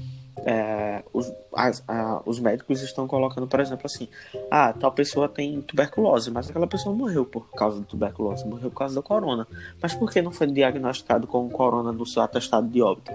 é, 0.45 1.03
os, 1.11 1.33
as- 1.53 1.83
a- 1.87 2.21
os 2.25 2.39
médicos 2.39 2.81
estão 2.83 3.07
colocando, 3.07 3.47
por 3.47 3.59
exemplo, 3.59 3.85
assim: 3.85 4.07
ah, 4.51 4.71
tal 4.73 4.91
pessoa 4.91 5.27
tem 5.27 5.59
tuberculose, 5.61 6.29
mas 6.29 6.49
aquela 6.49 6.67
pessoa 6.67 6.95
morreu 6.95 7.25
por 7.25 7.49
causa 7.51 7.79
de 7.79 7.85
tuberculose, 7.87 8.47
morreu 8.47 8.69
por 8.69 8.77
causa 8.77 8.93
da 8.95 9.01
corona. 9.01 9.47
Mas 9.81 9.93
por 9.95 10.11
que 10.11 10.21
não 10.21 10.31
foi 10.31 10.47
diagnosticado 10.47 11.25
com 11.25 11.49
corona 11.49 11.91
no 11.91 12.05
seu 12.05 12.21
atestado 12.21 12.67
de 12.67 12.81
óbito? 12.81 13.11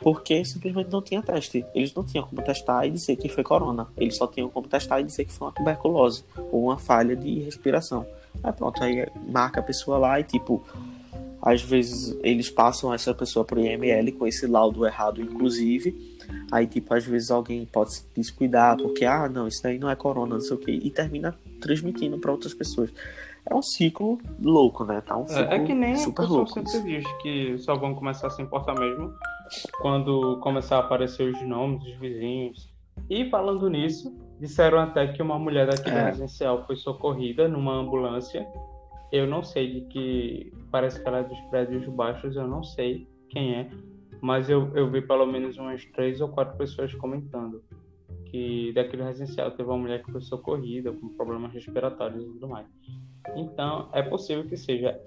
Porque 0.00 0.44
simplesmente 0.44 0.90
não 0.92 1.02
tinha 1.02 1.20
teste. 1.22 1.64
Eles 1.74 1.92
não 1.94 2.04
tinham 2.04 2.24
como 2.26 2.40
testar 2.42 2.86
e 2.86 2.90
dizer 2.90 3.16
que 3.16 3.28
foi 3.28 3.42
corona. 3.42 3.88
Eles 3.96 4.16
só 4.16 4.26
tinham 4.26 4.48
como 4.48 4.66
testar 4.68 5.00
e 5.00 5.04
dizer 5.04 5.24
que 5.24 5.32
foi 5.32 5.48
uma 5.48 5.52
tuberculose 5.52 6.24
ou 6.52 6.64
uma 6.64 6.78
falha 6.78 7.16
de 7.16 7.40
respiração. 7.40 8.06
Aí 8.42 8.52
pronto, 8.52 8.82
aí 8.82 9.08
marca 9.28 9.58
a 9.60 9.62
pessoa 9.62 9.98
lá 9.98 10.20
e 10.20 10.24
tipo, 10.24 10.62
às 11.42 11.62
vezes 11.62 12.16
eles 12.22 12.48
passam 12.48 12.94
essa 12.94 13.12
pessoa 13.12 13.44
pro 13.44 13.58
IML 13.60 14.12
com 14.12 14.24
esse 14.26 14.46
laudo 14.46 14.86
errado, 14.86 15.20
inclusive. 15.20 16.16
Aí, 16.50 16.66
tipo, 16.66 16.94
às 16.94 17.04
vezes 17.04 17.30
alguém 17.30 17.64
pode 17.66 17.94
se 17.94 18.06
descuidar, 18.14 18.76
porque, 18.76 19.04
ah, 19.04 19.28
não, 19.28 19.46
isso 19.48 19.62
daí 19.62 19.78
não 19.78 19.90
é 19.90 19.96
corona, 19.96 20.34
não 20.34 20.40
sei 20.40 20.56
o 20.56 20.60
quê, 20.60 20.72
e 20.82 20.90
termina 20.90 21.34
transmitindo 21.60 22.18
para 22.18 22.32
outras 22.32 22.54
pessoas. 22.54 22.90
É 23.50 23.54
um 23.54 23.62
ciclo 23.62 24.18
louco, 24.40 24.84
né? 24.84 25.00
Tá 25.00 25.16
um 25.16 25.26
ciclo 25.26 25.42
É, 25.44 25.56
é 25.56 25.64
que 25.64 25.74
nem 25.74 25.96
super 25.96 26.26
louco. 26.28 26.50
sempre 26.52 26.82
diz 26.98 27.04
que 27.22 27.56
só 27.58 27.74
vão 27.76 27.94
começar 27.94 28.26
a 28.26 28.30
se 28.30 28.42
importar 28.42 28.74
mesmo 28.78 29.12
quando 29.80 30.38
começar 30.40 30.76
a 30.76 30.80
aparecer 30.80 31.32
os 31.34 31.40
nomes 31.46 31.82
dos 31.82 31.94
vizinhos. 31.96 32.68
E 33.08 33.28
falando 33.30 33.68
nisso, 33.70 34.14
disseram 34.40 34.78
até 34.80 35.06
que 35.08 35.22
uma 35.22 35.38
mulher 35.38 35.66
daqui 35.66 35.90
da 35.90 35.98
É. 36.00 36.04
residencial 36.06 36.66
foi 36.66 36.76
socorrida 36.76 37.48
numa 37.48 37.72
ambulância. 37.74 38.46
Eu 39.10 39.26
não 39.26 39.42
sei 39.42 39.72
de 39.72 39.80
que. 39.88 40.52
Parece 40.70 41.00
que 41.00 41.08
ela 41.08 41.18
é 41.20 41.22
dos 41.24 41.40
prédios 41.48 41.86
baixos, 41.94 42.36
eu 42.36 42.46
não 42.46 42.62
sei 42.62 43.06
quem 43.30 43.54
é. 43.54 43.70
Mas 44.20 44.48
eu, 44.50 44.70
eu 44.76 44.90
vi 44.90 45.00
pelo 45.00 45.26
menos 45.26 45.56
umas 45.58 45.84
três 45.86 46.20
ou 46.20 46.28
quatro 46.28 46.56
pessoas 46.56 46.92
comentando 46.94 47.62
que 48.26 48.72
daquele 48.72 49.02
residencial 49.02 49.50
teve 49.52 49.68
uma 49.68 49.78
mulher 49.78 50.02
que 50.02 50.10
foi 50.12 50.20
socorrida 50.20 50.92
com 50.92 51.08
problemas 51.08 51.52
respiratórios 51.52 52.22
e 52.22 52.26
tudo 52.26 52.48
mais. 52.48 52.66
Então, 53.36 53.88
é 53.92 54.02
possível 54.02 54.44
que 54.44 54.56
seja. 54.56 54.98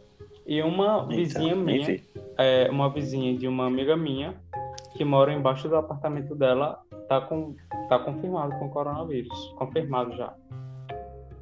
E 0.45 0.62
uma 0.62 1.06
vizinha 1.08 1.54
Então, 1.54 1.63
minha, 1.63 1.91
enfim. 1.91 2.04
é, 2.38 2.69
uma 2.69 2.89
vizinha 2.89 3.38
de 3.38 3.47
uma 3.47 3.67
amiga 3.67 3.95
minha, 3.95 4.36
que 4.95 5.06
mora 5.06 5.32
embaixo 5.34 5.69
do 5.69 5.76
apartamento 5.76 6.34
dela, 6.36 6.82
tá, 7.08 7.21
com, 7.21 7.56
tá 7.88 8.00
confirmado 8.00 8.58
com 8.58 8.69
coronavírus. 8.69 9.54
Confirmado 9.58 10.15
já. 10.15 10.34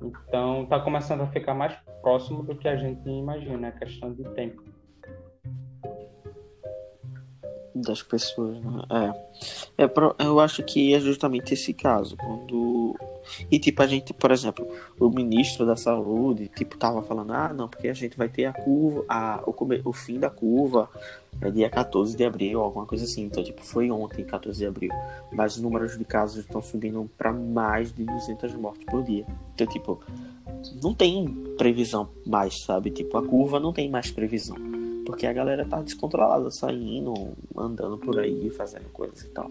Então, 0.01 0.65
tá 0.65 0.79
começando 0.79 1.21
a 1.21 1.27
ficar 1.27 1.53
mais 1.53 1.73
próximo 2.01 2.43
do 2.43 2.55
que 2.55 2.67
a 2.67 2.75
gente 2.75 3.08
imagina, 3.10 3.67
é 3.67 3.71
questão 3.71 4.13
de 4.13 4.23
tempo. 4.32 4.63
Das 7.81 8.01
pessoas, 8.01 8.57
né? 8.61 8.81
É. 9.77 9.83
É 9.83 9.87
pro- 9.87 10.15
eu 10.19 10.39
acho 10.39 10.63
que 10.63 10.93
é 10.93 10.99
justamente 10.99 11.53
esse 11.53 11.73
caso, 11.73 12.17
quando 12.17 12.95
e 13.51 13.59
tipo 13.59 13.81
a 13.81 13.87
gente, 13.87 14.13
por 14.13 14.31
exemplo, 14.31 14.67
o 14.99 15.09
ministro 15.09 15.65
da 15.65 15.75
saúde, 15.75 16.49
tipo 16.55 16.77
tava 16.77 17.01
falando, 17.03 17.31
ah, 17.31 17.53
não, 17.53 17.67
porque 17.67 17.87
a 17.87 17.93
gente 17.93 18.17
vai 18.17 18.27
ter 18.27 18.45
a 18.45 18.53
curva, 18.53 19.05
a, 19.07 19.41
o, 19.45 19.55
o 19.89 19.93
fim 19.93 20.19
da 20.19 20.29
curva 20.29 20.89
é 21.41 21.49
dia 21.49 21.69
14 21.69 22.17
de 22.17 22.23
abril, 22.25 22.59
alguma 22.59 22.85
coisa 22.85 23.05
assim. 23.05 23.23
Então, 23.23 23.43
tipo, 23.43 23.63
foi 23.63 23.89
ontem, 23.91 24.25
14 24.25 24.57
de 24.59 24.65
abril, 24.65 24.91
mas 25.31 25.55
os 25.55 25.61
números 25.61 25.97
de 25.97 26.03
casos 26.03 26.39
estão 26.43 26.61
subindo 26.61 27.09
para 27.17 27.31
mais 27.31 27.93
de 27.93 28.03
200 28.03 28.53
mortes 28.55 28.83
por 28.85 29.03
dia. 29.03 29.25
Então, 29.53 29.67
tipo, 29.67 30.01
não 30.81 30.93
tem 30.93 31.27
previsão 31.57 32.09
mais, 32.25 32.63
sabe? 32.65 32.89
Tipo, 32.89 33.17
a 33.17 33.25
curva 33.25 33.59
não 33.59 33.71
tem 33.71 33.89
mais 33.89 34.11
previsão. 34.11 34.57
Porque 35.09 35.25
a 35.25 35.33
galera 35.33 35.65
tá 35.65 35.81
descontrolada, 35.81 36.51
saindo, 36.51 37.33
andando 37.57 37.97
por 37.97 38.19
aí, 38.19 38.47
fazendo 38.51 38.87
coisas 38.93 39.23
e 39.23 39.29
tal. 39.29 39.49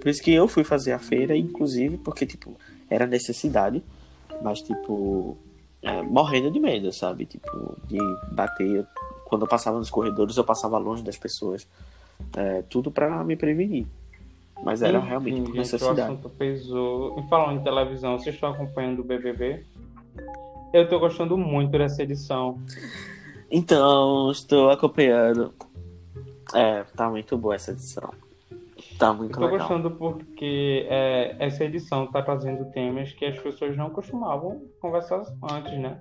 Por 0.00 0.08
isso 0.08 0.20
que 0.20 0.32
eu 0.32 0.48
fui 0.48 0.64
fazer 0.64 0.90
a 0.90 0.98
feira, 0.98 1.36
inclusive, 1.36 1.96
porque, 1.98 2.26
tipo, 2.26 2.56
era 2.90 3.06
necessidade, 3.06 3.80
mas, 4.42 4.60
tipo, 4.60 5.36
é, 5.80 6.02
morrendo 6.02 6.50
de 6.50 6.58
medo, 6.58 6.92
sabe? 6.92 7.26
Tipo, 7.26 7.76
de 7.86 7.98
bater. 8.32 8.84
Quando 9.26 9.42
eu 9.42 9.48
passava 9.48 9.78
nos 9.78 9.88
corredores, 9.88 10.36
eu 10.36 10.42
passava 10.42 10.76
longe 10.78 11.04
das 11.04 11.16
pessoas. 11.16 11.68
É, 12.36 12.62
tudo 12.62 12.90
pra 12.90 13.22
me 13.22 13.36
prevenir. 13.36 13.86
Mas 14.64 14.82
era 14.82 14.98
Enfim, 14.98 15.06
realmente 15.06 15.34
por 15.36 15.46
gente, 15.46 15.54
o 15.54 15.58
necessidade. 15.58 16.00
assunto 16.00 16.28
pesou. 16.30 17.20
E 17.20 17.28
falando 17.28 17.60
em 17.60 17.62
televisão, 17.62 18.18
vocês 18.18 18.34
estão 18.34 18.50
acompanhando 18.50 18.98
o 18.98 19.04
BBB? 19.04 19.64
Eu 20.72 20.88
tô 20.88 20.98
gostando 20.98 21.38
muito 21.38 21.70
dessa 21.70 22.02
edição. 22.02 22.60
Então, 23.50 24.30
estou 24.30 24.70
acompanhando. 24.70 25.52
É, 26.54 26.82
tá 26.96 27.08
muito 27.08 27.36
boa 27.36 27.54
essa 27.54 27.72
edição. 27.72 28.10
Tá 28.98 29.12
muito 29.12 29.32
Eu 29.32 29.40
tô 29.40 29.46
legal. 29.46 29.58
gostando 29.68 29.90
porque 29.92 30.86
é, 30.88 31.36
essa 31.38 31.64
edição 31.64 32.06
tá 32.06 32.22
trazendo 32.22 32.64
temas 32.72 33.12
que 33.12 33.24
as 33.24 33.38
pessoas 33.38 33.76
não 33.76 33.90
costumavam 33.90 34.62
conversar 34.80 35.22
antes, 35.50 35.78
né? 35.78 36.00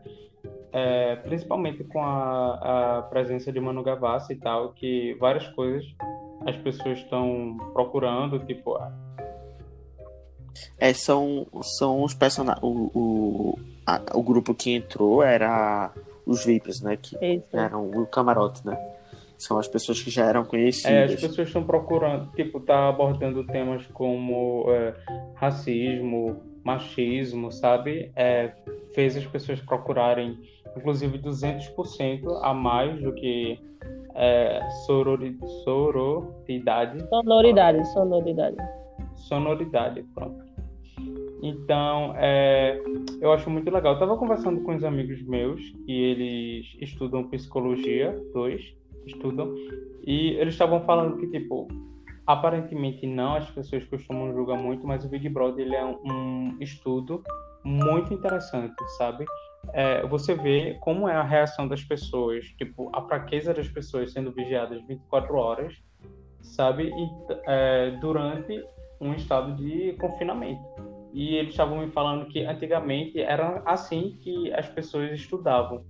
É, 0.72 1.16
principalmente 1.18 1.84
com 1.84 2.02
a, 2.02 2.98
a 3.00 3.02
presença 3.04 3.52
de 3.52 3.60
Manu 3.60 3.84
Gavassi 3.84 4.34
e 4.34 4.36
tal, 4.38 4.74
que 4.74 5.16
várias 5.20 5.48
coisas 5.50 5.86
as 6.46 6.56
pessoas 6.58 7.00
estão 7.00 7.58
procurando, 7.74 8.40
tipo, 8.46 8.76
ah, 8.76 8.92
É, 10.80 10.94
são, 10.94 11.48
são 11.62 12.04
os 12.04 12.14
personagens. 12.14 12.64
O, 12.64 12.92
o, 12.94 13.60
a- 13.86 14.02
o 14.14 14.22
grupo 14.24 14.54
que 14.54 14.72
entrou 14.76 15.24
era 15.24 15.92
os 16.28 16.46
VIPs, 16.46 16.82
né? 16.82 16.98
Que 16.98 17.16
Isso. 17.24 17.58
eram 17.58 17.90
o 17.90 18.06
camarote, 18.06 18.66
né? 18.66 18.78
São 19.38 19.58
as 19.60 19.68
pessoas 19.68 20.02
que 20.02 20.10
já 20.10 20.26
eram 20.26 20.42
É, 20.42 20.44
as 20.44 20.48
conhecidas. 20.50 21.22
pessoas 21.22 21.48
estão 21.48 21.64
procurando, 21.64 22.32
tipo, 22.34 22.60
tá 22.60 22.90
abordando 22.90 23.46
temas 23.46 23.86
como 23.94 24.66
é, 24.70 24.96
racismo, 25.36 26.42
machismo, 26.64 27.52
sabe? 27.52 28.12
É, 28.16 28.52
fez 28.96 29.16
as 29.16 29.26
pessoas 29.26 29.60
procurarem, 29.62 30.38
inclusive, 30.76 31.20
200% 31.20 32.40
a 32.42 32.54
mais 32.54 33.00
do 33.02 33.14
que 33.14 33.60
é, 34.16 34.60
sorori, 34.88 35.38
sororidade. 35.64 37.08
Sonoridade, 37.08 37.88
sonoridade. 37.94 38.58
Sonoridade, 39.16 40.04
pronto. 40.16 40.47
Então, 41.42 42.14
é, 42.18 42.82
eu 43.22 43.32
acho 43.32 43.50
muito 43.50 43.70
legal. 43.70 43.94
Eu 43.94 44.00
estava 44.00 44.18
conversando 44.18 44.62
com 44.62 44.74
uns 44.74 44.84
amigos 44.84 45.22
meus 45.24 45.62
que 45.86 45.92
eles 45.92 46.66
estudam 46.82 47.30
psicologia, 47.30 48.20
dois 48.34 48.76
estudam, 49.06 49.54
e 50.06 50.32
eles 50.32 50.54
estavam 50.54 50.82
falando 50.82 51.18
que, 51.18 51.28
tipo, 51.28 51.68
aparentemente 52.26 53.08
não, 53.08 53.36
as 53.36 53.50
pessoas 53.52 53.86
costumam 53.86 54.34
julgar 54.34 54.58
muito, 54.58 54.86
mas 54.86 55.06
o 55.06 55.10
Big 55.10 55.30
Brother 55.30 55.66
ele 55.66 55.76
é 55.76 55.86
um, 55.86 55.98
um 56.06 56.58
estudo 56.60 57.24
muito 57.64 58.14
interessante, 58.14 58.76
sabe? 58.98 59.26
É, 59.74 60.06
você 60.08 60.36
vê 60.36 60.78
como 60.82 61.08
é 61.08 61.16
a 61.16 61.24
reação 61.24 61.68
das 61.68 61.84
pessoas, 61.84 62.46
tipo, 62.58 62.90
a 62.94 63.02
fraqueza 63.02 63.54
das 63.54 63.68
pessoas 63.68 64.12
sendo 64.12 64.32
vigiadas 64.32 64.82
24 64.88 65.36
horas, 65.36 65.74
sabe? 66.42 66.90
E, 66.90 67.10
é, 67.46 67.92
durante 68.02 68.64
um 69.00 69.14
estado 69.14 69.56
de 69.56 69.94
confinamento. 69.94 70.87
E 71.18 71.36
eles 71.36 71.50
estavam 71.50 71.80
me 71.80 71.88
falando 71.88 72.28
que 72.28 72.46
antigamente 72.46 73.20
era 73.20 73.64
assim 73.66 74.16
que 74.22 74.54
as 74.54 74.70
pessoas 74.70 75.12
estudavam 75.14 75.84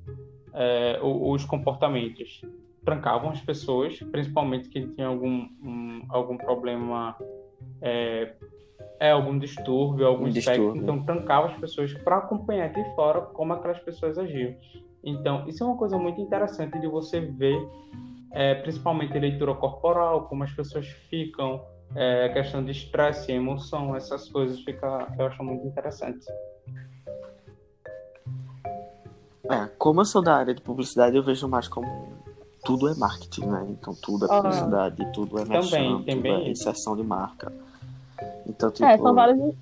é, 0.53 0.97
os 1.01 1.43
comportamentos. 1.43 2.39
Trancavam 2.85 3.31
as 3.31 3.41
pessoas, 3.41 3.99
principalmente 4.09 4.69
quem 4.69 4.87
tinha 4.87 5.07
algum, 5.07 5.49
um, 5.61 6.05
algum 6.07 6.37
problema, 6.37 7.13
é, 7.81 8.35
é, 9.01 9.11
algum 9.11 9.37
distúrbio, 9.37 10.07
algum 10.07 10.23
um 10.23 10.29
espectro. 10.29 10.77
Então, 10.77 11.03
trancava 11.03 11.47
as 11.47 11.57
pessoas 11.57 11.93
para 11.93 12.19
acompanhar 12.19 12.69
de 12.69 12.95
fora 12.95 13.19
como 13.19 13.51
aquelas 13.51 13.79
pessoas 13.79 14.17
agiam. 14.17 14.55
Então, 15.03 15.45
isso 15.45 15.61
é 15.61 15.67
uma 15.67 15.75
coisa 15.75 15.97
muito 15.97 16.21
interessante 16.21 16.79
de 16.79 16.87
você 16.87 17.19
ver, 17.19 17.59
é, 18.31 18.55
principalmente 18.55 19.19
leitura 19.19 19.53
corporal, 19.55 20.29
como 20.29 20.45
as 20.45 20.53
pessoas 20.53 20.87
ficam, 21.09 21.61
é, 21.95 22.29
questão 22.29 22.63
de 22.63 22.71
estresse, 22.71 23.31
emoção, 23.31 23.95
essas 23.95 24.29
coisas, 24.29 24.59
fica, 24.59 25.07
eu 25.17 25.25
acho 25.25 25.43
muito 25.43 25.65
interessante. 25.65 26.25
É, 29.49 29.67
como 29.77 30.01
eu 30.01 30.05
sou 30.05 30.21
da 30.21 30.35
área 30.35 30.53
de 30.53 30.61
publicidade, 30.61 31.15
eu 31.15 31.23
vejo 31.23 31.47
mais 31.47 31.67
como 31.67 31.87
tudo 32.65 32.89
é 32.89 32.95
marketing, 32.95 33.45
né? 33.45 33.65
Então 33.69 33.95
tudo 34.01 34.25
é 34.25 34.27
publicidade, 34.27 35.01
ah, 35.01 35.11
tudo 35.11 35.39
é 35.39 35.45
merchan, 35.45 36.01
tudo 36.03 36.27
é 36.27 36.49
inserção 36.49 36.97
de 36.97 37.03
marca. 37.03 37.51
Então, 38.45 38.69
tipo... 38.71 38.85
É, 38.85 38.97
são 38.97 39.13
vários, 39.13 39.55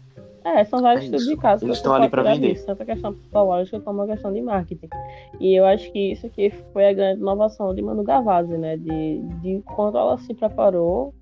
é, 0.43 0.65
são 0.65 0.81
vários 0.81 1.05
é 1.05 1.07
tipos 1.07 1.25
de 1.25 1.37
casos. 1.37 1.63
Eles 1.63 1.77
estão 1.77 1.93
ali 1.93 2.09
para 2.09 2.23
vender. 2.23 2.53
Isso, 2.53 2.65
tanto 2.65 2.81
a 2.81 2.85
questão 2.85 3.13
psicológica 3.13 3.79
como 3.79 4.01
a 4.01 4.07
questão 4.07 4.33
de 4.33 4.41
marketing. 4.41 4.89
E 5.39 5.53
eu 5.53 5.65
acho 5.65 5.91
que 5.91 6.13
isso 6.13 6.25
aqui 6.25 6.51
foi 6.73 6.87
a 6.87 6.93
grande 6.93 7.21
inovação 7.21 7.73
de 7.75 7.81
Manu 7.81 8.03
Gavazzi, 8.03 8.57
né? 8.57 8.77
De, 8.77 9.21
de 9.41 9.61
quando 9.75 9.97
ela 9.97 10.17
se 10.17 10.33
preparou 10.33 11.13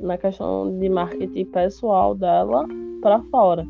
na 0.00 0.16
questão 0.16 0.78
de 0.78 0.88
marketing 0.88 1.44
pessoal 1.46 2.14
dela 2.14 2.66
para 3.00 3.20
fora. 3.24 3.66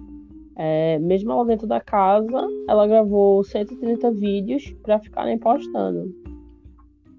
É, 0.57 0.99
mesmo 0.99 1.33
ela 1.33 1.45
dentro 1.45 1.67
da 1.67 1.81
casa, 1.81 2.47
ela 2.69 2.87
gravou 2.87 3.43
130 3.43 4.11
vídeos 4.13 4.71
para 4.83 4.99
ficarem 4.99 5.39
postando. 5.39 6.15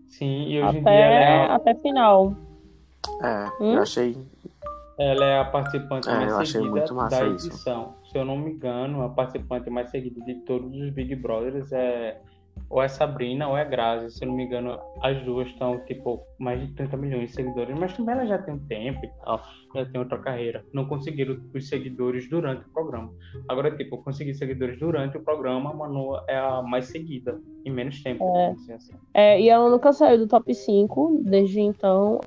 Sim, 0.07 0.43
e 0.47 0.62
hoje 0.62 0.78
até, 0.78 0.80
em 0.80 0.84
dia 0.84 0.93
ela 0.93 1.45
é... 1.45 1.55
até 1.55 1.76
final. 1.76 2.36
É, 3.24 3.64
hum? 3.64 3.74
eu 3.74 3.82
achei. 3.82 4.18
Ela 4.99 5.26
é 5.26 5.39
a 5.39 5.45
participante 5.45 6.07
é, 6.07 6.14
mais 6.14 6.49
seguida 6.49 6.86
da 7.09 7.26
edição. 7.26 7.95
Isso. 8.03 8.12
Se 8.12 8.18
eu 8.18 8.26
não 8.26 8.38
me 8.38 8.51
engano, 8.51 9.01
a 9.01 9.09
participante 9.09 9.70
mais 9.70 9.89
seguida 9.89 10.24
de 10.24 10.36
todos 10.41 10.76
os 10.80 10.91
Big 10.91 11.16
Brothers 11.16 11.72
é 11.72 12.22
ou 12.72 12.82
é 12.82 12.88
Sabrina 12.88 13.49
ou 13.49 13.58
é 13.58 13.66
Grazi, 13.66 14.16
se 14.16 14.24
eu 14.24 14.30
não 14.30 14.36
me 14.36 14.45
engano, 14.45 14.80
as 15.02 15.22
duas 15.26 15.47
estão, 15.49 15.78
tipo, 15.86 16.26
mais 16.39 16.62
de 16.62 16.74
30 16.74 16.95
milhões 16.95 17.30
de 17.30 17.36
seguidores, 17.36 17.78
mas 17.78 17.95
também 17.95 18.16
ela 18.16 18.26
já 18.26 18.38
tem 18.38 18.54
um 18.54 18.60
tempo 18.60 19.06
e 19.06 19.10
tal, 19.26 19.41
já 19.76 19.86
tem 19.86 19.99
outra 19.99 20.18
carreira. 20.18 20.64
Não 20.74 20.86
conseguiram 20.86 21.38
os 21.54 21.68
seguidores 21.68 22.30
durante 22.30 22.66
o 22.66 22.70
programa. 22.70 23.12
Agora, 23.49 23.76
tipo, 23.76 24.02
conseguir 24.02 24.34
seguidores 24.36 24.80
durante 24.80 25.18
o 25.18 25.22
programa, 25.22 25.72
a 25.72 25.74
Manu 25.74 26.16
é 26.30 26.38
a 26.38 26.62
mais 26.62 26.86
seguida, 26.86 27.41
em 27.66 27.72
menos 27.72 28.02
tempo. 28.02 28.24
É, 28.38 28.56
assim. 28.74 28.93
é 29.14 29.41
e 29.41 29.49
ela 29.49 29.70
nunca 29.70 29.91
saiu 29.91 30.20
do 30.20 30.28
top 30.28 30.56
5, 30.56 31.24
desde 31.26 31.60
então, 31.60 32.22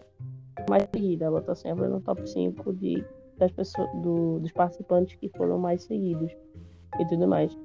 mais 0.68 0.86
seguida. 0.94 1.24
Ela 1.24 1.40
tá 1.40 1.54
sempre 1.54 1.88
no 1.88 2.02
top 2.02 2.28
5 2.28 2.70
de, 2.74 3.02
das 3.38 3.50
pessoas, 3.50 3.90
do, 4.02 4.40
dos 4.40 4.52
participantes 4.52 5.16
que 5.16 5.30
foram 5.30 5.58
mais 5.58 5.84
seguidos 5.84 6.30
e 7.00 7.06
tudo 7.06 7.26
mais. 7.26 7.56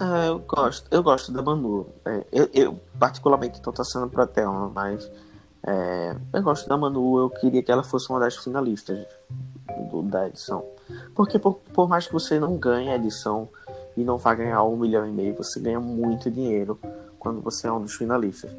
Ah, 0.00 0.26
eu 0.26 0.38
gosto, 0.38 0.86
eu 0.90 1.02
gosto 1.02 1.32
da 1.32 1.42
Manu. 1.42 1.86
É, 2.04 2.24
eu, 2.32 2.48
eu, 2.52 2.80
particularmente 2.98 3.58
estou 3.58 3.72
torcendo 3.72 4.08
para 4.08 4.26
Thelma, 4.26 4.70
mas 4.72 5.10
é, 5.66 6.16
eu 6.32 6.42
gosto 6.42 6.68
da 6.68 6.76
Manu. 6.76 7.18
Eu 7.18 7.30
queria 7.30 7.62
que 7.62 7.72
ela 7.72 7.82
fosse 7.82 8.08
uma 8.10 8.20
das 8.20 8.36
finalistas 8.36 9.06
do, 9.90 10.02
da 10.02 10.28
edição. 10.28 10.64
Porque 11.14 11.38
por, 11.38 11.54
por, 11.74 11.88
mais 11.88 12.06
que 12.06 12.12
você 12.12 12.38
não 12.38 12.56
ganhe 12.56 12.90
a 12.90 12.96
edição 12.96 13.48
e 13.96 14.04
não 14.04 14.16
vá 14.16 14.34
ganhar 14.34 14.62
um 14.62 14.76
milhão 14.76 15.06
e 15.06 15.10
meio, 15.10 15.34
você 15.34 15.58
ganha 15.58 15.80
muito 15.80 16.30
dinheiro 16.30 16.78
quando 17.18 17.40
você 17.40 17.66
é 17.66 17.72
um 17.72 17.80
dos 17.80 17.94
finalistas. 17.94 18.50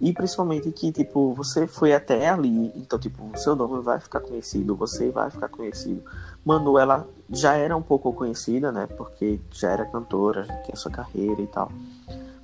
E 0.00 0.12
principalmente 0.12 0.70
que, 0.72 0.90
tipo, 0.90 1.32
você 1.32 1.66
foi 1.66 1.94
até 1.94 2.28
ali, 2.28 2.72
então, 2.74 2.98
tipo, 2.98 3.30
seu 3.38 3.54
nome 3.54 3.80
vai 3.82 4.00
ficar 4.00 4.20
conhecido, 4.20 4.74
você 4.74 5.10
vai 5.10 5.30
ficar 5.30 5.48
conhecido. 5.48 6.02
Manu, 6.44 6.76
ela 6.76 7.06
já 7.32 7.54
era 7.54 7.74
um 7.76 7.82
pouco 7.82 8.12
conhecida, 8.12 8.70
né? 8.70 8.86
Porque 8.86 9.40
já 9.50 9.70
era 9.70 9.86
cantora, 9.86 10.44
já 10.44 10.54
tinha 10.58 10.76
sua 10.76 10.90
carreira 10.90 11.40
e 11.40 11.46
tal. 11.46 11.72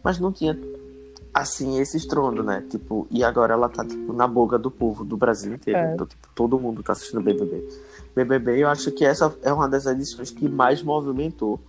Mas 0.03 0.19
não 0.19 0.33
tinha, 0.33 0.59
assim, 1.33 1.79
esse 1.79 1.99
estrondo, 1.99 2.43
né? 2.43 2.65
Tipo, 2.71 3.07
e 3.11 3.23
agora 3.23 3.53
ela 3.53 3.69
tá, 3.69 3.85
tipo, 3.85 4.13
na 4.15 4.27
boca 4.27 4.59
do 4.59 4.71
povo 4.71 5.05
do 5.05 5.17
Brasil 5.17 5.53
inteiro. 5.53 5.79
É. 5.79 5.95
Então, 5.95 6.07
tipo, 6.07 6.27
todo 6.35 6.59
mundo 6.59 6.83
tá 6.83 6.93
assistindo 6.93 7.21
BBB. 7.21 7.69
BBB, 8.15 8.63
eu 8.63 8.69
acho 8.69 8.91
que 8.91 9.05
essa 9.05 9.37
é 9.43 9.53
uma 9.53 9.69
das 9.69 9.85
edições 9.85 10.31
que 10.31 10.49
mais 10.49 10.83
movimentou. 10.83 11.61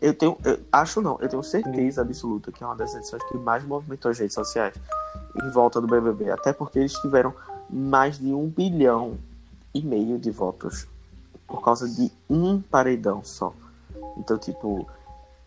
Eu 0.00 0.12
tenho, 0.12 0.36
eu, 0.44 0.58
acho 0.70 1.00
não, 1.00 1.16
eu 1.20 1.28
tenho 1.28 1.42
certeza 1.42 2.02
absoluta 2.02 2.52
que 2.52 2.62
é 2.62 2.66
uma 2.66 2.76
das 2.76 2.94
edições 2.94 3.22
que 3.24 3.36
mais 3.38 3.64
movimentou 3.64 4.10
as 4.10 4.18
redes 4.18 4.34
sociais 4.34 4.74
em 5.42 5.48
volta 5.50 5.80
do 5.80 5.86
BBB. 5.86 6.30
Até 6.30 6.52
porque 6.52 6.78
eles 6.78 6.92
tiveram 6.94 7.32
mais 7.70 8.18
de 8.18 8.32
um 8.32 8.48
bilhão 8.48 9.16
e 9.74 9.80
meio 9.80 10.18
de 10.18 10.30
votos 10.30 10.86
por 11.52 11.62
causa 11.62 11.86
de 11.86 12.10
um 12.30 12.62
paredão 12.62 13.22
só. 13.22 13.52
Então, 14.16 14.38
tipo, 14.38 14.88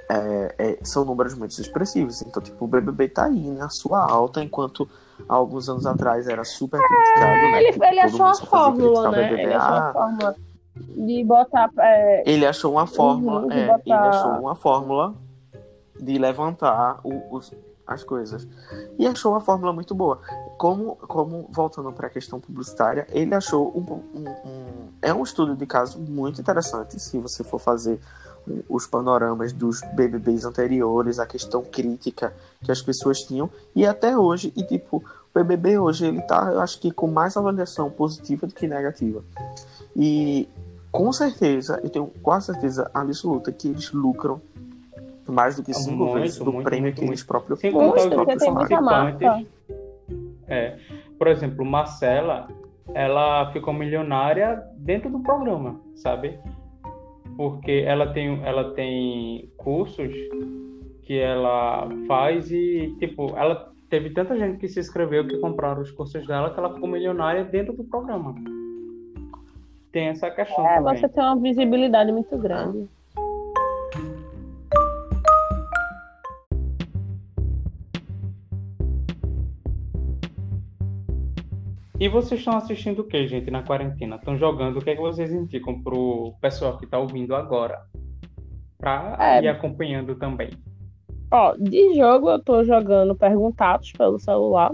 é, 0.07 0.55
é, 0.59 0.79
são 0.83 1.03
números 1.03 1.33
muito 1.33 1.59
expressivos. 1.59 2.21
Então, 2.21 2.41
tipo, 2.41 2.63
o 2.63 2.67
BBB 2.67 3.09
tá 3.09 3.25
aí 3.25 3.49
na 3.49 3.69
sua 3.69 3.99
alta, 4.07 4.43
enquanto 4.43 4.87
há 5.27 5.33
alguns 5.33 5.67
anos 5.67 5.87
atrás 5.87 6.27
era 6.27 6.43
super 6.43 6.79
criticado, 6.79 7.31
né? 7.31 7.63
Ele, 7.63 7.71
tipo, 7.71 7.85
ele 7.85 7.99
achou 7.99 8.25
a 8.25 8.35
fórmula, 8.35 9.11
né? 9.11 9.33
Ele 9.33 9.53
achou 9.53 9.73
a 9.73 9.89
ah, 9.89 9.93
fórmula 9.93 10.35
de 10.75 11.23
botar. 11.23 11.71
É... 11.79 12.23
Ele 12.29 12.45
achou 12.45 12.71
uma 12.73 12.85
fórmula, 12.85 13.41
uhum, 13.41 13.51
é, 13.51 13.65
botar... 13.65 13.81
ele 13.83 13.93
achou 13.93 14.31
uma 14.41 14.55
fórmula 14.55 15.15
de 15.99 16.17
levantar 16.19 16.99
o, 17.03 17.35
os, 17.35 17.51
as 17.85 18.03
coisas. 18.03 18.47
E 18.97 19.05
achou 19.05 19.33
uma 19.33 19.41
fórmula 19.41 19.71
muito 19.73 19.93
boa. 19.93 20.19
Como, 20.57 20.95
como 20.95 21.47
voltando 21.51 21.91
para 21.91 22.07
a 22.07 22.09
questão 22.09 22.39
publicitária, 22.39 23.07
ele 23.11 23.33
achou 23.35 23.71
um, 23.75 24.19
um, 24.19 24.29
um, 24.29 24.89
é 25.01 25.13
um 25.13 25.23
estudo 25.23 25.55
de 25.55 25.65
caso 25.65 25.99
muito 25.99 26.41
interessante. 26.41 26.99
Se 26.99 27.17
você 27.19 27.43
for 27.43 27.59
fazer 27.59 27.99
os 28.69 28.85
panoramas 28.85 29.51
dos 29.51 29.81
BBBs 29.95 30.45
anteriores, 30.45 31.19
a 31.19 31.25
questão 31.25 31.63
crítica 31.63 32.33
que 32.61 32.71
as 32.71 32.81
pessoas 32.81 33.23
tinham, 33.23 33.49
e 33.75 33.85
até 33.85 34.17
hoje, 34.17 34.53
e 34.55 34.63
tipo, 34.63 34.97
o 34.97 35.03
BBB 35.33 35.79
hoje 35.79 36.05
ele 36.05 36.21
tá, 36.21 36.51
eu 36.51 36.59
acho 36.61 36.79
que 36.79 36.91
com 36.91 37.07
mais 37.07 37.35
avaliação 37.35 37.89
positiva 37.89 38.45
do 38.45 38.53
que 38.53 38.67
negativa. 38.67 39.23
E 39.95 40.47
com 40.91 41.11
certeza, 41.11 41.79
eu 41.83 41.89
tenho 41.89 42.07
quase 42.21 42.47
certeza 42.47 42.89
absoluta 42.93 43.51
que 43.51 43.67
eles 43.67 43.91
lucram 43.91 44.41
mais 45.31 45.55
do 45.55 45.63
que 45.63 45.73
cinco 45.73 46.05
muito, 46.05 46.13
vezes 46.13 46.37
do 46.37 46.51
muito, 46.51 46.65
prêmio 46.65 46.83
muito, 46.83 46.99
que 46.99 47.05
eles 47.05 47.23
próprios, 47.23 47.59
Sem 47.59 47.71
contar 47.71 48.07
os 48.07 48.13
próprios 48.13 48.43
participantes. 48.43 49.47
É, 50.47 50.77
por 51.17 51.27
exemplo, 51.27 51.65
Marcela, 51.65 52.47
ela 52.93 53.51
ficou 53.51 53.73
milionária 53.73 54.63
dentro 54.77 55.09
do 55.09 55.19
programa, 55.19 55.79
sabe? 55.95 56.39
Porque 57.35 57.83
ela 57.85 58.13
tem, 58.13 58.41
ela 58.43 58.73
tem 58.73 59.51
cursos 59.57 60.11
que 61.03 61.19
ela 61.19 61.87
faz 62.07 62.51
e, 62.51 62.95
tipo, 62.99 63.35
ela 63.35 63.71
teve 63.89 64.09
tanta 64.11 64.37
gente 64.37 64.57
que 64.57 64.67
se 64.67 64.79
inscreveu 64.79 65.27
que 65.27 65.37
compraram 65.37 65.81
os 65.81 65.91
cursos 65.91 66.25
dela 66.25 66.51
que 66.51 66.59
ela 66.59 66.73
ficou 66.73 66.89
milionária 66.89 67.43
dentro 67.43 67.73
do 67.73 67.83
programa. 67.83 68.35
Tem 69.91 70.07
essa 70.07 70.29
questão 70.29 70.67
é, 70.67 70.75
também. 70.75 70.97
Você 70.97 71.09
tem 71.09 71.23
uma 71.23 71.37
visibilidade 71.37 72.11
muito 72.11 72.37
grande. 72.37 72.87
E 81.97 82.09
vocês 82.09 82.41
estão 82.41 82.57
assistindo 82.57 82.99
o 82.99 83.03
que, 83.05 83.25
gente, 83.25 83.49
na 83.49 83.63
quarentena? 83.63 84.17
Estão 84.17 84.37
jogando? 84.37 84.77
O 84.77 84.81
que 84.83 84.89
é 84.89 84.95
que 84.95 85.01
vocês 85.01 85.31
indicam 85.31 85.81
pro 85.81 86.33
pessoal 86.41 86.77
que 86.77 86.83
está 86.83 86.99
ouvindo 86.99 87.33
agora? 87.33 87.81
Para 88.77 89.15
é. 89.17 89.43
ir 89.43 89.47
acompanhando 89.47 90.13
também. 90.15 90.49
Ó, 91.31 91.55
de 91.57 91.95
jogo 91.95 92.29
eu 92.29 92.39
tô 92.43 92.63
jogando 92.65 93.15
Perguntados 93.15 93.93
pelo 93.93 94.19
celular. 94.19 94.71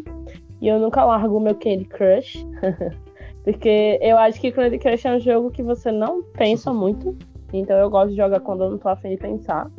E 0.59 0.67
eu 0.67 0.79
nunca 0.79 1.05
largo 1.05 1.39
meu 1.39 1.53
Candy 1.53 1.85
Crush. 1.85 2.43
Porque 3.43 3.99
eu 4.01 4.17
acho 4.17 4.41
que 4.41 4.51
Candy 4.51 4.79
Crush 4.79 5.05
é 5.05 5.15
um 5.15 5.19
jogo 5.19 5.51
que 5.51 5.61
você 5.61 5.91
não 5.91 6.23
pensa 6.23 6.73
muito. 6.73 7.15
Então 7.53 7.77
eu 7.77 7.89
gosto 7.89 8.11
de 8.11 8.17
jogar 8.17 8.39
quando 8.39 8.63
eu 8.63 8.71
não 8.71 8.77
tô 8.79 8.89
afim 8.89 9.09
de 9.09 9.17
pensar. 9.17 9.69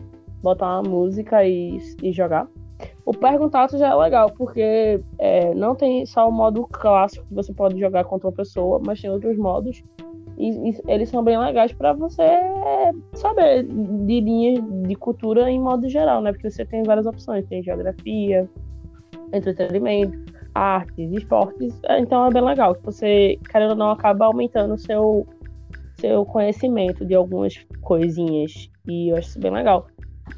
Botar 0.42 0.80
uma 0.80 0.88
música 0.88 1.44
e, 1.44 1.78
e 2.02 2.12
jogar. 2.12 2.46
O 3.04 3.12
Perguntados 3.12 3.78
já 3.80 3.88
é 3.88 3.94
legal, 3.94 4.30
porque 4.36 5.00
é, 5.18 5.54
não 5.54 5.74
tem 5.74 6.06
só 6.06 6.28
o 6.28 6.32
modo 6.32 6.66
clássico 6.70 7.26
que 7.26 7.34
você 7.34 7.52
pode 7.52 7.78
jogar 7.78 8.04
contra 8.04 8.28
uma 8.28 8.34
pessoa, 8.34 8.80
mas 8.84 9.00
tem 9.00 9.10
outros 9.10 9.36
modos. 9.36 9.82
E, 10.38 10.70
e 10.70 10.80
eles 10.86 11.08
são 11.08 11.22
bem 11.22 11.38
legais 11.38 11.72
para 11.72 11.92
você 11.92 12.22
saber 13.14 13.64
de 13.64 14.20
linhas 14.20 14.64
de 14.86 14.94
cultura 14.94 15.50
em 15.50 15.60
modo 15.60 15.88
geral, 15.88 16.22
né? 16.22 16.32
Porque 16.32 16.50
você 16.50 16.64
tem 16.64 16.82
várias 16.84 17.06
opções, 17.06 17.46
tem 17.46 17.62
geografia, 17.62 18.48
entretenimento, 19.32 20.18
artes, 20.54 21.12
esportes. 21.12 21.80
Então 21.98 22.26
é 22.26 22.30
bem 22.30 22.42
legal 22.42 22.74
que 22.74 22.84
você, 22.84 23.38
querendo 23.50 23.70
ou 23.70 23.76
não, 23.76 23.90
acaba 23.90 24.26
aumentando 24.26 24.74
o 24.74 24.78
seu, 24.78 25.26
seu 25.96 26.24
conhecimento 26.24 27.04
de 27.04 27.14
algumas 27.14 27.54
coisinhas. 27.80 28.70
E 28.88 29.10
eu 29.10 29.16
acho 29.16 29.28
isso 29.28 29.40
bem 29.40 29.52
legal. 29.52 29.86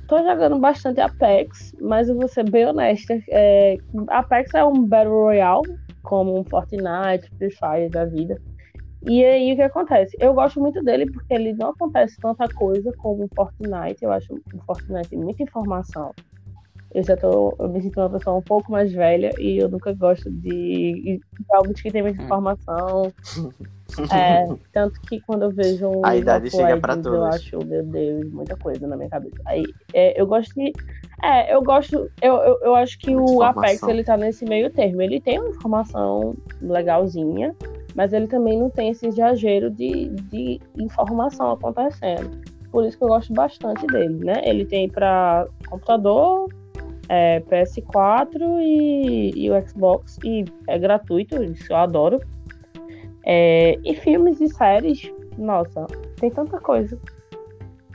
Tô 0.07 0.19
jogando 0.19 0.59
bastante 0.59 1.01
Apex, 1.01 1.75
mas 1.81 2.09
eu 2.09 2.17
vou 2.17 2.29
ser 2.29 2.49
bem 2.49 2.67
honesta. 2.67 3.19
É, 3.29 3.77
Apex 4.09 4.53
é 4.55 4.65
um 4.65 4.85
Battle 4.87 5.23
Royale, 5.23 5.79
como 6.03 6.39
um 6.39 6.45
Fortnite, 6.45 7.31
Free 7.37 7.51
Fire 7.51 7.89
da 7.89 8.05
vida. 8.05 8.41
E 9.07 9.25
aí 9.25 9.53
o 9.53 9.57
que 9.57 9.63
acontece? 9.63 10.17
Eu 10.19 10.33
gosto 10.33 10.61
muito 10.61 10.83
dele 10.83 11.11
porque 11.11 11.35
ele 11.35 11.53
não 11.55 11.71
acontece 11.71 12.17
tanta 12.19 12.49
coisa 12.49 12.91
como 12.99 13.25
o 13.25 13.29
Fortnite. 13.35 14.03
Eu 14.03 14.13
acho 14.13 14.35
o 14.35 14.59
Fortnite 14.65 15.17
muita 15.17 15.43
informação. 15.43 16.13
Eu 16.95 17.03
já 17.03 17.17
tô. 17.17 17.55
Eu 17.59 17.69
me 17.69 17.83
sinto 17.83 18.01
uma 18.01 18.11
pessoa 18.11 18.37
um 18.37 18.43
pouco 18.43 18.71
mais 18.71 18.93
velha 18.93 19.31
e 19.39 19.59
eu 19.59 19.69
nunca 19.69 19.93
gosto 19.93 20.31
de 20.31 21.21
jogos 21.51 21.81
que 21.81 21.91
tem 21.91 22.03
muita 22.03 22.23
hum. 22.23 22.25
informação. 22.25 23.13
é, 24.13 24.47
tanto 24.73 25.01
que 25.03 25.21
quando 25.21 25.43
eu 25.43 25.51
vejo 25.51 25.89
um. 25.89 26.05
A 26.05 26.17
idade 26.17 26.51
chega 26.51 26.77
pra 26.79 26.97
todos. 26.97 27.13
Eu 27.13 27.25
acho, 27.25 27.59
meu 27.65 27.83
Deus, 27.83 28.31
muita 28.31 28.57
coisa 28.57 28.87
na 28.87 28.97
minha 28.97 29.09
cabeça. 29.09 29.37
Aí 29.47 29.65
é, 29.93 30.21
eu 30.21 30.27
gosto 30.27 30.55
de. 30.55 30.73
É, 31.23 31.55
eu 31.55 31.63
gosto. 31.63 32.11
Eu, 32.21 32.37
eu, 32.37 32.59
eu 32.63 32.75
acho 32.75 32.99
que 32.99 33.15
o 33.15 33.43
Apex 33.43 33.83
ele 33.85 34.05
tá 34.05 34.17
nesse 34.17 34.45
meio 34.45 34.71
termo. 34.71 35.01
Ele 35.03 35.21
tem 35.21 35.39
uma 35.39 35.51
informação 35.51 36.35
legalzinha 36.61 37.55
mas 37.95 38.13
ele 38.13 38.27
também 38.27 38.59
não 38.59 38.69
tem 38.69 38.91
esse 38.91 39.07
exagero 39.07 39.71
de, 39.71 40.09
de 40.09 40.61
informação 40.77 41.53
acontecendo. 41.53 42.43
Por 42.71 42.85
isso 42.85 42.99
que 42.99 43.05
eu 43.05 43.09
gosto 43.09 43.33
bastante 43.33 43.87
dele, 43.87 44.25
né? 44.25 44.43
Ele 44.45 44.65
tem 44.65 44.89
para 44.89 45.47
computador, 45.69 46.49
é, 47.09 47.41
PS4 47.41 48.41
e, 48.61 49.33
e, 49.37 49.51
o 49.51 49.69
Xbox, 49.69 50.19
e 50.25 50.45
é 50.67 50.79
gratuito, 50.79 51.41
isso 51.45 51.73
eu 51.73 51.77
adoro. 51.77 52.21
É, 53.27 53.79
e 53.85 53.95
filmes 53.95 54.41
e 54.41 54.49
séries, 54.49 55.11
nossa, 55.39 55.87
tem 56.21 56.31
tanta 56.31 56.59
coisa. 56.61 56.99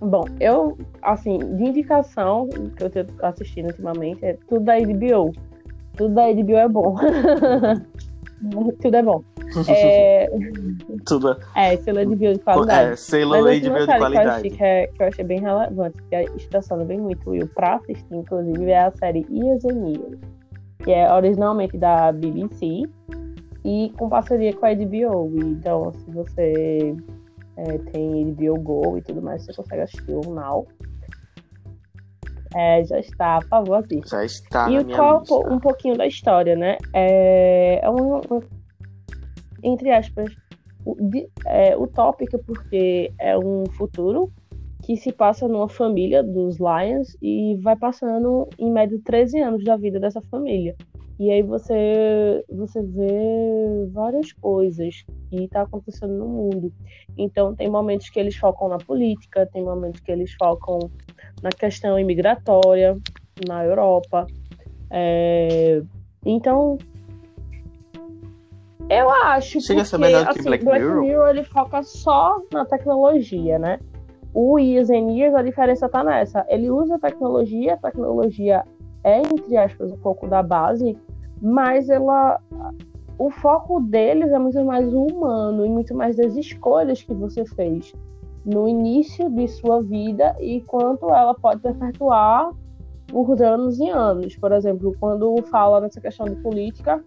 Bom, 0.01 0.23
eu, 0.39 0.77
assim, 1.01 1.37
de 1.37 1.63
indicação 1.63 2.47
que 2.77 2.83
eu 2.83 2.89
tenho 2.89 3.05
assistido 3.21 3.67
ultimamente 3.67 4.25
é 4.25 4.37
tudo 4.47 4.63
da 4.63 4.79
HBO. 4.79 5.33
Tudo 5.97 6.15
da 6.15 6.31
HBO 6.31 6.55
é 6.55 6.67
bom. 6.69 6.95
tudo 8.81 8.95
é 8.95 9.03
bom. 9.03 9.23
É... 9.67 10.29
Tudo. 11.05 11.37
É, 11.55 11.75
selo 11.77 12.05
de 12.05 12.15
bio 12.15 12.33
de 12.33 12.39
qualidade. 12.39 12.91
É, 12.91 12.95
selo 12.95 13.43
bio 13.43 13.59
de 13.59 13.69
qualidade. 13.69 14.49
Que, 14.49 14.63
é, 14.63 14.87
que 14.87 15.01
eu 15.01 15.07
achei 15.07 15.25
bem 15.25 15.41
relevante, 15.41 15.97
que 16.09 16.15
estaciona 16.37 16.85
bem 16.85 16.99
muito 16.99 17.29
Will 17.29 17.47
pra 17.47 17.75
assistir, 17.75 18.15
inclusive, 18.15 18.69
é 18.69 18.85
a 18.85 18.91
série 18.91 19.25
Years 19.29 19.65
and 19.65 19.87
Years, 19.87 20.19
que 20.83 20.91
é 20.91 21.11
originalmente 21.11 21.77
da 21.77 22.11
BBC 22.11 22.83
e 23.63 23.91
com 23.97 24.09
parceria 24.09 24.53
com 24.53 24.65
a 24.65 24.73
HBO. 24.73 25.31
Então, 25.43 25.93
se 25.93 26.11
você 26.11 26.95
é, 27.57 27.77
tem 27.91 28.33
HBO 28.33 28.59
Go 28.59 28.97
e 28.97 29.01
tudo 29.01 29.21
mais, 29.21 29.45
você 29.45 29.53
consegue 29.53 29.81
assistir 29.81 30.13
o 30.13 30.33
Now. 30.33 30.67
É, 32.55 32.83
já 32.83 32.99
está, 32.99 33.39
por 33.41 33.49
favor, 33.49 33.75
assista. 33.75 34.17
Já 34.17 34.25
está. 34.25 34.71
E 34.71 34.83
qual 34.85 35.23
um 35.47 35.59
pouquinho 35.59 35.95
da 35.95 36.07
história, 36.07 36.55
né? 36.55 36.77
É, 36.93 37.79
é 37.83 37.89
um, 37.89 38.21
entre 39.61 39.91
aspas, 39.91 40.33
é, 41.45 41.77
utópica, 41.77 42.39
porque 42.39 43.13
é 43.19 43.37
um 43.37 43.65
futuro 43.77 44.31
que 44.83 44.95
se 44.97 45.11
passa 45.11 45.47
numa 45.47 45.69
família 45.69 46.23
dos 46.23 46.57
Lions 46.57 47.15
e 47.21 47.57
vai 47.61 47.75
passando, 47.75 48.47
em 48.57 48.71
média, 48.71 48.99
13 49.03 49.39
anos 49.39 49.63
da 49.63 49.77
vida 49.77 49.99
dessa 49.99 50.21
família. 50.31 50.75
E 51.19 51.29
aí 51.29 51.43
você, 51.43 52.45
você 52.49 52.81
vê 52.81 53.85
várias 53.91 54.31
coisas 54.31 55.03
que 55.29 55.43
está 55.43 55.63
acontecendo 55.63 56.13
no 56.13 56.25
mundo. 56.25 56.71
Então, 57.17 57.53
tem 57.53 57.69
momentos 57.69 58.09
que 58.09 58.17
eles 58.17 58.37
focam 58.37 58.69
na 58.69 58.77
política, 58.77 59.45
tem 59.45 59.61
momentos 59.61 59.99
que 59.99 60.09
eles 60.09 60.33
focam 60.39 60.79
na 61.43 61.49
questão 61.49 61.99
imigratória 61.99 62.97
na 63.45 63.65
Europa. 63.65 64.25
É... 64.89 65.81
Então, 66.25 66.77
eu 68.89 69.09
acho 69.09 69.59
Chega 69.59 69.83
porque, 69.83 70.05
a 70.05 70.29
assim, 70.29 70.39
que 70.39 70.43
Black, 70.45 70.63
Black 70.63 70.83
Mirror. 70.85 71.01
Mirror 71.01 71.29
ele 71.31 71.43
foca 71.43 71.83
só 71.83 72.41
na 72.53 72.63
tecnologia, 72.63 73.59
né? 73.59 73.77
O 74.33 74.57
Years 74.57 74.89
and 74.89 75.11
Years, 75.11 75.35
a 75.35 75.41
diferença 75.41 75.89
tá 75.89 76.01
nessa. 76.01 76.45
Ele 76.47 76.71
usa 76.71 76.95
a 76.95 76.99
tecnologia, 76.99 77.73
a 77.73 77.77
tecnologia 77.77 78.63
é, 79.03 79.19
entre 79.19 79.57
aspas, 79.57 79.91
um 79.91 79.97
pouco 79.97 80.27
da 80.27 80.43
base, 80.43 80.97
mas 81.41 81.89
ela. 81.89 82.39
O 83.17 83.29
foco 83.29 83.81
deles 83.81 84.31
é 84.31 84.39
muito 84.39 84.63
mais 84.63 84.87
humano 84.93 85.65
e 85.65 85.69
muito 85.69 85.93
mais 85.93 86.15
das 86.15 86.37
escolhas 86.37 87.03
que 87.03 87.13
você 87.13 87.43
fez 87.43 87.93
no 88.45 88.65
início 88.65 89.29
de 89.29 89.45
sua 89.49 89.81
vida 89.83 90.33
e 90.39 90.61
quanto 90.61 91.09
ela 91.09 91.33
pode 91.33 91.61
perpetuar 91.61 92.51
por 93.09 93.41
anos 93.41 93.77
e 93.79 93.89
anos. 93.89 94.37
Por 94.37 94.53
exemplo, 94.53 94.95
quando 94.99 95.35
fala 95.51 95.81
nessa 95.81 95.99
questão 95.99 96.25
de 96.27 96.35
política, 96.37 97.03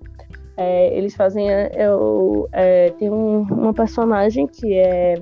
é, 0.57 0.97
eles 0.97 1.15
fazem. 1.15 1.51
É, 1.51 1.71
eu, 1.75 2.49
é, 2.53 2.91
tem 2.91 3.11
um, 3.11 3.43
uma 3.43 3.73
personagem 3.73 4.47
que 4.47 4.75
é, 4.75 5.15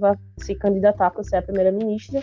vai 0.00 0.14
se, 0.38 0.54
candidatar 0.54 1.10
para 1.10 1.22
ser 1.22 1.36
a 1.36 1.42
primeira-ministra, 1.42 2.22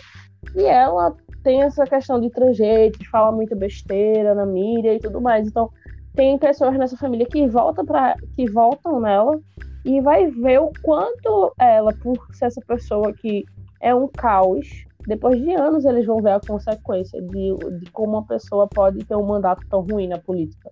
e 0.56 0.64
ela 0.64 1.16
tem 1.43 1.62
essa 1.62 1.86
questão 1.86 2.20
de 2.20 2.30
trejeitos, 2.32 3.06
fala 3.08 3.32
muita 3.32 3.56
besteira 3.56 4.34
na 4.34 4.46
mídia 4.46 4.96
e 4.96 5.00
tudo 5.00 5.22
mais. 5.22 5.48
Então, 5.48 5.70
tem 6.16 6.38
pessoas 6.38 6.78
nessa 6.78 6.97
família 6.97 7.26
que, 7.26 7.47
volta 7.47 7.84
pra, 7.84 8.16
que 8.36 8.49
voltam 8.49 8.99
nela 8.99 9.39
e 9.84 10.01
vai 10.01 10.28
ver 10.28 10.59
o 10.59 10.72
quanto 10.82 11.53
ela, 11.59 11.93
por 11.93 12.18
ser 12.34 12.45
essa 12.45 12.61
pessoa 12.61 13.13
que 13.13 13.43
é 13.82 13.93
um 13.93 14.07
caos, 14.07 14.86
depois 15.05 15.39
de 15.39 15.53
anos 15.53 15.86
eles 15.86 16.05
vão 16.05 16.22
ver 16.22 16.32
a 16.32 16.39
consequência 16.39 17.22
de, 17.22 17.55
de 17.80 17.91
como 17.91 18.13
uma 18.13 18.26
pessoa 18.26 18.68
pode 18.68 19.05
ter 19.05 19.16
um 19.16 19.26
mandato 19.26 19.61
tão 19.70 19.82
ruim 19.82 20.07
na 20.07 20.18
política. 20.18 20.70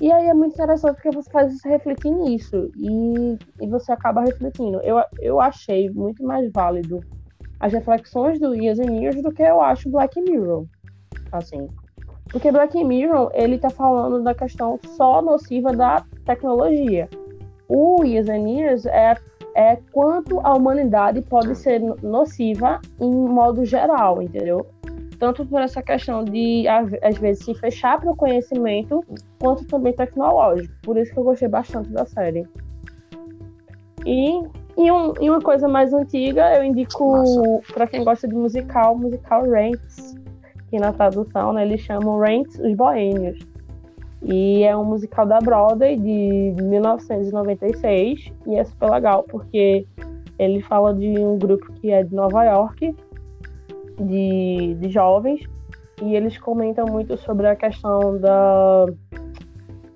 E 0.00 0.10
aí 0.10 0.26
é 0.26 0.34
muito 0.34 0.54
interessante 0.54 0.96
porque 0.96 1.10
você 1.10 1.30
faz 1.30 1.52
você 1.52 1.68
refletir 1.68 2.10
nisso 2.10 2.70
e, 2.76 3.38
e 3.60 3.68
você 3.68 3.92
acaba 3.92 4.22
refletindo. 4.22 4.80
Eu, 4.82 5.02
eu 5.20 5.40
achei 5.40 5.88
muito 5.90 6.22
mais 6.24 6.50
válido 6.52 7.00
as 7.60 7.72
reflexões 7.72 8.38
do 8.40 8.54
Years 8.54 8.78
and 8.78 8.92
Years 8.92 9.22
do 9.22 9.32
que 9.32 9.42
eu 9.42 9.60
acho 9.60 9.90
Black 9.90 10.20
Mirror. 10.20 10.66
Assim. 11.32 11.68
Porque 12.30 12.50
Black 12.50 12.82
Mirror, 12.82 13.30
ele 13.34 13.58
tá 13.58 13.70
falando 13.70 14.22
da 14.22 14.34
questão 14.34 14.78
só 14.96 15.22
nociva 15.22 15.72
da 15.72 16.04
tecnologia. 16.24 17.08
O 17.68 18.02
Years 18.04 18.28
and 18.28 18.48
Years 18.48 18.86
é, 18.86 19.16
é 19.54 19.76
quanto 19.92 20.40
a 20.40 20.54
humanidade 20.54 21.22
pode 21.22 21.54
ser 21.56 21.80
nociva 22.02 22.80
em 23.00 23.10
modo 23.10 23.64
geral, 23.64 24.20
entendeu? 24.20 24.66
tanto 25.24 25.46
por 25.46 25.60
essa 25.60 25.82
questão 25.82 26.22
de, 26.22 26.66
às 26.68 27.16
vezes, 27.18 27.44
se 27.44 27.54
fechar 27.54 27.98
para 27.98 28.10
o 28.10 28.16
conhecimento, 28.16 29.02
quanto 29.38 29.64
também 29.66 29.92
tecnológico. 29.92 30.74
Por 30.82 30.98
isso 30.98 31.12
que 31.12 31.18
eu 31.18 31.24
gostei 31.24 31.48
bastante 31.48 31.88
da 31.90 32.04
série. 32.04 32.46
E, 34.04 34.40
e, 34.76 34.92
um, 34.92 35.12
uma 35.12 35.40
coisa 35.40 35.66
mais 35.66 35.94
antiga, 35.94 36.54
eu 36.56 36.64
indico 36.64 37.62
para 37.72 37.86
quem 37.86 38.04
gosta 38.04 38.28
de 38.28 38.34
musical, 38.34 38.96
musical 38.98 39.48
Rents, 39.48 40.14
que 40.74 40.80
na 40.80 40.92
tradução 40.92 41.52
né, 41.52 41.64
eles 41.64 41.82
chamam 41.82 42.18
Rents 42.18 42.58
os 42.58 42.74
Boêmios. 42.74 43.38
E 44.24 44.64
é 44.64 44.76
um 44.76 44.84
musical 44.84 45.24
da 45.24 45.38
Broadway 45.38 45.96
de 45.96 46.52
1996 46.60 48.32
e 48.48 48.56
é 48.56 48.64
super 48.64 48.90
legal 48.90 49.22
porque 49.22 49.86
ele 50.36 50.60
fala 50.62 50.92
de 50.92 51.10
um 51.20 51.38
grupo 51.38 51.72
que 51.74 51.92
é 51.92 52.02
de 52.02 52.12
Nova 52.12 52.42
York 52.44 52.92
de, 54.00 54.74
de 54.80 54.90
jovens 54.90 55.42
e 56.02 56.16
eles 56.16 56.36
comentam 56.38 56.86
muito 56.86 57.16
sobre 57.18 57.46
a 57.46 57.54
questão 57.54 58.18
da, 58.18 58.86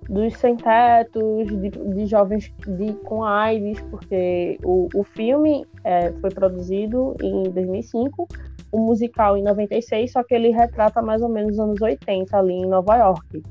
dos 0.09 0.37
sem-tetos, 0.37 1.49
de, 1.49 1.71
de, 1.71 2.07
jovens 2.07 2.53
de, 2.69 2.93
com 3.05 3.25
AIDS, 3.25 3.81
porque 3.91 4.61
o, 4.63 4.89
o 4.95 5.03
filme 5.03 5.67
é, 5.83 6.13
foi 6.13 6.31
produzido 6.31 7.17
em 7.21 7.51
2005, 7.51 8.29
um 8.73 8.81
musical 8.81 9.37
em 9.37 9.43
96, 9.43 10.13
só 10.13 10.23
que 10.23 10.35
ele 10.35 10.51
retrata 10.51 11.01
mais 11.03 11.23
ou 11.23 11.29
menos 11.29 11.53
os 11.53 11.61
anos 11.61 11.81
80 11.81 12.37
ali 12.37 12.53
em 12.53 12.67
Nova 12.67 12.97
York. 12.97 13.43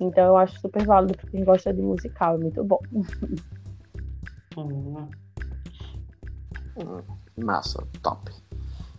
Então 0.00 0.24
eu 0.24 0.36
acho 0.36 0.58
super 0.60 0.84
válido 0.84 1.16
para 1.16 1.30
quem 1.30 1.44
gosta 1.44 1.72
de 1.72 1.82
musical, 1.82 2.34
é 2.34 2.38
muito 2.38 2.64
bom. 2.64 2.80
Hum. 4.54 5.06
Massa, 7.38 7.82
top. 8.02 8.30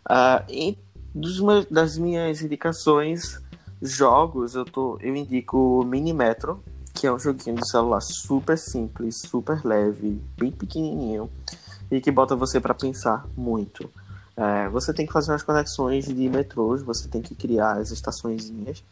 Uh, 0.09 0.43
e 0.49 0.77
dos 1.13 1.39
das 1.69 1.97
minhas 1.97 2.41
indicações, 2.41 3.41
jogos, 3.81 4.55
eu, 4.55 4.65
tô, 4.65 4.97
eu 5.01 5.15
indico 5.15 5.83
Mini 5.85 6.13
Metro, 6.13 6.63
que 6.93 7.05
é 7.05 7.13
um 7.13 7.19
joguinho 7.19 7.57
de 7.57 7.67
celular 7.67 8.01
super 8.01 8.57
simples, 8.57 9.17
super 9.17 9.63
leve, 9.63 10.21
bem 10.37 10.51
pequenininho 10.51 11.29
e 11.91 12.01
que 12.01 12.11
bota 12.11 12.35
você 12.35 12.59
para 12.59 12.73
pensar 12.73 13.27
muito. 13.35 13.89
É, 14.35 14.67
você 14.69 14.93
tem 14.93 15.05
que 15.05 15.13
fazer 15.13 15.31
umas 15.31 15.43
conexões 15.43 16.05
de 16.05 16.29
metrôs, 16.29 16.81
você 16.81 17.07
tem 17.07 17.21
que 17.21 17.35
criar 17.35 17.73
as 17.77 17.91
estaçõezinhas. 17.91 18.83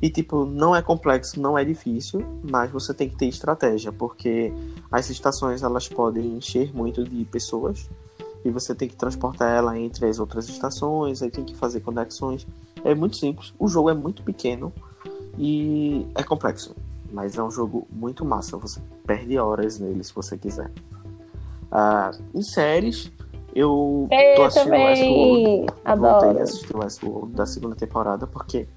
E, 0.00 0.08
tipo, 0.08 0.44
não 0.44 0.74
é 0.74 0.80
complexo, 0.80 1.40
não 1.40 1.58
é 1.58 1.64
difícil, 1.64 2.24
mas 2.42 2.70
você 2.70 2.94
tem 2.94 3.08
que 3.08 3.16
ter 3.16 3.26
estratégia, 3.26 3.92
porque 3.92 4.52
as 4.90 5.10
estações 5.10 5.62
elas 5.62 5.88
podem 5.88 6.36
encher 6.36 6.74
muito 6.74 7.04
de 7.04 7.24
pessoas 7.24 7.88
e 8.44 8.50
você 8.50 8.74
tem 8.74 8.88
que 8.88 8.96
transportar 8.96 9.54
ela 9.54 9.78
entre 9.78 10.06
as 10.06 10.18
outras 10.18 10.48
estações, 10.48 11.22
aí 11.22 11.30
tem 11.30 11.44
que 11.44 11.54
fazer 11.54 11.80
conexões. 11.80 12.46
É 12.82 12.94
muito 12.94 13.16
simples, 13.16 13.52
o 13.58 13.68
jogo 13.68 13.90
é 13.90 13.94
muito 13.94 14.22
pequeno 14.22 14.72
e 15.38 16.06
é 16.14 16.22
complexo, 16.22 16.74
mas 17.12 17.36
é 17.36 17.42
um 17.42 17.50
jogo 17.50 17.86
muito 17.90 18.24
massa. 18.24 18.56
Você 18.56 18.80
perde 19.06 19.36
horas 19.38 19.78
nele 19.78 20.02
se 20.02 20.14
você 20.14 20.38
quiser. 20.38 20.70
Uh, 21.70 22.22
em 22.34 22.42
séries, 22.42 23.12
eu, 23.54 24.08
eu 24.10 24.36
tô 24.36 24.44
assistindo 24.44 24.70
também. 24.70 24.86
Westworld. 24.86 25.72
Adoro. 25.84 26.20
Voltei 26.20 26.40
a 26.40 26.42
assistir 26.44 26.76
Westworld 26.76 27.32
da 27.34 27.46
segunda 27.46 27.76
temporada, 27.76 28.26
porque 28.26 28.68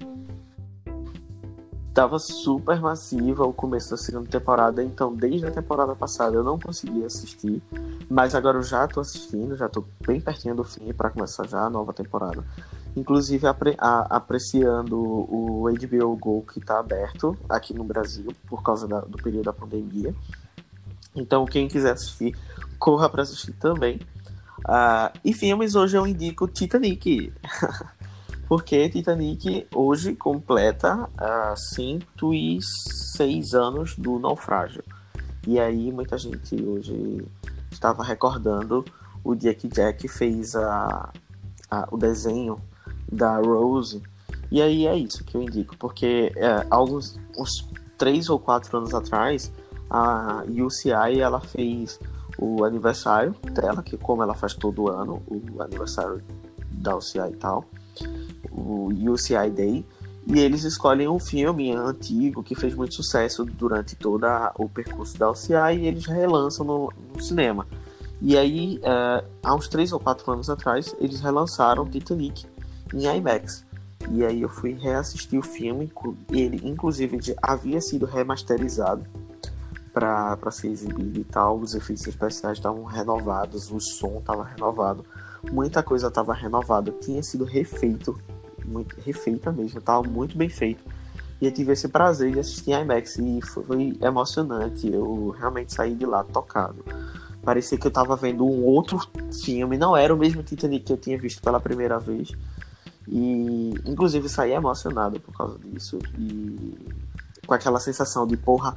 tava 1.94 2.18
super 2.18 2.80
massiva 2.80 3.44
o 3.44 3.52
começo 3.52 3.90
da 3.90 3.96
segunda 3.96 4.28
temporada, 4.28 4.82
então 4.82 5.14
desde 5.14 5.46
a 5.46 5.50
temporada 5.50 5.94
passada 5.94 6.34
eu 6.34 6.42
não 6.42 6.58
consegui 6.58 7.04
assistir, 7.04 7.62
mas 8.10 8.34
agora 8.34 8.58
eu 8.58 8.62
já 8.64 8.86
tô 8.88 8.98
assistindo, 8.98 9.56
já 9.56 9.68
tô 9.68 9.84
bem 10.04 10.20
pertinho 10.20 10.56
do 10.56 10.64
fim 10.64 10.92
para 10.92 11.10
começar 11.10 11.46
já 11.46 11.60
a 11.60 11.70
nova 11.70 11.92
temporada. 11.92 12.44
Inclusive 12.96 13.46
apre 13.46 13.76
a, 13.78 14.16
apreciando 14.16 14.98
o 14.98 15.66
HBO 15.70 16.16
Go 16.16 16.44
que 16.52 16.60
tá 16.60 16.80
aberto 16.80 17.36
aqui 17.48 17.72
no 17.72 17.84
Brasil 17.84 18.26
por 18.48 18.62
causa 18.62 18.88
da, 18.88 19.00
do 19.00 19.16
período 19.16 19.44
da 19.44 19.52
pandemia. 19.52 20.12
Então 21.14 21.44
quem 21.44 21.68
quiser 21.68 21.92
assistir, 21.92 22.36
corra 22.76 23.08
para 23.08 23.22
assistir 23.22 23.52
também. 23.52 24.00
Uh, 24.60 25.10
e 25.24 25.32
filmes 25.32 25.74
hoje 25.74 25.96
eu 25.96 26.06
indico 26.06 26.46
Titanic. 26.48 27.32
porque 28.48 28.88
Titanic 28.88 29.66
hoje 29.74 30.14
completa 30.14 31.08
uh, 31.14 31.56
106 31.56 33.54
anos 33.54 33.96
do 33.96 34.18
naufrágio. 34.18 34.84
E 35.46 35.58
aí 35.60 35.92
muita 35.92 36.16
gente 36.16 36.54
hoje 36.62 37.24
estava 37.70 38.02
recordando 38.02 38.84
o 39.22 39.34
dia 39.34 39.54
que 39.54 39.68
Jack 39.68 40.06
fez 40.08 40.54
a, 40.54 41.10
a 41.70 41.88
o 41.90 41.96
desenho 41.96 42.60
da 43.10 43.38
Rose. 43.38 44.02
E 44.50 44.60
aí 44.62 44.86
é 44.86 44.96
isso 44.96 45.24
que 45.24 45.36
eu 45.36 45.42
indico, 45.42 45.76
porque 45.76 46.32
é, 46.36 46.66
alguns 46.70 47.18
uns 47.36 47.68
três 47.98 48.28
ou 48.28 48.38
quatro 48.38 48.76
anos 48.78 48.94
atrás 48.94 49.52
a 49.90 50.44
UCI 50.48 51.20
ela 51.20 51.40
fez 51.40 51.98
o 52.38 52.64
aniversário 52.64 53.34
dela, 53.52 53.82
que 53.82 53.96
como 53.96 54.22
ela 54.22 54.34
faz 54.34 54.54
todo 54.54 54.90
ano, 54.90 55.22
o 55.26 55.62
aniversário 55.62 56.22
da 56.72 56.96
UCI 56.96 57.30
e 57.30 57.36
tal 57.36 57.64
o 58.50 58.88
UCI 59.12 59.50
Day, 59.50 59.86
e 60.26 60.38
eles 60.38 60.64
escolhem 60.64 61.08
um 61.08 61.18
filme 61.18 61.72
antigo 61.72 62.42
que 62.42 62.54
fez 62.54 62.74
muito 62.74 62.94
sucesso 62.94 63.44
durante 63.44 63.94
todo 63.94 64.26
o 64.58 64.68
percurso 64.68 65.18
da 65.18 65.30
UCI 65.30 65.76
e 65.80 65.86
eles 65.86 66.06
relançam 66.06 66.64
no, 66.64 66.92
no 67.14 67.22
cinema. 67.22 67.66
E 68.22 68.38
aí, 68.38 68.78
uh, 68.78 69.28
há 69.42 69.54
uns 69.54 69.68
3 69.68 69.92
ou 69.92 70.00
4 70.00 70.32
anos 70.32 70.48
atrás, 70.48 70.96
eles 70.98 71.20
relançaram 71.20 71.84
Titanic 71.84 72.46
em 72.94 73.04
IMAX. 73.04 73.66
E 74.10 74.24
aí 74.24 74.40
eu 74.40 74.48
fui 74.48 74.72
reassistir 74.74 75.38
o 75.38 75.42
filme, 75.42 75.92
ele 76.30 76.60
inclusive 76.68 77.18
havia 77.42 77.80
sido 77.80 78.06
remasterizado 78.06 79.04
para 79.94 80.50
ser 80.50 80.68
exibido 80.68 81.20
e 81.20 81.24
tal, 81.24 81.58
os 81.58 81.74
efeitos 81.74 82.06
especiais 82.06 82.58
estavam 82.58 82.84
renovados, 82.84 83.70
o 83.70 83.80
som 83.80 84.18
estava 84.18 84.44
renovado, 84.44 85.04
muita 85.50 85.82
coisa 85.82 86.08
estava 86.08 86.34
renovada, 86.34 86.90
tinha 87.00 87.22
sido 87.22 87.44
refeito 87.44 88.18
muito 88.64 88.96
refeita 89.00 89.52
mesmo, 89.52 89.80
tava 89.80 90.02
muito 90.02 90.36
bem 90.36 90.48
feito. 90.48 90.82
E 91.40 91.46
eu 91.46 91.52
tive 91.52 91.72
esse 91.72 91.88
prazer 91.88 92.32
de 92.32 92.40
assistir 92.40 92.72
IMAX 92.72 93.18
e 93.18 93.40
foi 93.42 93.98
emocionante. 94.00 94.90
Eu 94.90 95.30
realmente 95.30 95.74
saí 95.74 95.94
de 95.94 96.06
lá 96.06 96.24
tocado. 96.24 96.84
Parecia 97.42 97.76
que 97.76 97.86
eu 97.86 97.90
tava 97.90 98.16
vendo 98.16 98.44
um 98.46 98.64
outro 98.64 98.98
filme, 99.44 99.76
não 99.76 99.96
era 99.96 100.14
o 100.14 100.16
mesmo 100.16 100.42
Titanic 100.42 100.86
que 100.86 100.92
eu 100.92 100.96
tinha 100.96 101.18
visto 101.18 101.42
pela 101.42 101.60
primeira 101.60 101.98
vez. 101.98 102.32
E 103.06 103.74
inclusive 103.84 104.28
saí 104.28 104.52
emocionado 104.52 105.20
por 105.20 105.36
causa 105.36 105.58
disso. 105.58 105.98
E 106.18 106.74
com 107.46 107.52
aquela 107.52 107.78
sensação 107.78 108.26
de 108.26 108.36
porra, 108.36 108.74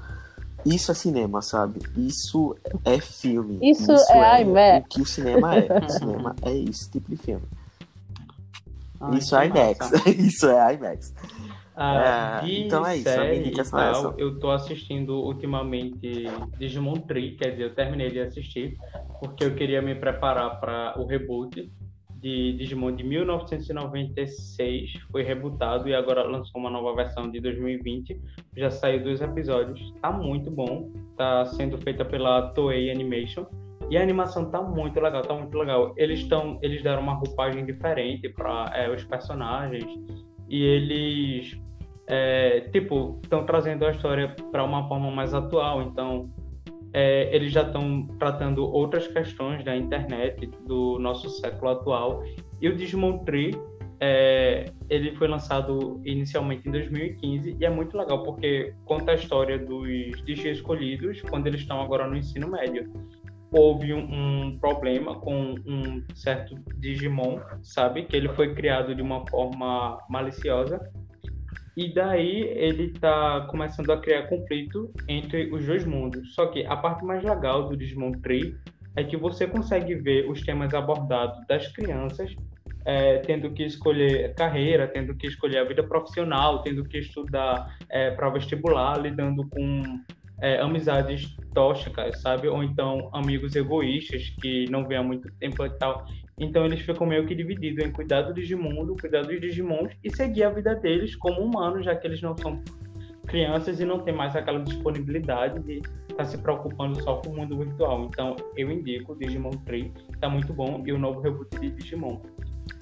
isso 0.76 0.92
é 0.92 0.96
cinema, 0.96 1.42
sabe? 1.42 1.80
Isso 1.96 2.56
é 2.84 3.00
filme. 3.00 3.60
Isso, 3.62 3.94
isso 3.94 4.12
é, 4.12 4.40
é 4.40 4.42
IMAX. 4.42 4.86
o 4.86 4.90
que 4.90 5.02
o 5.02 5.06
cinema 5.06 5.56
é. 5.56 5.86
o 5.86 5.90
cinema 5.90 6.36
é 6.42 6.58
esse 6.58 6.92
tipo 6.92 7.10
de 7.10 7.18
filme. 7.18 7.46
Isso 9.14 9.36
é 9.36 9.46
IMAX. 9.46 9.92
isso 10.08 10.50
é 10.50 10.74
IMAX. 10.74 11.14
Ah, 11.80 12.42
é, 12.44 12.50
então 12.62 12.84
é 12.84 12.98
isso, 12.98 13.08
a 13.08 13.24
minha 13.26 13.36
indicação 13.36 13.80
é 13.80 13.92
essa. 13.92 14.14
Eu 14.18 14.40
tô 14.40 14.50
assistindo 14.50 15.14
ultimamente 15.20 16.24
Digimon 16.58 16.96
Tree, 17.02 17.36
quer 17.36 17.52
dizer, 17.52 17.66
eu 17.66 17.76
terminei 17.76 18.10
de 18.10 18.20
assistir, 18.20 18.76
porque 19.20 19.44
eu 19.44 19.54
queria 19.54 19.80
me 19.80 19.94
preparar 19.94 20.60
para 20.60 21.00
o 21.00 21.06
reboot 21.06 21.72
de 22.20 22.54
Digimon 22.54 22.96
de 22.96 23.04
1996, 23.04 24.94
foi 25.12 25.24
rebutado 25.24 25.88
e 25.88 25.94
agora 25.94 26.24
lançou 26.24 26.60
uma 26.60 26.70
nova 26.70 26.96
versão 26.96 27.30
de 27.30 27.40
2020. 27.40 28.20
Já 28.56 28.72
saiu 28.72 29.04
dois 29.04 29.22
episódios, 29.22 29.94
tá 30.02 30.12
muito 30.12 30.50
bom, 30.50 30.92
tá 31.16 31.46
sendo 31.46 31.78
feita 31.78 32.04
pela 32.04 32.50
Toei 32.54 32.92
Animation. 32.92 33.46
E 33.90 33.98
a 33.98 34.02
animação 34.02 34.50
tá 34.52 34.62
muito 34.62 35.00
legal, 35.00 35.22
tá 35.22 35.34
muito 35.34 35.58
legal. 35.58 35.94
Eles 35.96 36.20
estão, 36.20 36.60
eles 36.62 36.84
deram 36.84 37.02
uma 37.02 37.14
roupagem 37.14 37.66
diferente 37.66 38.28
para 38.30 38.70
é, 38.74 38.94
os 38.94 39.04
personagens 39.06 39.86
e 40.50 40.62
eles, 40.62 41.58
é, 42.08 42.62
tipo, 42.72 43.20
estão 43.24 43.46
trazendo 43.46 43.86
a 43.86 43.92
história 43.92 44.36
para 44.52 44.64
uma 44.64 44.88
forma 44.88 45.10
mais 45.10 45.34
atual. 45.34 45.84
Então, 45.84 46.30
é, 46.94 47.36
eles 47.36 47.52
já 47.52 47.64
estão 47.64 48.08
tratando 48.20 48.64
outras 48.66 49.08
questões 49.08 49.64
da 49.64 49.76
internet 49.76 50.50
do 50.66 50.98
nosso 51.00 51.30
século 51.30 51.72
atual. 51.72 52.24
E 52.62 52.68
o 52.70 52.76
Digimon 52.76 53.20
Tree, 53.20 53.52
é, 54.00 54.66
ele 54.90 55.16
foi 55.16 55.28
lançado 55.28 56.02
inicialmente 56.06 56.68
em 56.68 56.72
2015 56.72 57.58
e 57.60 57.66
é 57.66 57.70
muito 57.70 57.98
legal 57.98 58.24
porque 58.24 58.74
conta 58.86 59.12
a 59.12 59.16
história 59.16 59.58
dos 59.58 59.88
Digi 60.24 60.50
escolhidos 60.50 61.22
quando 61.22 61.48
eles 61.48 61.62
estão 61.62 61.82
agora 61.82 62.08
no 62.08 62.16
ensino 62.16 62.48
médio 62.48 62.92
houve 63.52 63.94
um, 63.94 64.46
um, 64.46 64.60
problema 64.60 65.20
com 65.20 65.56
um 65.66 66.04
certo 66.14 66.56
Digimon, 66.78 67.40
sabe? 67.64 68.04
Que 68.04 68.16
ele 68.16 68.30
foi 68.30 68.54
criado 68.54 68.94
de 68.94 69.02
uma 69.02 69.26
forma 69.28 69.98
maliciosa. 70.10 70.80
E 71.78 71.94
daí 71.94 72.42
ele 72.42 72.90
tá 72.90 73.46
começando 73.52 73.92
a 73.92 74.02
criar 74.02 74.24
conflito 74.24 74.92
entre 75.08 75.54
os 75.54 75.64
dois 75.64 75.86
mundos. 75.86 76.34
Só 76.34 76.48
que 76.48 76.66
a 76.66 76.76
parte 76.76 77.06
mais 77.06 77.24
legal 77.24 77.70
do 77.70 77.78
Digimon 77.78 78.14
Tree 78.14 78.56
é 78.96 79.04
que 79.04 79.16
você 79.16 79.46
consegue 79.46 79.94
ver 79.94 80.28
os 80.28 80.42
temas 80.42 80.74
abordados 80.74 81.38
das 81.46 81.68
crianças 81.68 82.36
é, 82.84 83.20
tendo 83.20 83.52
que 83.52 83.64
escolher 83.64 84.34
carreira, 84.34 84.88
tendo 84.88 85.14
que 85.14 85.28
escolher 85.28 85.60
a 85.60 85.66
vida 85.66 85.84
profissional, 85.84 86.64
tendo 86.64 86.84
que 86.84 86.98
estudar 86.98 87.78
é, 87.90 88.10
para 88.12 88.30
vestibular, 88.30 88.98
lidando 88.98 89.48
com 89.48 89.84
é, 90.42 90.60
amizades 90.60 91.38
tóxicas, 91.54 92.22
sabe? 92.22 92.48
Ou 92.48 92.64
então 92.64 93.10
amigos 93.14 93.56
egoístas 93.56 94.30
que 94.42 94.66
não 94.72 94.88
vêm 94.88 94.98
há 94.98 95.04
muito 95.04 95.30
tempo 95.38 95.64
e 95.64 95.70
tal. 95.78 96.06
Então 96.40 96.66
eles 96.66 96.82
ficam 96.82 97.08
meio 97.08 97.26
que 97.26 97.34
divididos 97.34 97.84
em 97.84 97.92
cuidar 97.92 98.22
do 98.22 98.34
Digimundo, 98.34 98.96
cuidar 99.00 99.24
dos 99.24 99.42
Digimons 99.42 99.92
e 100.04 100.16
seguir 100.16 100.44
a 100.44 100.50
vida 100.52 100.76
deles 100.76 101.16
como 101.16 101.42
humanos, 101.42 101.84
já 101.84 101.96
que 101.96 102.06
eles 102.06 102.22
não 102.22 102.38
são 102.38 102.62
crianças 103.26 103.80
e 103.80 103.86
não 103.86 104.00
tem 104.00 104.14
mais 104.14 104.36
aquela 104.36 104.60
disponibilidade 104.60 105.60
de 105.64 105.78
estar 105.78 106.16
tá 106.16 106.26
se 106.26 106.38
preocupando 106.38 107.02
só 107.02 107.16
com 107.18 107.30
o 107.30 107.36
mundo 107.38 107.58
virtual. 107.58 108.06
Então 108.06 108.36
eu 108.56 108.72
indico 108.72 109.14
o 109.14 109.16
Digimon 109.16 109.50
3, 109.66 109.92
tá 110.22 110.30
muito 110.30 110.54
bom, 110.54 110.84
e 110.86 110.94
o 110.94 111.00
novo 111.00 111.22
reboot 111.22 111.60
de 111.60 111.72
Digimon. 111.72 112.22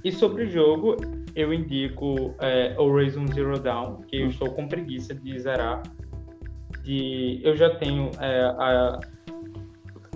E 0.04 0.12
sobre 0.12 0.44
o 0.44 0.50
jogo, 0.50 0.98
eu 1.34 1.54
indico 1.54 2.36
é, 2.42 2.76
Horizon 2.78 3.26
Zero 3.28 3.58
Dawn, 3.58 4.02
que 4.02 4.18
eu 4.18 4.26
hum. 4.26 4.30
estou 4.30 4.52
com 4.52 4.68
preguiça 4.68 5.16
de 5.16 5.40
zerar, 5.40 5.82
de 6.84 7.40
eu 7.42 7.56
já 7.56 7.70
tenho 7.70 8.12
é, 8.20 8.42
a 8.44 9.00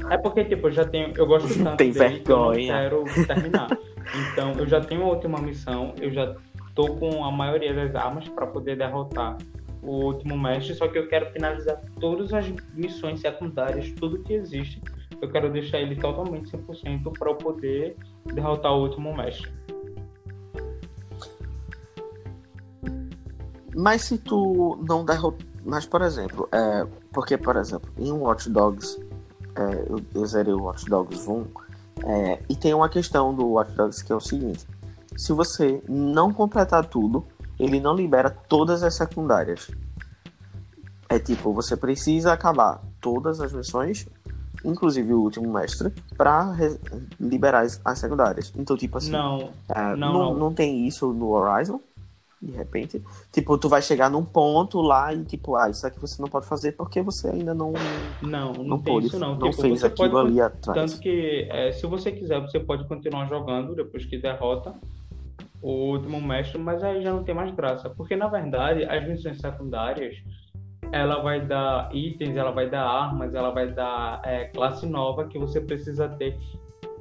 é 0.09 0.17
porque 0.17 0.43
tipo 0.45 0.67
eu 0.67 0.71
já 0.71 0.85
tenho 0.85 1.13
eu 1.15 1.25
gosto 1.25 1.47
tanto 1.63 1.77
Tem 1.77 1.91
dele 1.91 2.23
vergonha. 2.23 2.87
que 2.89 2.93
eu 2.93 2.99
não 2.99 3.05
quero 3.05 3.27
terminar 3.27 3.67
Então 4.33 4.53
eu 4.53 4.67
já 4.67 4.81
tenho 4.81 5.03
a 5.03 5.07
última 5.07 5.39
missão, 5.39 5.93
eu 5.99 6.11
já 6.11 6.35
tô 6.73 6.95
com 6.95 7.23
a 7.23 7.31
maioria 7.31 7.73
das 7.73 7.93
armas 7.95 8.27
para 8.29 8.47
poder 8.47 8.77
derrotar 8.77 9.37
o 9.81 10.05
último 10.05 10.37
mestre, 10.37 10.73
só 10.75 10.87
que 10.87 10.97
eu 10.97 11.07
quero 11.07 11.31
finalizar 11.31 11.79
todas 11.99 12.33
as 12.33 12.45
missões 12.73 13.21
secundárias, 13.21 13.91
tudo 13.93 14.21
que 14.23 14.33
existe. 14.33 14.81
Eu 15.21 15.29
quero 15.29 15.51
deixar 15.51 15.79
ele 15.79 15.95
totalmente 15.95 16.51
100% 16.51 17.17
para 17.17 17.29
eu 17.29 17.35
poder 17.35 17.97
derrotar 18.25 18.73
o 18.73 18.81
último 18.83 19.15
mestre. 19.15 19.51
Mas 23.75 24.03
se 24.03 24.17
tu 24.17 24.83
não 24.87 25.05
derrotar. 25.05 25.47
Mas, 25.65 25.85
por 25.85 26.01
exemplo, 26.01 26.47
é... 26.51 26.85
porque, 27.11 27.37
por 27.37 27.55
exemplo, 27.55 27.91
em 27.97 28.11
Watch 28.11 28.49
Dogs, 28.49 28.99
é... 29.59 29.85
eu, 29.89 30.01
eu 30.13 30.25
zerei 30.25 30.53
o 30.53 30.63
Watch 30.63 30.85
Dogs 30.85 31.29
1, 31.29 31.45
é... 32.05 32.43
e 32.49 32.55
tem 32.55 32.73
uma 32.73 32.89
questão 32.89 33.33
do 33.33 33.47
Watch 33.47 33.71
Dogs 33.73 34.03
que 34.03 34.11
é 34.11 34.15
o 34.15 34.19
seguinte: 34.19 34.65
se 35.17 35.33
você 35.33 35.83
não 35.87 36.31
completar 36.31 36.85
tudo, 36.85 37.25
ele 37.59 37.79
não 37.79 37.93
libera 37.93 38.29
todas 38.29 38.83
as 38.83 38.95
secundárias. 38.95 39.69
É 41.09 41.19
tipo, 41.19 41.51
você 41.51 41.75
precisa 41.75 42.31
acabar 42.31 42.81
todas 43.01 43.41
as 43.41 43.51
missões, 43.51 44.07
inclusive 44.63 45.13
o 45.13 45.19
último 45.19 45.51
mestre, 45.51 45.91
para 46.15 46.55
liberar 47.19 47.61
as, 47.61 47.81
as, 47.83 47.99
secundárias. 47.99 48.53
Então, 48.55 48.77
tipo 48.77 48.97
assim. 48.97 49.11
Não, 49.11 49.49
é, 49.67 49.95
não, 49.95 50.13
não, 50.13 50.13
não. 50.13 50.33
não 50.35 50.53
tem 50.53 50.87
isso 50.87 51.11
no 51.11 51.31
Horizon, 51.31 51.81
de 52.41 52.51
repente. 52.51 53.01
Tipo, 53.31 53.57
tu 53.57 53.67
vai 53.67 53.81
chegar 53.81 54.09
num 54.09 54.23
ponto 54.23 54.81
lá 54.81 55.13
e, 55.13 55.23
tipo, 55.25 55.55
ah, 55.55 55.69
isso 55.69 55.85
aqui 55.85 55.99
você 55.99 56.21
não 56.21 56.29
pode 56.29 56.45
fazer 56.45 56.71
porque 56.73 57.01
você 57.01 57.27
ainda 57.29 57.53
não. 57.53 57.73
Não, 58.21 58.53
não, 58.53 58.77
Não 58.77 58.99
isso 58.99 59.19
não. 59.19 59.35
não 59.35 59.49
Tipo, 59.49 59.61
fez 59.61 59.83
aquilo 59.83 60.09
pode- 60.11 60.27
ali 60.29 60.41
atrás. 60.41 60.91
Tanto 60.91 61.01
que, 61.01 61.47
é, 61.51 61.71
se 61.71 61.85
você 61.85 62.11
quiser, 62.11 62.39
você 62.41 62.59
pode 62.59 62.87
continuar 62.87 63.27
jogando 63.27 63.75
depois 63.75 64.05
que 64.05 64.17
derrota 64.17 64.73
o 65.61 65.71
último 65.91 66.21
mestre, 66.21 66.57
mas 66.57 66.81
aí 66.83 67.01
já 67.01 67.11
não 67.11 67.23
tem 67.23 67.35
mais 67.35 67.53
graça. 67.53 67.89
Porque, 67.89 68.15
na 68.15 68.27
verdade, 68.27 68.85
as 68.85 69.05
missões 69.05 69.39
secundárias, 69.41 70.15
ela 70.91 71.21
vai 71.21 71.45
dar 71.45 71.93
itens, 71.93 72.35
ela 72.37 72.51
vai 72.51 72.69
dar 72.69 72.83
armas, 72.87 73.35
ela 73.35 73.51
vai 73.51 73.69
dar 73.71 74.21
é, 74.23 74.45
classe 74.45 74.85
nova 74.85 75.25
que 75.27 75.37
você 75.37 75.59
precisa 75.59 76.07
ter. 76.07 76.37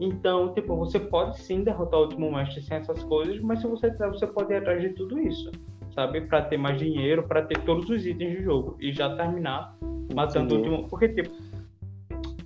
Então, 0.00 0.52
tipo, 0.54 0.76
você 0.76 1.00
pode 1.00 1.40
sim 1.40 1.62
derrotar 1.62 1.98
o 2.00 2.02
último 2.04 2.30
mestre 2.30 2.62
sem 2.62 2.76
essas 2.76 3.02
coisas, 3.04 3.40
mas 3.40 3.60
se 3.60 3.66
você 3.66 3.90
quiser, 3.90 4.08
você 4.08 4.26
pode 4.26 4.52
ir 4.52 4.56
atrás 4.56 4.80
de 4.80 4.90
tudo 4.90 5.18
isso, 5.18 5.50
sabe? 5.94 6.20
Pra 6.22 6.42
ter 6.42 6.56
mais 6.56 6.78
dinheiro, 6.78 7.24
pra 7.24 7.42
ter 7.42 7.58
todos 7.64 7.88
os 7.90 8.06
itens 8.06 8.36
do 8.36 8.42
jogo 8.42 8.76
e 8.80 8.92
já 8.92 9.14
terminar 9.16 9.76
matando 10.14 10.54
o 10.54 10.58
Entendi. 10.58 10.70
último. 10.70 10.88
Porque, 10.88 11.08
tipo. 11.08 11.30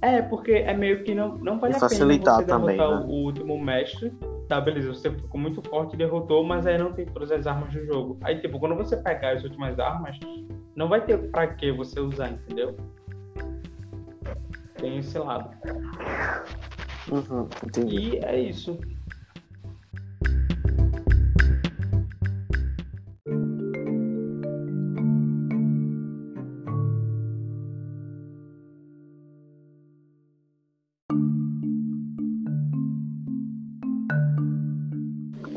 É, 0.00 0.20
porque 0.22 0.52
é 0.52 0.74
meio 0.74 1.04
que 1.04 1.14
não, 1.14 1.36
não 1.36 1.60
vale 1.60 1.74
E 1.74 1.76
a 1.76 1.78
pena 1.78 1.90
facilitar 1.90 2.36
você 2.36 2.44
derrotar 2.44 2.76
também, 2.76 2.78
né? 2.78 3.06
o, 3.06 3.08
o 3.08 3.24
último 3.24 3.62
mestre. 3.62 4.12
Tá, 4.48 4.60
beleza, 4.60 4.88
você 4.88 5.10
ficou 5.10 5.40
muito 5.40 5.62
forte 5.68 5.94
e 5.94 5.96
derrotou, 5.96 6.42
mas 6.42 6.66
aí 6.66 6.76
não 6.76 6.92
tem 6.92 7.06
todas 7.06 7.30
as 7.30 7.46
armas 7.46 7.72
do 7.72 7.84
jogo. 7.86 8.18
Aí, 8.22 8.40
tipo, 8.40 8.58
quando 8.58 8.74
você 8.74 8.96
pegar 8.96 9.36
as 9.36 9.44
últimas 9.44 9.78
armas, 9.78 10.18
não 10.74 10.88
vai 10.88 11.00
ter 11.04 11.16
pra 11.30 11.46
que 11.46 11.70
você 11.70 12.00
usar, 12.00 12.30
entendeu? 12.30 12.76
Tem 14.76 14.98
esse 14.98 15.16
lado. 15.18 15.50
Uhum, 17.10 17.48
entendi. 17.66 17.96
E 17.96 18.18
é 18.24 18.40
isso. 18.40 18.78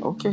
Ok. 0.00 0.24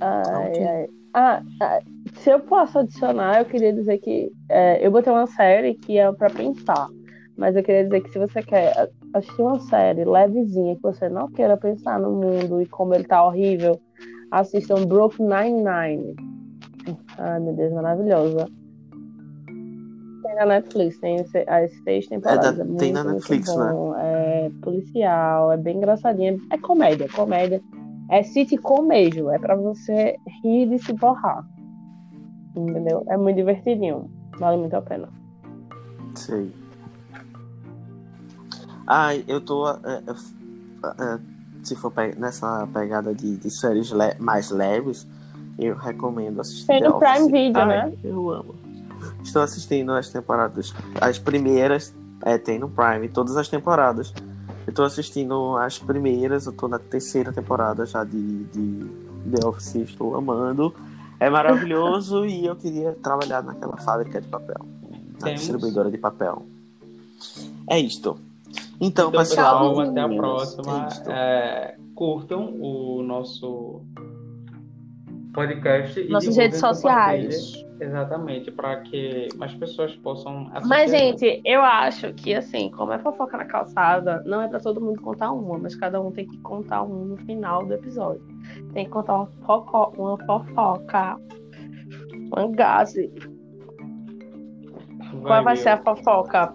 Ai, 0.00 0.48
Ok. 0.48 0.66
ai. 0.66 0.86
Ah, 1.16 1.42
ah, 1.60 1.80
se 2.14 2.30
eu 2.30 2.40
posso 2.40 2.78
adicionar, 2.80 3.38
eu 3.40 3.44
queria 3.44 3.72
dizer 3.72 3.98
que 3.98 4.30
é, 4.48 4.84
eu 4.84 4.90
botei 4.90 5.12
uma 5.12 5.26
série 5.28 5.74
que 5.74 5.96
é 5.96 6.10
pra 6.12 6.28
pensar. 6.28 6.88
Mas 7.36 7.54
eu 7.56 7.62
queria 7.62 7.84
dizer 7.84 8.00
que 8.02 8.10
se 8.10 8.18
você 8.18 8.42
quer 8.42 8.72
assistir 9.14 9.42
uma 9.42 9.58
série 9.60 10.04
levezinha, 10.04 10.76
que 10.76 10.82
você 10.82 11.08
não 11.08 11.28
queira 11.30 11.56
pensar 11.56 11.98
no 12.00 12.10
mundo 12.12 12.60
e 12.60 12.66
como 12.66 12.94
ele 12.94 13.04
tá 13.04 13.24
horrível, 13.24 13.80
assistam 14.30 14.84
Brooklyn 14.86 15.26
Nine-Nine. 15.28 16.14
Ai, 17.18 17.40
meu 17.40 17.54
Deus, 17.54 17.72
maravilhosa. 17.72 18.46
Tem 20.22 20.34
na 20.36 20.46
Netflix, 20.46 20.98
tem 20.98 21.20
as 21.46 21.72
seis 21.84 22.06
temporadas. 22.08 22.54
É 22.54 22.58
da- 22.58 22.64
muito, 22.64 22.78
tem 22.78 22.92
na 22.92 23.04
Netflix, 23.04 23.54
né? 23.56 23.72
É 24.00 24.50
policial, 24.62 25.52
é 25.52 25.56
bem 25.56 25.76
engraçadinha. 25.76 26.36
É 26.50 26.58
comédia, 26.58 27.08
comédia. 27.14 27.60
É 28.10 28.22
sitcom 28.22 28.82
mesmo, 28.82 29.30
é 29.30 29.38
pra 29.38 29.54
você 29.54 30.16
rir 30.42 30.72
e 30.72 30.78
se 30.78 30.92
borrar. 30.92 31.44
Entendeu? 32.56 33.04
É 33.08 33.16
muito 33.16 33.36
divertidinho. 33.36 34.10
Vale 34.38 34.56
muito 34.58 34.74
a 34.74 34.82
pena. 34.82 35.08
Sei. 36.14 36.50
Ai, 38.86 39.24
eu 39.26 39.40
tô. 39.40 39.68
é, 39.68 39.76
é, 40.06 41.02
é, 41.02 41.18
se 41.62 41.74
for 41.76 41.90
pe- 41.90 42.14
nessa 42.18 42.68
pegada 42.72 43.14
de, 43.14 43.36
de 43.36 43.50
séries 43.50 43.90
le- 43.90 44.16
mais 44.18 44.50
leves, 44.50 45.06
eu 45.58 45.74
recomendo 45.76 46.40
assistir. 46.40 46.66
Tem 46.66 46.82
The 46.82 46.88
no 46.88 46.98
Prime 46.98 47.12
Office. 47.20 47.30
Video, 47.32 47.60
Ai, 47.62 47.66
né? 47.90 47.92
Eu 48.04 48.30
amo. 48.30 48.54
Estou 49.22 49.42
assistindo 49.42 49.92
as 49.92 50.08
temporadas. 50.10 50.74
As 51.00 51.18
primeiras. 51.18 51.94
É, 52.22 52.38
tem 52.38 52.58
no 52.58 52.68
Prime, 52.70 53.08
todas 53.08 53.36
as 53.36 53.48
temporadas. 53.48 54.12
Eu 54.66 54.72
tô 54.72 54.82
assistindo 54.82 55.56
as 55.58 55.78
primeiras, 55.78 56.46
eu 56.46 56.52
tô 56.52 56.66
na 56.68 56.78
terceira 56.78 57.30
temporada 57.32 57.84
já 57.84 58.02
de, 58.02 58.44
de 58.44 58.86
The 59.30 59.46
Office, 59.46 59.74
estou 59.76 60.16
amando. 60.16 60.74
É 61.20 61.28
maravilhoso 61.28 62.24
e 62.24 62.46
eu 62.46 62.56
queria 62.56 62.92
trabalhar 62.92 63.42
naquela 63.42 63.76
fábrica 63.76 64.20
de 64.22 64.28
papel. 64.28 64.56
Na 65.14 65.18
Temos. 65.26 65.40
distribuidora 65.40 65.90
de 65.90 65.98
papel. 65.98 66.46
É 67.68 67.78
isto. 67.78 68.18
Então, 68.80 69.08
Então, 69.08 69.10
pessoal. 69.10 69.68
pessoal, 69.70 69.90
até 69.90 70.00
a 70.00 70.08
próxima. 70.08 70.88
É 71.08 71.84
curtam 71.94 72.54
o 72.60 73.02
nosso 73.02 73.82
podcast. 75.32 75.98
e 76.00 76.08
Nossas 76.08 76.36
redes 76.36 76.58
sociais. 76.58 77.64
Exatamente, 77.80 78.52
para 78.52 78.80
que 78.82 79.28
mais 79.36 79.52
pessoas 79.54 79.94
possam 79.96 80.46
assistir. 80.52 80.68
Mas, 80.68 80.90
gente, 80.90 81.42
eu 81.44 81.60
acho 81.60 82.12
que, 82.14 82.32
assim, 82.32 82.70
como 82.70 82.92
é 82.92 82.98
fofoca 82.98 83.36
na 83.36 83.44
calçada, 83.44 84.22
não 84.24 84.40
é 84.40 84.48
pra 84.48 84.60
todo 84.60 84.80
mundo 84.80 85.00
contar 85.02 85.32
uma, 85.32 85.58
mas 85.58 85.74
cada 85.74 86.00
um 86.00 86.12
tem 86.12 86.26
que 86.26 86.38
contar 86.38 86.82
um 86.82 87.04
no 87.04 87.16
final 87.18 87.66
do 87.66 87.74
episódio. 87.74 88.22
Tem 88.72 88.84
que 88.84 88.90
contar 88.90 89.14
uma, 89.14 89.28
uma 89.98 90.18
fofoca. 90.24 91.16
Uma 92.32 92.48
gase. 92.52 93.12
Qual 95.22 95.42
vai 95.42 95.56
ser 95.56 95.70
a 95.70 95.78
fofoca? 95.78 96.54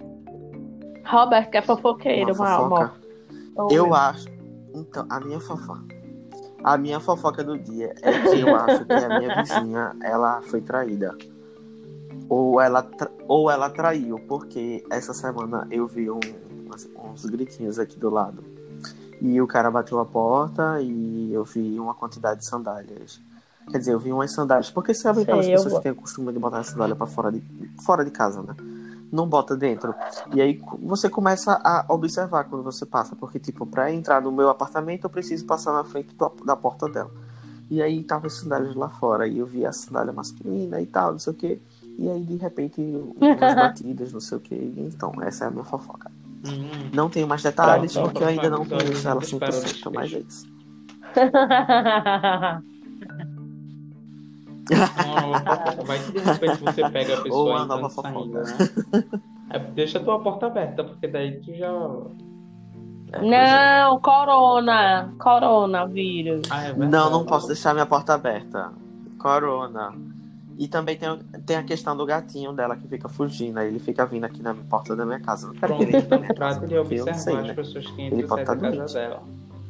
Robert, 1.10 1.49
que 1.49 1.57
é 1.57 1.62
fofoqueiro, 1.62 2.34
Uma 2.34 2.93
Eu 3.72 3.93
acho. 3.93 4.28
Então, 4.74 5.05
a 5.10 5.20
minha 5.20 5.39
fofoca. 5.39 5.84
A 6.64 6.78
minha 6.78 6.99
fofoca 6.99 7.43
do 7.43 7.57
dia 7.57 7.95
é 8.01 8.20
que 8.20 8.39
eu 8.39 8.55
acho 8.55 8.86
que 8.86 8.93
a 8.93 9.20
minha 9.20 9.36
vizinha 9.41 9.95
ela 10.03 10.41
foi 10.43 10.62
traída. 10.62 11.16
Ou 12.28 12.60
ela, 12.62 12.84
tra- 12.84 13.10
ou 13.28 13.49
ela 13.49 13.70
traiu, 13.70 14.20
porque 14.28 14.84
essa 14.89 15.14
semana 15.14 15.68
eu 15.72 15.88
vi 15.88 16.12
um- 16.12 16.20
uns, 17.12 17.26
gritinhos 17.26 17.80
aqui 17.80 17.97
do 17.97 18.10
lado. 18.10 18.43
E 19.22 19.41
o 19.41 19.47
cara 19.47 19.72
bateu 19.72 19.99
a 19.99 20.05
porta 20.05 20.80
e 20.82 21.34
eu 21.34 21.43
vi 21.43 21.80
uma 21.80 21.93
quantidade 21.93 22.41
de 22.41 22.45
sandálias. 22.47 23.20
Quer 23.72 23.80
dizer, 23.80 23.93
eu 23.93 23.99
vi 23.99 24.12
umas 24.12 24.32
sandálias. 24.32 24.70
Porque 24.70 24.93
sabe 24.93 25.22
aquelas 25.22 25.45
Sei, 25.45 25.53
eu 25.53 25.57
pessoas 25.57 25.74
vou. 25.74 25.82
que 25.82 25.84
têm 25.84 25.91
o 25.91 25.95
costume 26.01 26.32
de 26.32 26.39
botar 26.39 26.60
a 26.60 26.64
sandália 26.64 26.95
pra 26.95 27.07
fora 27.07 27.32
de, 27.32 27.41
fora 27.84 28.05
de 28.05 28.12
casa, 28.12 28.41
né? 28.41 28.55
Não 29.12 29.28
bota 29.28 29.55
dentro. 29.57 29.93
E 30.34 30.39
aí 30.41 30.62
você 30.84 31.10
começa 31.10 31.60
a 31.64 31.86
observar 31.89 32.43
quando 32.45 32.64
você 32.64 32.86
passa, 32.86 33.16
porque 33.16 33.39
tipo, 33.39 33.66
pra 33.66 33.91
entrar 33.91 34.22
no 34.22 34.32
meu 34.32 34.49
apartamento 34.49 35.05
eu 35.05 35.10
preciso 35.10 35.45
passar 35.45 35.74
na 35.74 35.84
frente 35.84 36.14
do- 36.16 36.32
da 36.45 36.55
porta 36.55 36.88
dela. 36.88 37.10
E 37.72 37.82
aí 37.82 38.03
tava 38.03 38.28
as 38.28 38.34
sandálias 38.34 38.76
lá 38.76 38.89
fora, 38.89 39.28
e 39.28 39.38
eu 39.39 39.45
vi 39.45 39.66
a 39.66 39.72
sandália 39.72 40.12
masculina 40.14 40.82
e 40.82 40.86
tal, 40.88 41.12
não 41.14 41.20
sei 41.20 41.34
o 41.34 41.36
que. 41.36 41.62
E 41.97 42.10
aí 42.10 42.24
de 42.24 42.36
repente 42.38 42.82
umas 42.82 43.55
batidas, 43.55 44.12
não 44.14 44.20
sei 44.20 44.38
o 44.38 44.41
que. 44.41 44.55
Então, 44.55 45.12
essa 45.22 45.45
é 45.45 45.47
a 45.47 45.51
minha 45.51 45.64
fofoca. 45.66 46.12
Hum. 46.45 46.89
Não 46.93 47.10
tenho 47.10 47.28
mais 47.28 47.43
detalhes, 47.43 47.93
Tá, 47.93 47.99
tá, 48.01 48.05
porque 48.07 48.24
eu 48.24 48.28
ainda 48.28 48.49
não 48.49 48.66
tá, 48.66 48.78
conheço 48.78 49.03
tá, 49.03 49.10
ela 49.10 49.22
espero 49.22 49.51
100%, 49.53 49.91
mas 49.93 50.14
é 50.14 50.20
isso. 50.20 50.47
Uma 54.74 55.22
nova 55.22 55.39
fofoca. 55.41 55.84
Vai 55.86 55.99
que 55.99 56.11
de 56.11 56.20
repente 56.20 56.57
você 56.63 56.89
pega 56.89 57.13
a 57.13 57.17
Ou 57.17 57.24
pessoa 57.24 57.49
uma 57.51 57.63
entrando 57.63 57.82
nova 57.82 57.88
e 57.88 57.91
saindo, 57.91 58.45
fofoca. 58.45 58.91
né? 58.91 59.22
É, 59.51 59.59
deixa 59.59 59.97
a 59.99 60.03
tua 60.03 60.20
porta 60.20 60.45
aberta, 60.47 60.84
porque 60.84 61.07
daí 61.07 61.39
tu 61.41 61.53
já. 61.55 61.72
É, 63.11 63.17
é. 63.17 63.22
Não, 63.86 63.99
corona. 63.99 65.13
Coronavírus. 65.17 66.41
Ah, 66.51 66.65
é. 66.65 66.74
Não, 66.74 67.09
não 67.09 67.26
posso 67.26 67.47
deixar 67.47 67.74
minha 67.74 67.86
porta 67.86 68.13
aberta. 68.13 68.72
Corona. 69.17 69.93
E 70.57 70.67
também 70.67 70.97
tem, 70.97 71.17
tem 71.45 71.55
a 71.55 71.63
questão 71.63 71.95
do 71.95 72.05
gatinho 72.05 72.51
dela 72.51 72.76
que 72.76 72.88
fica 72.88 73.07
fugindo. 73.07 73.57
Aí 73.57 73.70
ele 73.70 73.80
fica 73.80 74.05
vindo 74.05 74.26
aqui 74.26 74.41
na 74.41 74.53
porta 74.53 74.93
da 74.95 75.05
minha 75.05 75.20
casa. 75.20 75.47
Eu 75.47 75.53
não 75.53 75.59
quero 75.59 75.78
que 75.78 75.84
ele 75.84 75.95
entre 75.97 76.09
na 76.09 76.17
minha 76.20 76.34
casa, 76.36 76.80
observar 76.82 77.13
sei, 77.15 77.38
as 77.38 77.47
né? 77.47 77.53
pessoas 77.53 77.88
que 77.88 78.01
entram 78.01 78.20
e 78.20 78.28
saem 78.28 78.45
da 78.45 78.55
tá 78.55 78.61
casa 78.61 78.93
dela. 78.93 79.24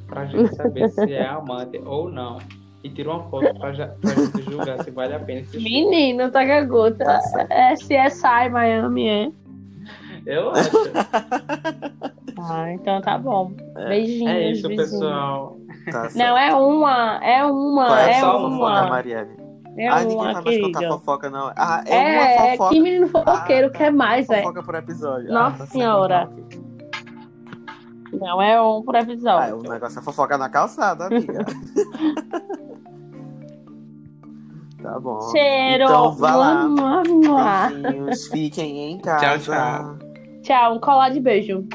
pra 0.07 0.25
gente 0.25 0.55
saber 0.55 0.89
se 0.89 1.13
é 1.13 1.27
amante 1.27 1.77
ou 1.85 2.11
não. 2.11 2.39
E 2.83 2.89
tira 2.89 3.09
uma 3.11 3.23
foto 3.29 3.53
pra, 3.59 3.73
já, 3.73 3.87
pra 3.87 4.11
gente 4.11 4.41
julgar 4.43 4.83
se 4.83 4.91
vale 4.91 5.13
a 5.13 5.19
pena 5.19 5.41
assistir. 5.41 5.61
Menino, 5.61 6.31
tá 6.31 6.43
gagota. 6.45 7.03
Tá 7.03 7.19
certo. 7.21 7.51
É 7.51 7.73
CSI 7.75 8.49
Miami, 8.51 9.07
é? 9.09 9.31
Eu 10.25 10.51
acho. 10.51 10.69
Ah, 12.41 12.71
então 12.71 13.01
tá 13.01 13.17
bom. 13.17 13.51
É. 13.75 13.89
Beijinhos, 13.89 14.31
É 14.31 14.51
isso, 14.51 14.67
vizinho. 14.69 14.77
pessoal. 14.89 15.57
Tá 15.91 16.09
certo. 16.09 16.17
Não, 16.17 16.37
é 16.37 16.55
uma, 16.55 17.19
é 17.21 17.43
uma, 17.43 17.85
Qual 17.87 17.97
é 17.97 18.11
é 18.11 18.15
a 18.15 18.19
sua 18.21 18.31
fofoca, 18.31 18.47
uma. 18.55 18.87
Marielle? 18.87 19.29
É 19.77 19.87
ah, 19.89 19.99
ninguém 19.99 20.15
uma, 20.17 20.33
vai 20.33 20.43
mais 20.43 20.61
contar 20.61 20.87
fofoca, 20.87 21.29
não. 21.29 21.51
Ah, 21.57 21.83
é, 21.85 21.93
É, 21.95 21.99
uma 21.99 22.27
é, 22.29 22.51
fofoca. 22.51 22.69
que 22.73 22.79
menino 22.79 23.07
fofoqueiro 23.09 23.67
Ah, 23.67 23.71
tá. 23.71 23.77
quer 23.77 23.91
mais, 23.91 24.25
velho. 24.27 24.43
Fofoca 24.43 24.63
por 24.63 24.75
episódio. 24.75 25.27
Nossa 25.33 25.47
ah, 25.47 25.51
tá 25.51 25.57
certo, 25.57 25.71
senhora. 25.73 26.29
ok. 26.31 26.61
Não, 28.13 28.41
é 28.41 28.61
um 28.61 28.81
por 28.81 28.95
Ah, 28.95 29.55
o 29.55 29.61
negócio 29.61 29.99
é 29.99 30.01
fofoca 30.01 30.37
na 30.37 30.49
calçada, 30.49 31.05
amiga. 31.05 31.45
tá 34.81 34.99
bom. 34.99 35.21
Cheiro. 35.31 35.83
Então 35.83 36.11
vá 36.13 36.35
lá. 36.35 36.67
Mua. 36.67 37.67
Beijinhos, 37.69 38.27
fiquem 38.27 38.91
em 38.91 38.99
casa. 38.99 39.37
tchau. 39.39 39.97
Tchau, 40.41 40.75
um 40.75 40.79
colar 40.79 41.09
de 41.09 41.19
beijo. 41.19 41.67